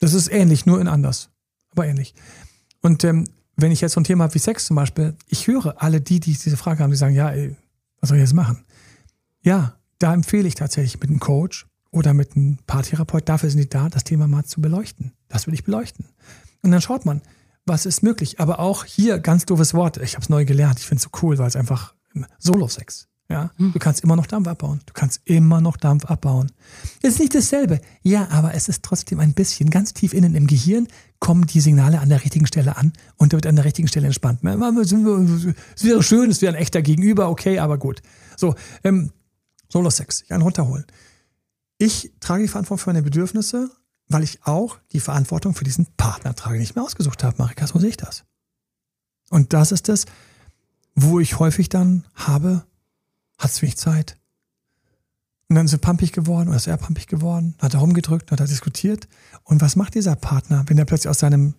das 0.01 0.13
ist 0.13 0.31
ähnlich, 0.31 0.67
nur 0.67 0.81
in 0.81 0.89
anders, 0.89 1.31
aber 1.71 1.87
ähnlich. 1.87 2.15
Und 2.83 3.05
ähm, 3.05 3.25
wenn 3.57 3.73
ich 3.73 3.81
jetzt 3.81 3.93
so 3.93 4.01
ein 4.01 4.05
Thema 4.05 4.25
habe 4.25 4.35
wie 4.35 4.39
Sex 4.39 4.67
zum 4.67 4.77
Beispiel, 4.77 5.15
ich 5.29 5.47
höre 5.47 5.83
alle 5.83 6.01
die, 6.01 6.21
die 6.21 6.33
diese 6.33 6.57
Frage 6.57 6.83
haben, 6.83 6.91
die 6.91 6.97
sagen, 6.97 7.15
ja, 7.15 7.31
ey, 7.31 7.57
was 8.01 8.09
soll 8.09 8.19
ich 8.19 8.23
jetzt 8.23 8.35
machen? 8.35 8.65
Ja, 9.43 9.77
da 9.99 10.13
empfehle 10.13 10.49
ich 10.49 10.55
tatsächlich 10.55 11.01
mit 11.01 11.11
einem 11.11 11.21
Coach 11.21 11.67
oder 11.91 12.15
mit 12.15 12.35
einem 12.35 12.59
Paartherapeut, 12.67 13.29
dafür 13.29 13.51
sind 13.51 13.61
die 13.61 13.69
da, 13.69 13.89
das 13.89 14.05
Thema 14.05 14.27
mal 14.27 14.45
zu 14.45 14.61
beleuchten. 14.61 15.13
Das 15.29 15.47
will 15.47 15.55
ich 15.55 15.65
beleuchten. 15.65 16.07
Und 16.63 16.73
dann 16.73 16.81
schaut 16.81 17.05
man, 17.05 17.23
was 17.67 17.87
ist 17.87 18.03
möglich. 18.03 18.41
Aber 18.41 18.59
auch 18.59 18.85
hier, 18.85 19.19
ganz 19.19 19.47
doofes 19.47 19.75
Wort, 19.75 19.99
ich 19.99 20.15
habe 20.15 20.23
es 20.23 20.29
neu 20.29 20.45
gelernt, 20.45 20.81
ich 20.81 20.87
finde 20.87 20.99
es 20.99 21.05
so 21.05 21.11
cool, 21.23 21.39
weil 21.39 21.47
es 21.47 21.57
einfach 21.57 21.95
Solo-Sex. 22.39 23.09
Ja, 23.31 23.51
hm. 23.57 23.73
du 23.73 23.79
kannst 23.79 24.05
immer 24.05 24.17
noch 24.17 24.27
Dampf 24.27 24.47
abbauen. 24.49 24.81
Du 24.85 24.93
kannst 24.93 25.23
immer 25.25 25.61
noch 25.61 25.79
Dampf 25.79 26.05
abbauen. 26.05 26.53
Es 27.03 27.15
ist 27.15 27.21
nicht 27.21 27.35
dasselbe. 27.35 27.81
Ja, 28.03 28.29
aber 28.31 28.55
es 28.55 28.69
ist 28.69 28.83
trotzdem 28.83 29.19
ein 29.19 29.33
bisschen 29.33 29.71
ganz 29.71 29.95
tief 29.95 30.13
innen 30.13 30.35
im 30.35 30.47
Gehirn 30.47 30.89
kommen 31.25 31.47
die 31.47 31.62
Signale 31.62 32.01
an 32.01 32.11
der 32.11 32.22
richtigen 32.22 32.47
Stelle 32.47 32.77
an 32.77 32.93
und 33.16 33.33
da 33.33 33.39
wird 33.39 33.47
an 33.47 33.57
der 33.57 33.64
richtigen 33.64 33.89
Stelle 33.89 34.05
entspannt. 34.05 34.41
Es 34.43 35.83
wäre 35.83 36.03
schön, 36.03 36.31
es 36.31 36.43
wäre 36.43 36.55
ein 36.55 36.61
echter 36.61 36.83
Gegenüber, 36.83 37.31
okay, 37.31 37.61
aber 37.61 37.79
gut. 37.79 38.03
So, 38.37 38.55
ähm, 38.85 39.11
Solo-Sex, 39.72 40.20
ich 40.20 40.33
einen 40.33 40.43
runterholen. 40.43 40.85
Ich 41.79 42.12
trage 42.20 42.43
die 42.43 42.49
Verantwortung 42.49 42.85
für 42.85 42.91
meine 42.91 43.03
Bedürfnisse, 43.03 43.70
weil 44.09 44.22
ich 44.22 44.45
auch 44.45 44.79
die 44.93 45.01
Verantwortung 45.01 45.55
für 45.55 45.64
diesen 45.64 45.87
Partner 45.97 46.35
trage, 46.35 46.57
den 46.57 46.62
ich 46.62 46.75
mir 46.75 46.83
ausgesucht 46.83 47.25
habe. 47.25 47.37
Marika, 47.39 47.66
so 47.66 47.79
sehe 47.79 47.89
ich 47.89 47.97
das. 47.97 48.25
Und 49.31 49.55
das 49.55 49.72
ist 49.72 49.89
es, 49.89 50.05
wo 50.95 51.20
ich 51.20 51.39
häufig 51.39 51.70
dann 51.70 52.05
habe, 52.14 52.66
hat 53.39 53.51
es 53.51 53.62
wenig 53.62 53.79
Zeit. 53.79 54.18
Und 55.55 55.59
dann 55.59 55.67
ist 55.67 55.73
er 55.73 55.79
pumpig 55.79 56.11
geworden 56.11 56.49
oder 56.49 56.57
ist 56.57 56.67
er 56.67 56.77
pumpig 56.77 57.07
geworden, 57.07 57.55
hat 57.61 57.75
er 57.75 57.79
rumgedrückt, 57.79 58.33
hat 58.33 58.41
er 58.41 58.49
diskutiert. 58.49 59.07
Und 59.45 59.61
was 59.61 59.77
macht 59.77 59.95
dieser 59.95 60.17
Partner, 60.17 60.65
wenn 60.67 60.79
er 60.79 60.85
plötzlich 60.85 61.09
aus 61.09 61.21
seinem 61.21 61.55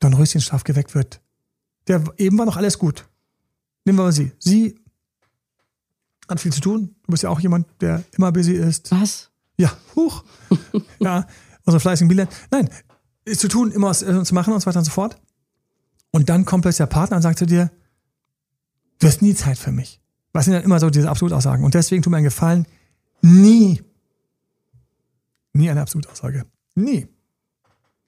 Dornröschenschlaf 0.00 0.64
geweckt 0.64 0.96
wird? 0.96 1.20
Der 1.86 2.02
eben 2.16 2.36
war 2.36 2.46
noch 2.46 2.56
alles 2.56 2.80
gut. 2.80 3.08
Nehmen 3.84 3.96
wir 3.96 4.02
mal 4.02 4.12
sie. 4.12 4.32
Sie 4.40 4.80
hat 6.28 6.40
viel 6.40 6.52
zu 6.52 6.60
tun. 6.60 6.96
Du 7.04 7.12
bist 7.12 7.22
ja 7.22 7.30
auch 7.30 7.38
jemand, 7.38 7.68
der 7.80 8.02
immer 8.16 8.32
busy 8.32 8.54
ist. 8.54 8.90
Was? 8.90 9.30
Ja, 9.56 9.70
huch. 9.94 10.24
ja, 10.98 11.24
unsere 11.62 11.78
fleißigen 11.78 12.08
Bilder. 12.08 12.26
Nein, 12.50 12.68
ist 13.24 13.40
zu 13.40 13.46
tun, 13.46 13.70
immer 13.70 13.86
was 13.86 14.02
äh, 14.02 14.24
zu 14.24 14.34
machen 14.34 14.52
und 14.52 14.58
so 14.58 14.66
weiter 14.66 14.80
und 14.80 14.84
so 14.84 14.90
fort. 14.90 15.16
Und 16.10 16.28
dann 16.28 16.44
kommt 16.44 16.62
plötzlich 16.62 16.78
der 16.78 16.86
Partner 16.86 17.18
und 17.18 17.22
sagt 17.22 17.38
zu 17.38 17.46
dir, 17.46 17.70
du 18.98 19.06
hast 19.06 19.22
nie 19.22 19.36
Zeit 19.36 19.58
für 19.58 19.70
mich. 19.70 20.00
Was 20.32 20.46
sind 20.46 20.54
dann 20.54 20.64
immer 20.64 20.80
so 20.80 20.90
diese 20.90 21.08
Absolutaussagen. 21.08 21.64
Und 21.64 21.74
deswegen 21.74 22.02
tut 22.02 22.10
mir 22.10 22.16
einen 22.16 22.24
Gefallen, 22.24 22.66
nie, 23.22 23.82
nie 25.52 25.70
eine 25.70 25.80
Absolutaussage. 25.80 26.44
Nie. 26.74 27.08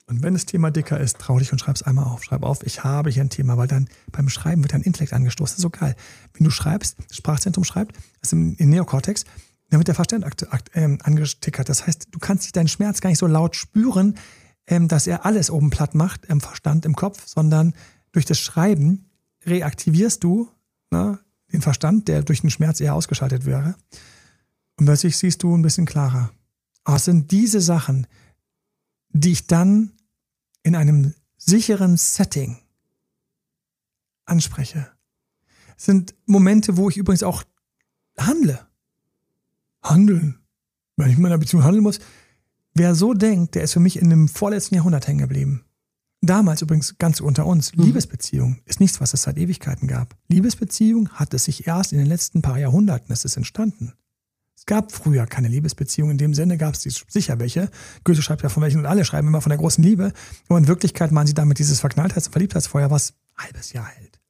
Und 0.06 0.24
wenn 0.24 0.32
das 0.32 0.44
Thema 0.44 0.72
dicker 0.72 0.98
ist, 0.98 1.18
trau 1.18 1.38
dich 1.38 1.52
und 1.52 1.60
schreib 1.60 1.76
es 1.76 1.84
einmal 1.84 2.04
auf. 2.04 2.24
Schreib 2.24 2.42
auf, 2.42 2.64
ich 2.64 2.82
habe 2.82 3.10
hier 3.10 3.22
ein 3.22 3.30
Thema, 3.30 3.56
weil 3.56 3.68
dann 3.68 3.88
beim 4.10 4.28
Schreiben 4.28 4.62
wird 4.62 4.72
dein 4.72 4.82
Intellekt 4.82 5.12
angestoßen. 5.12 5.54
Das 5.54 5.58
ist 5.58 5.62
so 5.62 5.70
geil. 5.70 5.94
Wenn 6.34 6.44
du 6.44 6.50
schreibst, 6.50 6.96
das 7.08 7.16
Sprachzentrum 7.16 7.62
schreibt, 7.62 7.94
das 7.94 8.28
ist 8.28 8.32
im, 8.32 8.56
im 8.56 8.70
Neokortex, 8.70 9.24
dann 9.70 9.78
wird 9.78 9.86
der 9.86 9.94
Verstand 9.94 10.26
ähm, 10.74 10.98
angestickert. 11.02 11.68
Das 11.68 11.86
heißt, 11.86 12.08
du 12.10 12.18
kannst 12.18 12.42
nicht 12.42 12.56
deinen 12.56 12.66
Schmerz 12.66 13.00
gar 13.00 13.08
nicht 13.08 13.20
so 13.20 13.28
laut 13.28 13.54
spüren, 13.54 14.16
ähm, 14.66 14.88
dass 14.88 15.06
er 15.06 15.24
alles 15.24 15.48
oben 15.48 15.70
platt 15.70 15.94
macht 15.94 16.26
im 16.26 16.40
Verstand, 16.40 16.84
im 16.84 16.96
Kopf, 16.96 17.26
sondern 17.26 17.74
durch 18.10 18.24
das 18.24 18.40
Schreiben 18.40 19.06
reaktivierst 19.46 20.24
du 20.24 20.48
ne, 20.90 21.20
den 21.52 21.62
Verstand, 21.62 22.08
der 22.08 22.22
durch 22.22 22.40
den 22.40 22.50
Schmerz 22.50 22.80
eher 22.80 22.94
ausgeschaltet 22.94 23.46
wäre. 23.46 23.76
Und 24.80 24.86
plötzlich 24.86 25.18
siehst 25.18 25.42
du 25.42 25.54
ein 25.54 25.60
bisschen 25.60 25.84
klarer. 25.84 26.32
Aber 26.84 26.96
es 26.96 27.04
sind 27.04 27.32
diese 27.32 27.60
Sachen, 27.60 28.06
die 29.10 29.32
ich 29.32 29.46
dann 29.46 29.92
in 30.62 30.74
einem 30.74 31.12
sicheren 31.36 31.98
Setting 31.98 32.56
anspreche. 34.24 34.90
Es 35.76 35.84
sind 35.84 36.14
Momente, 36.24 36.78
wo 36.78 36.88
ich 36.88 36.96
übrigens 36.96 37.22
auch 37.22 37.44
handle 38.16 38.66
handeln. 39.82 40.38
Wenn 40.96 41.10
ich 41.10 41.16
in 41.16 41.22
meiner 41.22 41.36
Beziehung 41.36 41.62
handeln 41.62 41.82
muss. 41.82 42.00
Wer 42.72 42.94
so 42.94 43.12
denkt, 43.12 43.56
der 43.56 43.64
ist 43.64 43.74
für 43.74 43.80
mich 43.80 43.98
in 43.98 44.08
dem 44.08 44.28
vorletzten 44.28 44.76
Jahrhundert 44.76 45.06
hängen 45.06 45.20
geblieben. 45.20 45.66
Damals 46.22 46.62
übrigens 46.62 46.96
ganz 46.96 47.20
unter 47.20 47.44
uns. 47.44 47.76
Mhm. 47.76 47.84
Liebesbeziehung 47.84 48.60
ist 48.64 48.80
nichts, 48.80 48.98
was 48.98 49.12
es 49.12 49.22
seit 49.22 49.36
Ewigkeiten 49.36 49.88
gab. 49.88 50.16
Liebesbeziehung 50.28 51.10
hat 51.10 51.34
es 51.34 51.44
sich 51.44 51.66
erst 51.66 51.92
in 51.92 51.98
den 51.98 52.06
letzten 52.06 52.40
paar 52.40 52.58
Jahrhunderten, 52.58 53.12
es 53.12 53.26
ist 53.26 53.36
entstanden. 53.36 53.92
Es 54.60 54.66
gab 54.66 54.92
früher 54.92 55.26
keine 55.26 55.48
Liebesbeziehung. 55.48 56.10
In 56.10 56.18
dem 56.18 56.34
Sinne 56.34 56.58
gab 56.58 56.74
es 56.74 56.82
sicher 56.82 57.40
welche. 57.40 57.70
Goethe 58.04 58.20
schreibt 58.20 58.42
ja 58.42 58.50
von 58.50 58.62
welchen 58.62 58.78
und 58.78 58.84
alle 58.84 59.06
schreiben 59.06 59.26
immer 59.26 59.40
von 59.40 59.48
der 59.48 59.56
großen 59.56 59.82
Liebe. 59.82 60.12
Aber 60.50 60.58
in 60.58 60.68
Wirklichkeit 60.68 61.12
meinen 61.12 61.26
sie 61.26 61.32
damit 61.32 61.58
dieses 61.58 61.82
Verknalltheits- 61.82 62.26
und 62.26 62.32
Verliebtheitsfeuer, 62.32 62.90
was 62.90 63.14
ein 63.36 63.46
halbes 63.46 63.72
Jahr 63.72 63.86
hält. 63.86 64.20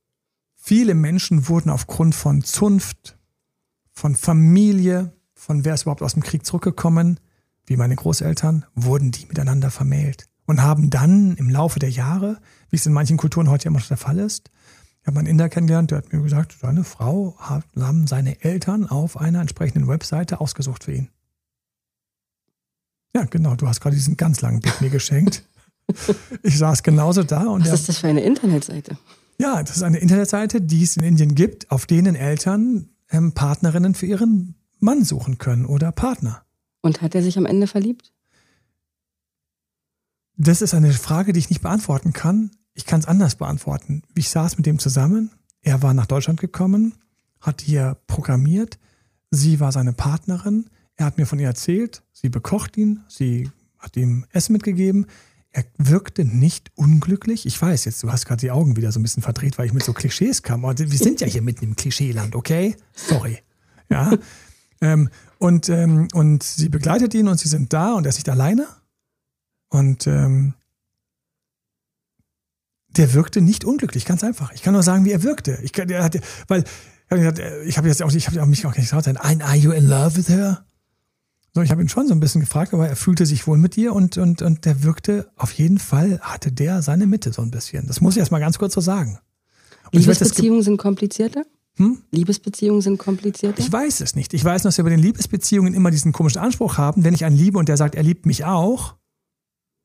Viele 0.54 0.94
Menschen 0.94 1.48
wurden 1.48 1.68
aufgrund 1.68 2.14
von 2.14 2.44
Zunft, 2.44 3.18
von 3.90 4.14
Familie, 4.14 5.12
von 5.34 5.64
wer 5.64 5.74
ist 5.74 5.82
überhaupt 5.82 6.02
aus 6.02 6.14
dem 6.14 6.22
Krieg 6.22 6.46
zurückgekommen, 6.46 7.18
wie 7.66 7.76
meine 7.76 7.96
Großeltern, 7.96 8.66
wurden 8.76 9.10
die 9.10 9.26
miteinander 9.26 9.72
vermählt 9.72 10.26
und 10.46 10.62
haben 10.62 10.90
dann 10.90 11.34
im 11.38 11.50
Laufe 11.50 11.80
der 11.80 11.90
Jahre, 11.90 12.38
wie 12.68 12.76
es 12.76 12.86
in 12.86 12.92
manchen 12.92 13.16
Kulturen 13.16 13.50
heute 13.50 13.66
immer 13.66 13.80
noch 13.80 13.88
der 13.88 13.96
Fall 13.96 14.20
ist, 14.20 14.52
ich 15.03 15.07
habe 15.07 15.18
einen 15.18 15.28
Inder 15.28 15.48
kennengelernt, 15.48 15.90
der 15.90 15.98
hat 15.98 16.12
mir 16.12 16.20
gesagt, 16.20 16.57
seine 16.61 16.84
Frau 16.84 17.36
haben 17.38 18.07
seine 18.07 18.42
Eltern 18.42 18.86
auf 18.86 19.16
einer 19.16 19.40
entsprechenden 19.40 19.88
Webseite 19.88 20.40
ausgesucht 20.40 20.84
für 20.84 20.92
ihn. 20.92 21.09
Ja, 23.14 23.24
genau, 23.24 23.57
du 23.57 23.66
hast 23.66 23.80
gerade 23.80 23.96
diesen 23.96 24.16
ganz 24.16 24.40
langen 24.40 24.61
Blick 24.61 24.80
mir 24.80 24.90
geschenkt. 24.90 25.44
Ich 26.44 26.57
saß 26.57 26.84
genauso 26.84 27.24
da. 27.24 27.48
Und 27.48 27.62
Was 27.62 27.80
ist 27.80 27.88
das 27.88 27.98
für 27.98 28.07
eine 28.07 28.20
Internetseite? 28.20 28.96
Ja, 29.38 29.61
das 29.61 29.76
ist 29.76 29.82
eine 29.82 29.98
Internetseite, 29.98 30.61
die 30.61 30.84
es 30.84 30.96
in 30.96 31.03
Indien 31.03 31.34
gibt, 31.34 31.68
auf 31.72 31.86
denen 31.86 32.14
Eltern 32.14 32.90
ähm, 33.11 33.32
Partnerinnen 33.32 33.96
für 33.96 34.07
ihren 34.07 34.55
Mann 34.78 35.05
suchen 35.05 35.38
können 35.38 35.66
oder 35.66 35.90
Partner. 35.90 36.42
Und 36.80 37.03
hat 37.03 37.16
er 37.16 37.24
sich 37.24 37.36
am 37.38 37.44
Ende 37.44 37.66
verliebt? 37.66 38.12
Das 40.36 40.62
ist 40.62 40.72
eine 40.72 40.92
Frage, 40.92 41.32
die 41.32 41.40
ich 41.40 41.51
nicht 41.51 41.61
beantworten 41.61 42.12
kann. 42.12 42.53
Ich 42.74 42.86
kann 42.86 43.00
es 43.00 43.06
anders 43.06 43.36
beantworten. 43.36 44.02
Ich 44.14 44.28
saß 44.28 44.56
mit 44.56 44.66
dem 44.66 44.78
zusammen. 44.78 45.30
Er 45.62 45.82
war 45.82 45.94
nach 45.94 46.06
Deutschland 46.06 46.40
gekommen, 46.40 46.94
hat 47.40 47.60
hier 47.60 47.96
programmiert. 48.06 48.78
Sie 49.30 49.60
war 49.60 49.72
seine 49.72 49.92
Partnerin. 49.92 50.70
Er 50.96 51.06
hat 51.06 51.18
mir 51.18 51.26
von 51.26 51.38
ihr 51.38 51.46
erzählt. 51.46 52.02
Sie 52.12 52.28
bekocht 52.28 52.76
ihn. 52.76 53.00
Sie 53.08 53.50
hat 53.78 53.96
ihm 53.96 54.26
Essen 54.30 54.52
mitgegeben. 54.52 55.06
Er 55.52 55.64
wirkte 55.78 56.24
nicht 56.24 56.70
unglücklich. 56.76 57.44
Ich 57.44 57.60
weiß 57.60 57.84
jetzt, 57.84 58.02
du 58.02 58.12
hast 58.12 58.24
gerade 58.26 58.40
die 58.40 58.50
Augen 58.50 58.76
wieder 58.76 58.92
so 58.92 59.00
ein 59.00 59.02
bisschen 59.02 59.22
verdreht, 59.22 59.58
weil 59.58 59.66
ich 59.66 59.72
mit 59.72 59.82
so 59.82 59.92
Klischees 59.92 60.42
kam. 60.42 60.62
Wir 60.62 60.98
sind 60.98 61.20
ja 61.20 61.26
hier 61.26 61.42
mitten 61.42 61.64
im 61.64 61.76
Klischeeland, 61.76 62.36
okay? 62.36 62.76
Sorry. 62.94 63.38
Ja. 63.88 64.12
ähm, 64.80 65.08
und, 65.38 65.68
ähm, 65.68 66.06
und 66.12 66.44
sie 66.44 66.68
begleitet 66.68 67.14
ihn 67.14 67.26
und 67.26 67.40
sie 67.40 67.48
sind 67.48 67.72
da 67.72 67.94
und 67.94 68.06
er 68.06 68.10
ist 68.10 68.16
nicht 68.16 68.28
alleine. 68.28 68.68
Und 69.70 70.06
ähm, 70.06 70.54
der 72.97 73.14
wirkte 73.14 73.41
nicht 73.41 73.64
unglücklich, 73.64 74.05
ganz 74.05 74.24
einfach. 74.24 74.53
Ich 74.53 74.62
kann 74.62 74.72
nur 74.74 74.82
sagen, 74.82 75.05
wie 75.05 75.12
er 75.12 75.22
wirkte. 75.22 75.59
Ich 75.62 75.72
kann, 75.72 75.88
er 75.88 76.05
hatte, 76.05 76.20
weil 76.49 76.64
ich 77.66 77.76
habe 77.76 77.88
jetzt 77.88 78.03
auch, 78.03 78.12
ich 78.12 78.26
habe 78.26 78.47
mich 78.47 78.64
auch 78.66 78.76
nicht 78.76 78.91
gesagt, 78.91 79.09
are 79.09 79.57
you 79.57 79.72
in 79.72 79.86
love 79.86 80.16
with 80.16 80.28
her? 80.28 80.64
So, 81.53 81.62
ich 81.62 81.72
habe 81.72 81.82
ihn 81.82 81.88
schon 81.88 82.07
so 82.07 82.14
ein 82.14 82.20
bisschen 82.20 82.41
gefragt, 82.41 82.72
aber 82.72 82.88
er 82.88 82.95
fühlte 82.95 83.26
sich 83.26 83.47
wohl 83.49 83.59
mit 83.59 83.74
dir 83.74 83.93
und, 83.93 84.18
und, 84.18 84.41
und 84.41 84.64
der 84.64 84.84
wirkte, 84.84 85.28
auf 85.36 85.51
jeden 85.53 85.78
Fall 85.78 86.20
hatte 86.20 86.53
der 86.53 86.80
seine 86.80 87.09
Mitte 87.09 87.32
so 87.32 87.43
ein 87.43 87.51
bisschen. 87.51 87.88
Das 87.88 88.01
muss 88.01 88.14
ich 88.14 88.20
erst 88.20 88.30
mal 88.30 88.38
ganz 88.38 88.59
kurz 88.59 88.74
so 88.74 88.80
sagen. 88.80 89.18
Und 89.93 89.99
Liebesbeziehungen 89.99 90.62
sind 90.62 90.76
komplizierter? 90.76 91.43
Hm? 91.76 91.99
Liebesbeziehungen 92.12 92.82
sind 92.82 92.99
komplizierter? 92.99 93.59
Ich 93.59 93.72
weiß 93.72 94.01
es 94.01 94.14
nicht. 94.14 94.32
Ich 94.32 94.45
weiß, 94.45 94.62
dass 94.62 94.76
wir 94.76 94.84
bei 94.84 94.91
den 94.91 95.01
Liebesbeziehungen 95.01 95.74
immer 95.74 95.91
diesen 95.91 96.12
komischen 96.12 96.41
Anspruch 96.41 96.78
haben, 96.78 97.03
wenn 97.03 97.14
ich 97.14 97.24
einen 97.24 97.36
liebe 97.36 97.59
und 97.59 97.68
der 97.68 97.76
sagt, 97.76 97.97
er 97.97 98.05
liebt 98.05 98.26
mich 98.26 98.45
auch, 98.45 98.95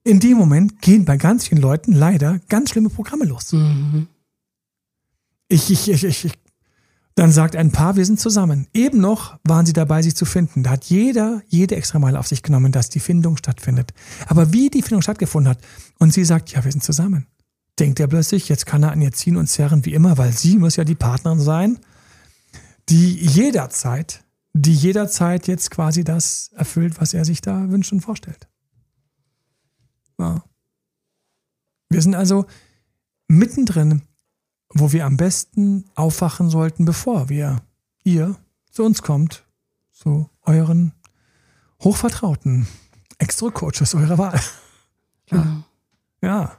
in 0.06 0.20
dem 0.20 0.38
Moment 0.38 0.82
gehen 0.82 1.04
bei 1.04 1.18
ganz 1.18 1.48
vielen 1.48 1.62
Leuten 1.62 1.92
leider 1.92 2.40
ganz 2.48 2.70
schlimme 2.70 2.90
Programme 2.90 3.26
los. 3.26 3.52
Mhm. 3.52 4.08
Ich, 5.48 5.70
ich, 5.70 5.90
ich, 5.90 6.26
ich, 6.26 6.32
dann 7.16 7.32
sagt 7.32 7.56
ein 7.56 7.72
Paar, 7.72 7.96
wir 7.96 8.06
sind 8.06 8.20
zusammen. 8.20 8.68
Eben 8.74 9.02
noch 9.02 9.40
waren 9.44 9.66
sie 9.66 9.74
dabei, 9.74 10.04
sich 10.04 10.16
zu 10.16 10.26
finden. 10.26 10.64
Da 10.64 10.72
hat 10.72 10.86
jeder, 10.86 11.42
jede 11.48 11.76
extra 11.76 11.98
Meile 11.98 12.20
auf 12.20 12.28
sich 12.28 12.44
genommen, 12.44 12.72
dass 12.72 12.90
die 12.90 13.00
Findung 13.00 13.36
stattfindet. 13.38 13.94
Aber 14.28 14.54
wie 14.54 14.70
die 14.70 14.84
Findung 14.84 15.02
stattgefunden 15.02 15.50
hat 15.50 15.60
und 15.98 16.14
sie 16.14 16.24
sagt, 16.24 16.52
ja, 16.52 16.64
wir 16.64 16.72
sind 16.72 16.84
zusammen, 16.84 17.26
denkt 17.80 18.00
er 18.00 18.08
plötzlich, 18.08 18.48
jetzt 18.48 18.68
kann 18.68 18.84
er 18.84 18.92
an 18.92 19.02
ihr 19.02 19.12
ziehen 19.12 19.38
und 19.38 19.48
zerren 19.48 19.86
wie 19.86 19.94
immer, 19.94 20.20
weil 20.20 20.34
sie 20.34 20.58
muss 20.58 20.76
ja 20.76 20.84
die 20.84 20.96
Partnerin 20.96 21.40
sein, 21.40 21.80
die 22.90 23.16
jederzeit, 23.16 24.24
die 24.54 24.76
jederzeit 24.76 25.48
jetzt 25.48 25.72
quasi 25.72 26.04
das 26.04 26.52
erfüllt, 26.56 27.02
was 27.02 27.16
er 27.16 27.26
sich 27.26 27.42
da 27.42 27.72
wünscht 27.72 27.92
und 27.92 28.02
vorstellt. 28.02 28.48
Ja. 30.20 30.44
Wir 31.90 32.02
sind 32.02 32.16
also 32.16 32.46
mittendrin, 33.28 34.02
wo 34.70 34.92
wir 34.92 35.06
am 35.06 35.18
besten 35.18 35.86
aufwachen 35.96 36.50
sollten, 36.50 36.86
bevor 36.86 37.30
wir, 37.30 37.62
ihr, 38.04 38.36
zu 38.72 38.84
uns 38.84 39.02
kommt, 39.02 39.46
zu 39.92 40.30
euren 40.42 40.94
hochvertrauten 41.84 42.68
Extra-Coaches 43.18 43.96
eurer 43.96 44.18
Wahl. 44.18 44.40
Ja. 45.32 45.64
ja. 46.22 46.58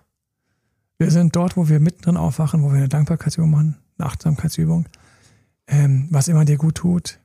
Wir 0.99 1.13
sind 1.13 1.37
dort, 1.37 1.57
wo 1.57 1.69
wir 1.69 1.79
mittendrin 1.79 2.17
aufwachen, 2.17 2.65
wo 2.65 2.71
wir 2.71 2.79
eine 2.79 2.89
Dankbarkeitsübung 2.89 3.49
machen, 3.49 3.77
eine 3.97 4.09
Achtsamkeitsübung. 4.09 4.89
Ähm, 5.69 6.09
was 6.11 6.27
immer 6.27 6.45
dir 6.45 6.57
gut 6.57 6.75
tut, 6.75 7.21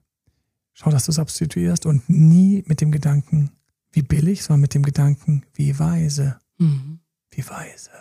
schau, 0.74 0.92
dass 0.92 1.08
du 1.08 1.12
substituierst 1.12 1.88
und 1.88 2.08
nie 2.08 2.64
mit 2.68 2.80
dem 2.80 2.92
Gedanken, 2.92 3.50
wie 3.92 4.02
billig, 4.02 4.44
sondern 4.44 4.62
mit 4.62 4.74
dem 4.74 4.84
Gedanken, 4.84 5.46
wie 5.54 5.78
weise. 5.78 6.40
Mhm. 6.58 7.00
Wie 7.32 7.48
weise. 7.48 7.92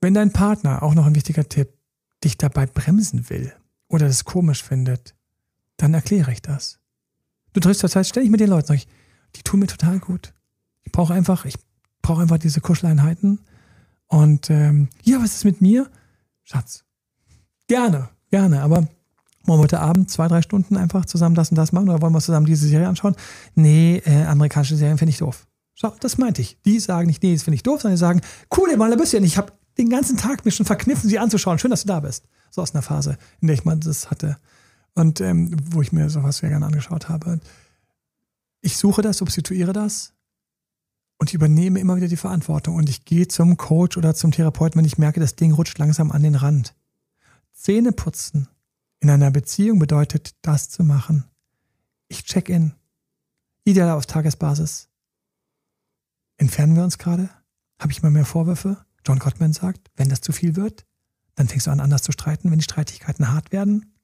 Wenn 0.00 0.14
dein 0.14 0.32
Partner, 0.32 0.82
auch 0.82 0.94
noch 0.94 1.06
ein 1.06 1.14
wichtiger 1.14 1.48
Tipp, 1.48 1.72
dich 2.24 2.38
dabei 2.38 2.66
bremsen 2.66 3.28
will 3.30 3.52
oder 3.88 4.06
das 4.06 4.24
komisch 4.24 4.62
findet, 4.62 5.14
dann 5.76 5.94
erkläre 5.94 6.32
ich 6.32 6.42
das. 6.42 6.78
Du 7.52 7.60
triffst 7.60 7.80
zur 7.80 7.90
Zeit 7.90 8.06
ständig 8.06 8.30
mit 8.30 8.40
den 8.40 8.50
Leuten, 8.50 8.72
ich, 8.74 8.86
die 9.36 9.42
tun 9.42 9.60
mir 9.60 9.66
total 9.66 9.98
gut. 9.98 10.34
Ich 10.84 10.92
brauche 10.92 11.14
einfach, 11.14 11.44
ich 11.44 11.56
brauche 12.02 12.22
einfach 12.22 12.38
diese 12.38 12.60
Kuscheleinheiten. 12.60 13.40
Und 14.06 14.50
ähm, 14.50 14.88
ja, 15.02 15.22
was 15.22 15.36
ist 15.36 15.44
mit 15.44 15.60
mir? 15.60 15.90
Schatz, 16.42 16.84
gerne, 17.68 18.08
gerne, 18.30 18.62
aber 18.62 18.88
wollen 19.44 19.58
wir 19.58 19.62
heute 19.64 19.80
Abend 19.80 20.10
zwei, 20.10 20.28
drei 20.28 20.42
Stunden 20.42 20.76
einfach 20.76 21.06
zusammen 21.06 21.34
das 21.34 21.50
und 21.50 21.56
das 21.56 21.72
machen 21.72 21.88
oder 21.88 22.02
wollen 22.02 22.12
wir 22.12 22.20
zusammen 22.20 22.46
diese 22.46 22.68
Serie 22.68 22.88
anschauen? 22.88 23.16
Nee, 23.54 24.02
äh, 24.04 24.24
amerikanische 24.24 24.76
Serien 24.76 24.98
finde 24.98 25.10
ich 25.10 25.18
doof. 25.18 25.46
So, 25.74 25.92
das 26.00 26.18
meinte 26.18 26.42
ich. 26.42 26.58
Die 26.66 26.78
sagen 26.78 27.06
nicht, 27.06 27.22
nee, 27.22 27.32
das 27.32 27.42
finde 27.42 27.54
ich 27.54 27.62
doof, 27.62 27.80
sondern 27.80 27.96
die 27.96 28.00
sagen, 28.00 28.20
cool, 28.56 28.76
mal, 28.76 28.90
ja 28.90 29.20
nicht. 29.20 29.32
Ich 29.32 29.38
habe 29.38 29.52
den 29.78 29.88
ganzen 29.88 30.18
Tag 30.18 30.44
mir 30.44 30.50
schon 30.50 30.66
verkniffen, 30.66 31.08
sie 31.08 31.18
anzuschauen. 31.18 31.58
Schön, 31.58 31.70
dass 31.70 31.82
du 31.82 31.88
da 31.88 32.00
bist. 32.00 32.24
So 32.50 32.60
aus 32.60 32.74
einer 32.74 32.82
Phase, 32.82 33.16
in 33.40 33.46
der 33.46 33.54
ich 33.54 33.64
mal 33.64 33.76
das 33.76 34.10
hatte. 34.10 34.36
Und 34.94 35.20
ähm, 35.20 35.56
wo 35.70 35.80
ich 35.80 35.92
mir 35.92 36.10
sowas 36.10 36.38
sehr 36.38 36.50
gerne 36.50 36.66
angeschaut 36.66 37.08
habe. 37.08 37.40
Ich 38.60 38.76
suche 38.76 39.00
das, 39.00 39.18
substituiere 39.18 39.72
das 39.72 40.12
und 41.18 41.32
übernehme 41.32 41.80
immer 41.80 41.96
wieder 41.96 42.08
die 42.08 42.16
Verantwortung. 42.16 42.74
Und 42.74 42.90
ich 42.90 43.06
gehe 43.06 43.26
zum 43.28 43.56
Coach 43.56 43.96
oder 43.96 44.14
zum 44.14 44.32
Therapeuten, 44.32 44.78
wenn 44.78 44.84
ich 44.84 44.98
merke, 44.98 45.20
das 45.20 45.36
Ding 45.36 45.52
rutscht 45.52 45.78
langsam 45.78 46.10
an 46.10 46.22
den 46.22 46.34
Rand. 46.34 46.74
Zähne 47.54 47.92
putzen 47.92 48.48
in 49.00 49.10
einer 49.10 49.30
Beziehung 49.30 49.78
bedeutet, 49.78 50.34
das 50.42 50.68
zu 50.68 50.84
machen. 50.84 51.24
Ich 52.08 52.24
check 52.24 52.48
in. 52.48 52.74
Ideal 53.64 53.90
auf 53.90 54.06
Tagesbasis. 54.06 54.88
Entfernen 56.36 56.76
wir 56.76 56.84
uns 56.84 56.98
gerade? 56.98 57.30
Habe 57.78 57.92
ich 57.92 57.98
immer 57.98 58.10
mehr 58.10 58.24
Vorwürfe? 58.24 58.84
John 59.06 59.18
Gottman 59.18 59.52
sagt, 59.52 59.90
wenn 59.96 60.08
das 60.08 60.20
zu 60.20 60.32
viel 60.32 60.56
wird, 60.56 60.86
dann 61.34 61.48
fängst 61.48 61.66
du 61.66 61.70
an, 61.70 61.80
anders 61.80 62.02
zu 62.02 62.12
streiten. 62.12 62.50
Wenn 62.50 62.58
die 62.58 62.64
Streitigkeiten 62.64 63.32
hart 63.32 63.52
werden, 63.52 63.94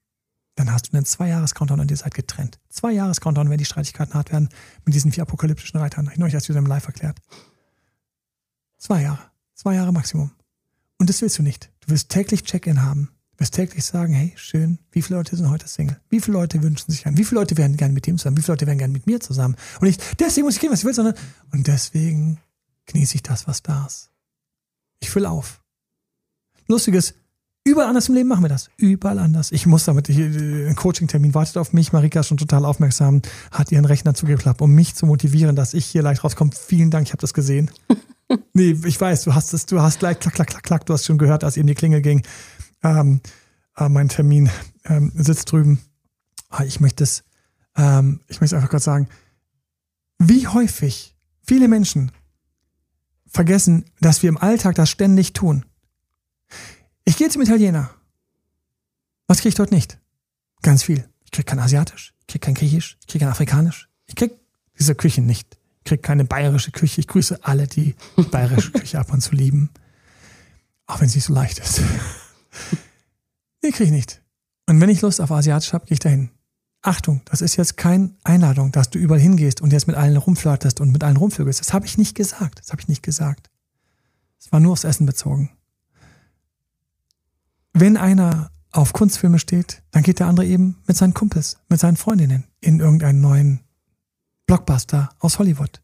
dann 0.55 0.73
hast 0.73 0.89
du 0.89 0.97
einen 0.97 1.05
Zwei-Jahres-Countdown 1.05 1.81
und 1.81 1.91
ihr 1.91 1.97
seid 1.97 2.15
getrennt. 2.15 2.59
Zwei-Jahres-Countdown, 2.71 3.51
wenn 3.51 3.59
die 3.59 3.67
Streitigkeiten 3.67 4.15
hart 4.15 4.33
werden, 4.33 4.49
mit 4.85 4.95
diesen 4.95 5.13
vier 5.13 5.23
apokalyptischen 5.23 5.79
Reitern. 5.79 6.09
Ich 6.11 6.19
neulich 6.19 6.35
erst 6.35 6.49
wieder 6.49 6.59
im 6.59 6.67
Live 6.67 6.87
erklärt. 6.87 7.19
Zwei 8.79 9.03
Jahre. 9.03 9.31
Zwei 9.55 9.75
Jahre 9.75 9.93
Maximum. 9.93 10.31
Und 10.99 11.11
das 11.11 11.21
willst 11.21 11.39
du 11.39 11.43
nicht. 11.43 11.71
Du 11.81 11.91
willst 11.91 12.09
täglich 12.09 12.45
Check-in 12.45 12.83
haben. 12.83 13.11
Wirst 13.39 13.55
täglich 13.55 13.85
sagen, 13.85 14.15
hey, 14.15 14.33
schön, 14.37 14.79
wie 14.93 15.03
viele 15.03 15.19
Leute 15.19 15.37
sind 15.37 15.51
heute 15.51 15.69
Single? 15.69 16.01
Wie 16.09 16.21
viele 16.21 16.39
Leute 16.39 16.63
wünschen 16.63 16.91
sich 16.91 17.07
ein? 17.07 17.19
Wie 17.19 17.25
viele 17.25 17.41
Leute 17.41 17.57
wären 17.59 17.77
gerne 17.77 17.93
mit 17.93 18.07
dem 18.07 18.17
zusammen? 18.17 18.39
Wie 18.39 18.43
viele 18.43 18.55
Leute 18.55 18.67
wären 18.67 18.79
gerne 18.79 18.93
mit 18.93 19.07
mir 19.07 19.21
zusammen? 19.21 19.57
Und 19.81 19.89
nicht, 19.89 20.03
deswegen 20.21 20.47
muss 20.47 20.55
ich 20.55 20.61
gehen, 20.61 20.73
was 20.73 20.79
ich 20.79 20.85
will, 20.87 20.95
sondern, 20.95 21.15
und 21.53 21.67
deswegen 21.67 22.39
genieße 22.87 23.17
ich 23.17 23.23
das, 23.23 23.47
was 23.47 23.63
da 23.63 23.85
ist. 23.87 24.11
Ich 25.01 25.11
fülle 25.11 25.29
auf. 25.29 25.61
Lustiges, 26.67 27.13
überall 27.63 27.89
anders 27.89 28.09
im 28.09 28.15
Leben 28.15 28.29
machen 28.29 28.43
wir 28.43 28.49
das. 28.49 28.71
Überall 28.79 29.19
anders. 29.19 29.53
Ich 29.53 29.67
muss 29.67 29.85
damit, 29.85 30.09
ich, 30.09 30.17
ein 30.17 30.75
Coaching-Termin 30.75 31.35
wartet 31.35 31.59
auf 31.59 31.75
mich. 31.75 31.93
Marika 31.93 32.21
ist 32.21 32.29
schon 32.29 32.39
total 32.39 32.65
aufmerksam, 32.65 33.21
hat 33.51 33.71
ihren 33.71 33.85
Rechner 33.85 34.15
zugeklappt, 34.15 34.63
um 34.63 34.73
mich 34.73 34.95
zu 34.95 35.05
motivieren, 35.05 35.57
dass 35.57 35.75
ich 35.75 35.85
hier 35.85 36.03
leicht 36.03 36.25
rauskomme. 36.25 36.53
Vielen 36.53 36.91
Dank, 36.91 37.07
ich 37.07 37.13
habe 37.13 37.21
das 37.21 37.35
gesehen. 37.35 37.71
nee, 38.55 38.75
ich 38.87 38.99
weiß, 38.99 39.25
du 39.25 39.35
hast 39.35 39.53
es, 39.53 39.67
du 39.67 39.83
hast 39.83 39.99
gleich 39.99 40.19
klack, 40.19 40.35
klack, 40.35 40.49
klack, 40.49 40.63
klack, 40.63 40.87
du 40.87 40.95
hast 40.95 41.05
schon 41.05 41.19
gehört, 41.19 41.45
als 41.45 41.59
eben 41.59 41.67
die 41.67 41.75
Klingel 41.75 42.01
ging 42.01 42.23
ähm, 42.83 43.21
äh, 43.77 43.89
mein 43.89 44.09
Termin 44.09 44.51
ähm, 44.85 45.13
sitzt 45.15 45.51
drüben. 45.53 45.81
Ah, 46.49 46.65
ich 46.65 46.81
möchte 46.81 47.05
es, 47.05 47.25
ähm, 47.77 48.21
ich 48.29 48.41
möchte 48.41 48.57
einfach 48.57 48.71
kurz 48.71 48.85
sagen, 48.85 49.09
wie 50.19 50.47
häufig 50.47 51.17
viele 51.43 51.69
Menschen 51.69 52.13
vergessen, 53.27 53.85
dass 54.01 54.23
wir 54.23 54.29
im 54.29 54.39
Alltag 54.39 54.77
das 54.77 54.91
ständig 54.91 55.33
tun. 55.33 55.65
Ich 57.05 57.17
gehe 57.17 57.29
zum 57.29 57.43
Italiener. 57.43 57.91
Was 59.27 59.39
kriege 59.39 59.51
ich 59.51 59.55
dort 59.55 59.73
nicht? 59.73 59.99
Ganz 60.63 60.83
viel. 60.83 61.09
Ich 61.25 61.33
kriege 61.33 61.45
kein 61.45 61.59
Asiatisch, 61.59 62.15
ich 62.21 62.27
kriege 62.29 62.45
kein 62.45 62.55
Griechisch, 62.55 62.97
ich 63.01 63.07
kriege 63.09 63.25
kein 63.25 63.33
Afrikanisch. 63.33 63.89
Ich 64.07 64.15
kriege 64.15 64.39
diese 64.79 64.95
Küchen 64.95 65.27
nicht. 65.27 65.59
Ich 65.79 65.85
kriege 65.85 66.03
keine 66.03 66.25
bayerische 66.25 66.71
Küche. 66.71 67.01
Ich 67.01 67.09
grüße 67.09 67.45
alle, 67.45 67.67
die 67.67 67.95
bayerische 68.31 68.73
Küche 68.73 68.99
ab 68.99 69.13
und 69.13 69.21
zu 69.21 69.35
lieben. 69.35 69.71
Auch 70.87 71.01
wenn 71.01 71.09
es 71.09 71.15
nicht 71.15 71.25
so 71.25 71.33
leicht 71.33 71.59
ist. 71.59 71.81
Nee, 73.63 73.71
krieg 73.71 73.87
ich 73.87 73.93
nicht. 73.93 74.23
Und 74.67 74.81
wenn 74.81 74.91
ich 74.91 75.01
Lust 75.01 75.21
auf 75.21 75.31
Asiatisch 75.31 75.73
habe, 75.73 75.87
gehe 75.87 75.95
ich 75.95 76.01
dahin. 76.01 76.31
Achtung, 76.83 77.23
das 77.25 77.41
ist 77.41 77.57
jetzt 77.57 77.77
keine 77.77 78.15
Einladung, 78.23 78.71
dass 78.71 78.91
du 78.91 78.99
überall 78.99 79.21
hingehst 79.21 79.61
und 79.61 79.73
jetzt 79.73 79.89
mit 79.89 79.97
allen 79.97 80.17
rumflirtest 80.17 80.81
und 80.81 80.93
mit 80.93 81.03
allen 81.03 81.17
rumvögelst. 81.17 81.61
Das 81.61 81.73
habe 81.73 81.87
ich 81.87 81.99
nicht 81.99 82.15
gesagt. 82.15 82.61
Das 82.61 82.71
habe 82.71 82.81
ich 82.81 82.89
nicht 82.89 83.03
gesagt. 83.03 83.51
Es 84.39 84.53
war 84.53 84.61
nur 84.61 84.73
aufs 84.73 84.85
Essen 84.85 85.07
bezogen. 85.07 85.51
Wenn 87.73 87.97
einer 87.97 88.51
auf 88.71 88.93
Kunstfilme 88.93 89.39
steht, 89.39 89.83
dann 89.91 90.03
geht 90.03 90.21
der 90.21 90.29
andere 90.29 90.47
eben 90.47 90.79
mit 90.87 90.97
seinen 90.97 91.15
Kumpels, 91.15 91.59
mit 91.69 91.81
seinen 91.81 91.97
Freundinnen 91.97 92.45
in 92.61 92.81
irgendeinen 92.81 93.21
neuen 93.21 93.61
Blockbuster 94.47 95.11
aus 95.19 95.39
Hollywood. 95.39 95.83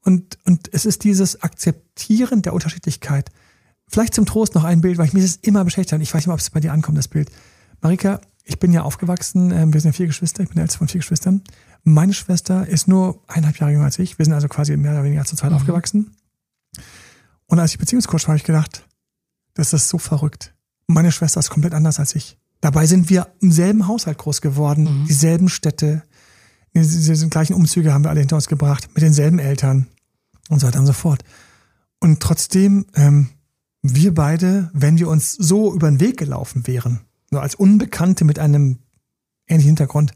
Und, 0.00 0.38
und 0.44 0.68
es 0.72 0.84
ist 0.84 1.04
dieses 1.04 1.42
Akzeptieren 1.42 2.42
der 2.42 2.52
Unterschiedlichkeit, 2.52 3.30
Vielleicht 3.94 4.14
zum 4.14 4.26
Trost 4.26 4.56
noch 4.56 4.64
ein 4.64 4.80
Bild, 4.80 4.98
weil 4.98 5.06
ich 5.06 5.12
mir 5.12 5.22
das 5.22 5.36
immer 5.36 5.64
beschäftigt 5.64 5.92
habe. 5.92 6.02
Ich 6.02 6.12
weiß 6.12 6.22
nicht 6.22 6.26
mal, 6.26 6.34
ob 6.34 6.40
es 6.40 6.50
bei 6.50 6.58
dir 6.58 6.72
ankommt, 6.72 6.98
das 6.98 7.06
Bild. 7.06 7.30
Marika, 7.80 8.20
ich 8.42 8.58
bin 8.58 8.72
ja 8.72 8.82
aufgewachsen, 8.82 9.52
äh, 9.52 9.72
wir 9.72 9.80
sind 9.80 9.92
ja 9.92 9.96
vier 9.96 10.08
Geschwister, 10.08 10.42
ich 10.42 10.48
bin 10.48 10.56
der 10.56 10.62
älteste 10.62 10.78
von 10.78 10.88
vier 10.88 10.98
Geschwistern. 10.98 11.42
Meine 11.84 12.12
Schwester 12.12 12.66
ist 12.66 12.88
nur 12.88 13.22
eineinhalb 13.28 13.56
Jahre 13.60 13.70
jünger 13.70 13.84
als 13.84 14.00
ich. 14.00 14.18
Wir 14.18 14.24
sind 14.24 14.34
also 14.34 14.48
quasi 14.48 14.76
mehr 14.76 14.90
oder 14.90 15.04
weniger 15.04 15.24
zur 15.24 15.38
Zeit 15.38 15.50
mhm. 15.50 15.58
aufgewachsen. 15.58 16.16
Und 17.46 17.60
als 17.60 17.70
ich 17.70 17.78
Beziehungscoach 17.78 18.22
war, 18.22 18.30
habe 18.30 18.38
ich 18.38 18.42
gedacht, 18.42 18.84
das 19.54 19.72
ist 19.72 19.88
so 19.88 19.98
verrückt. 19.98 20.52
Meine 20.88 21.12
Schwester 21.12 21.38
ist 21.38 21.50
komplett 21.50 21.72
anders 21.72 22.00
als 22.00 22.16
ich. 22.16 22.36
Dabei 22.60 22.86
sind 22.86 23.10
wir 23.10 23.28
im 23.38 23.52
selben 23.52 23.86
Haushalt 23.86 24.18
groß 24.18 24.40
geworden, 24.40 25.02
mhm. 25.02 25.06
dieselben 25.06 25.48
Städte, 25.48 26.02
diese 26.74 27.28
gleichen 27.28 27.54
Umzüge 27.54 27.94
haben 27.94 28.02
wir 28.02 28.10
alle 28.10 28.18
hinter 28.18 28.34
uns 28.34 28.48
gebracht, 28.48 28.88
mit 28.92 29.04
denselben 29.04 29.38
Eltern 29.38 29.86
und 30.48 30.58
so 30.58 30.66
weiter 30.66 30.80
und 30.80 30.86
so 30.86 30.92
fort. 30.92 31.22
Und 32.00 32.18
trotzdem, 32.18 32.86
ähm, 32.96 33.28
wir 33.86 34.14
beide, 34.14 34.70
wenn 34.72 34.98
wir 34.98 35.08
uns 35.08 35.32
so 35.32 35.74
über 35.74 35.90
den 35.90 36.00
Weg 36.00 36.16
gelaufen 36.16 36.66
wären, 36.66 37.00
nur 37.30 37.42
als 37.42 37.54
Unbekannte 37.54 38.24
mit 38.24 38.38
einem 38.38 38.78
ähnlichen 39.46 39.70
Hintergrund, 39.70 40.12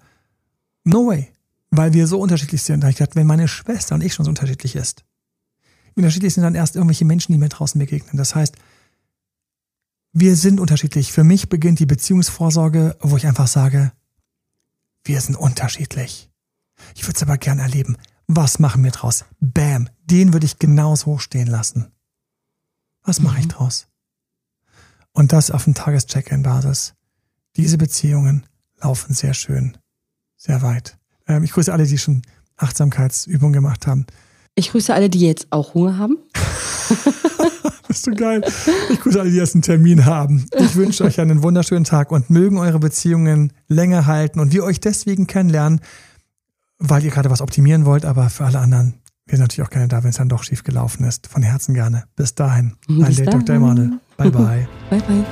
no 0.84 1.06
way. 1.06 1.28
Weil 1.70 1.92
wir 1.92 2.06
so 2.06 2.18
unterschiedlich 2.18 2.62
sind. 2.62 2.80
Da 2.80 2.88
ich 2.88 2.96
gedacht, 2.96 3.14
wenn 3.14 3.26
meine 3.26 3.46
Schwester 3.46 3.94
und 3.94 4.02
ich 4.02 4.14
schon 4.14 4.24
so 4.24 4.30
unterschiedlich 4.30 4.74
ist, 4.74 5.04
unterschiedlich 5.94 6.32
sind 6.32 6.44
dann 6.44 6.54
erst 6.54 6.76
irgendwelche 6.76 7.04
Menschen, 7.04 7.32
die 7.32 7.38
mir 7.38 7.50
draußen 7.50 7.78
begegnen. 7.78 8.16
Das 8.16 8.34
heißt, 8.34 8.56
wir 10.14 10.34
sind 10.34 10.60
unterschiedlich. 10.60 11.12
Für 11.12 11.24
mich 11.24 11.50
beginnt 11.50 11.78
die 11.78 11.86
Beziehungsvorsorge, 11.86 12.96
wo 13.00 13.18
ich 13.18 13.26
einfach 13.26 13.48
sage, 13.48 13.92
wir 15.04 15.20
sind 15.20 15.36
unterschiedlich. 15.36 16.30
Ich 16.94 17.02
würde 17.02 17.16
es 17.16 17.22
aber 17.22 17.36
gern 17.36 17.58
erleben. 17.58 17.98
Was 18.28 18.58
machen 18.60 18.82
wir 18.82 18.92
draus? 18.92 19.26
Bam, 19.40 19.90
den 20.04 20.32
würde 20.32 20.46
ich 20.46 20.58
genauso 20.58 21.18
stehen 21.18 21.48
lassen. 21.48 21.92
Was 23.08 23.22
mache 23.22 23.38
ich 23.38 23.46
mhm. 23.46 23.52
draus? 23.52 23.86
Und 25.12 25.32
das 25.32 25.50
auf 25.50 25.64
dem 25.64 25.72
Tagescheck-In-Basis. 25.72 26.92
Diese 27.56 27.78
Beziehungen 27.78 28.44
laufen 28.82 29.14
sehr 29.14 29.32
schön, 29.32 29.78
sehr 30.36 30.60
weit. 30.60 30.98
Ähm, 31.26 31.42
ich 31.42 31.52
grüße 31.52 31.72
alle, 31.72 31.86
die 31.86 31.96
schon 31.96 32.20
Achtsamkeitsübungen 32.58 33.54
gemacht 33.54 33.86
haben. 33.86 34.04
Ich 34.56 34.72
grüße 34.72 34.92
alle, 34.92 35.08
die 35.08 35.20
jetzt 35.20 35.46
auch 35.48 35.72
Hunger 35.72 35.96
haben. 35.96 36.18
Bist 37.88 38.06
du 38.06 38.10
geil. 38.10 38.42
Ich 38.90 39.00
grüße 39.00 39.18
alle, 39.18 39.30
die 39.30 39.38
jetzt 39.38 39.54
einen 39.54 39.62
Termin 39.62 40.04
haben. 40.04 40.46
Ich 40.58 40.76
wünsche 40.76 41.04
euch 41.04 41.18
einen 41.18 41.42
wunderschönen 41.42 41.84
Tag 41.84 42.12
und 42.12 42.28
mögen 42.28 42.58
eure 42.58 42.78
Beziehungen 42.78 43.54
länger 43.68 44.04
halten 44.04 44.38
und 44.38 44.52
wir 44.52 44.64
euch 44.64 44.80
deswegen 44.80 45.26
kennenlernen, 45.26 45.80
weil 46.78 47.02
ihr 47.02 47.10
gerade 47.10 47.30
was 47.30 47.40
optimieren 47.40 47.86
wollt, 47.86 48.04
aber 48.04 48.28
für 48.28 48.44
alle 48.44 48.58
anderen, 48.58 49.00
wir 49.28 49.36
sind 49.36 49.44
natürlich 49.44 49.66
auch 49.66 49.70
gerne 49.70 49.88
da, 49.88 50.02
wenn 50.02 50.10
es 50.10 50.16
dann 50.16 50.28
doch 50.28 50.42
schief 50.42 50.64
gelaufen 50.64 51.04
ist. 51.04 51.26
Von 51.26 51.42
Herzen 51.42 51.74
gerne. 51.74 52.04
Bis 52.16 52.34
dahin. 52.34 52.76
Bis 52.88 53.18
Dein 53.18 53.26
Dr. 53.26 53.56
Emanuel. 53.56 53.90
Bye, 54.16 54.30
bye. 54.30 54.66
bye, 54.90 55.00
bye. 55.00 55.24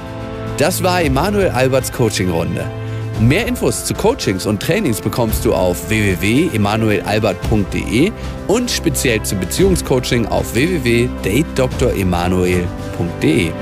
Das 0.58 0.82
war 0.82 1.02
Emanuel 1.02 1.50
Alberts 1.50 1.92
Coaching-Runde. 1.92 2.64
Mehr 3.20 3.46
Infos 3.46 3.84
zu 3.86 3.94
Coachings 3.94 4.44
und 4.44 4.60
Trainings 4.62 5.00
bekommst 5.00 5.46
du 5.46 5.54
auf 5.54 5.88
www.emanuelalbert.de 5.88 8.12
und 8.46 8.70
speziell 8.70 9.22
zum 9.22 9.40
Beziehungscoaching 9.40 10.26
auf 10.26 10.54
www.datedremanuel.de. 10.54 13.52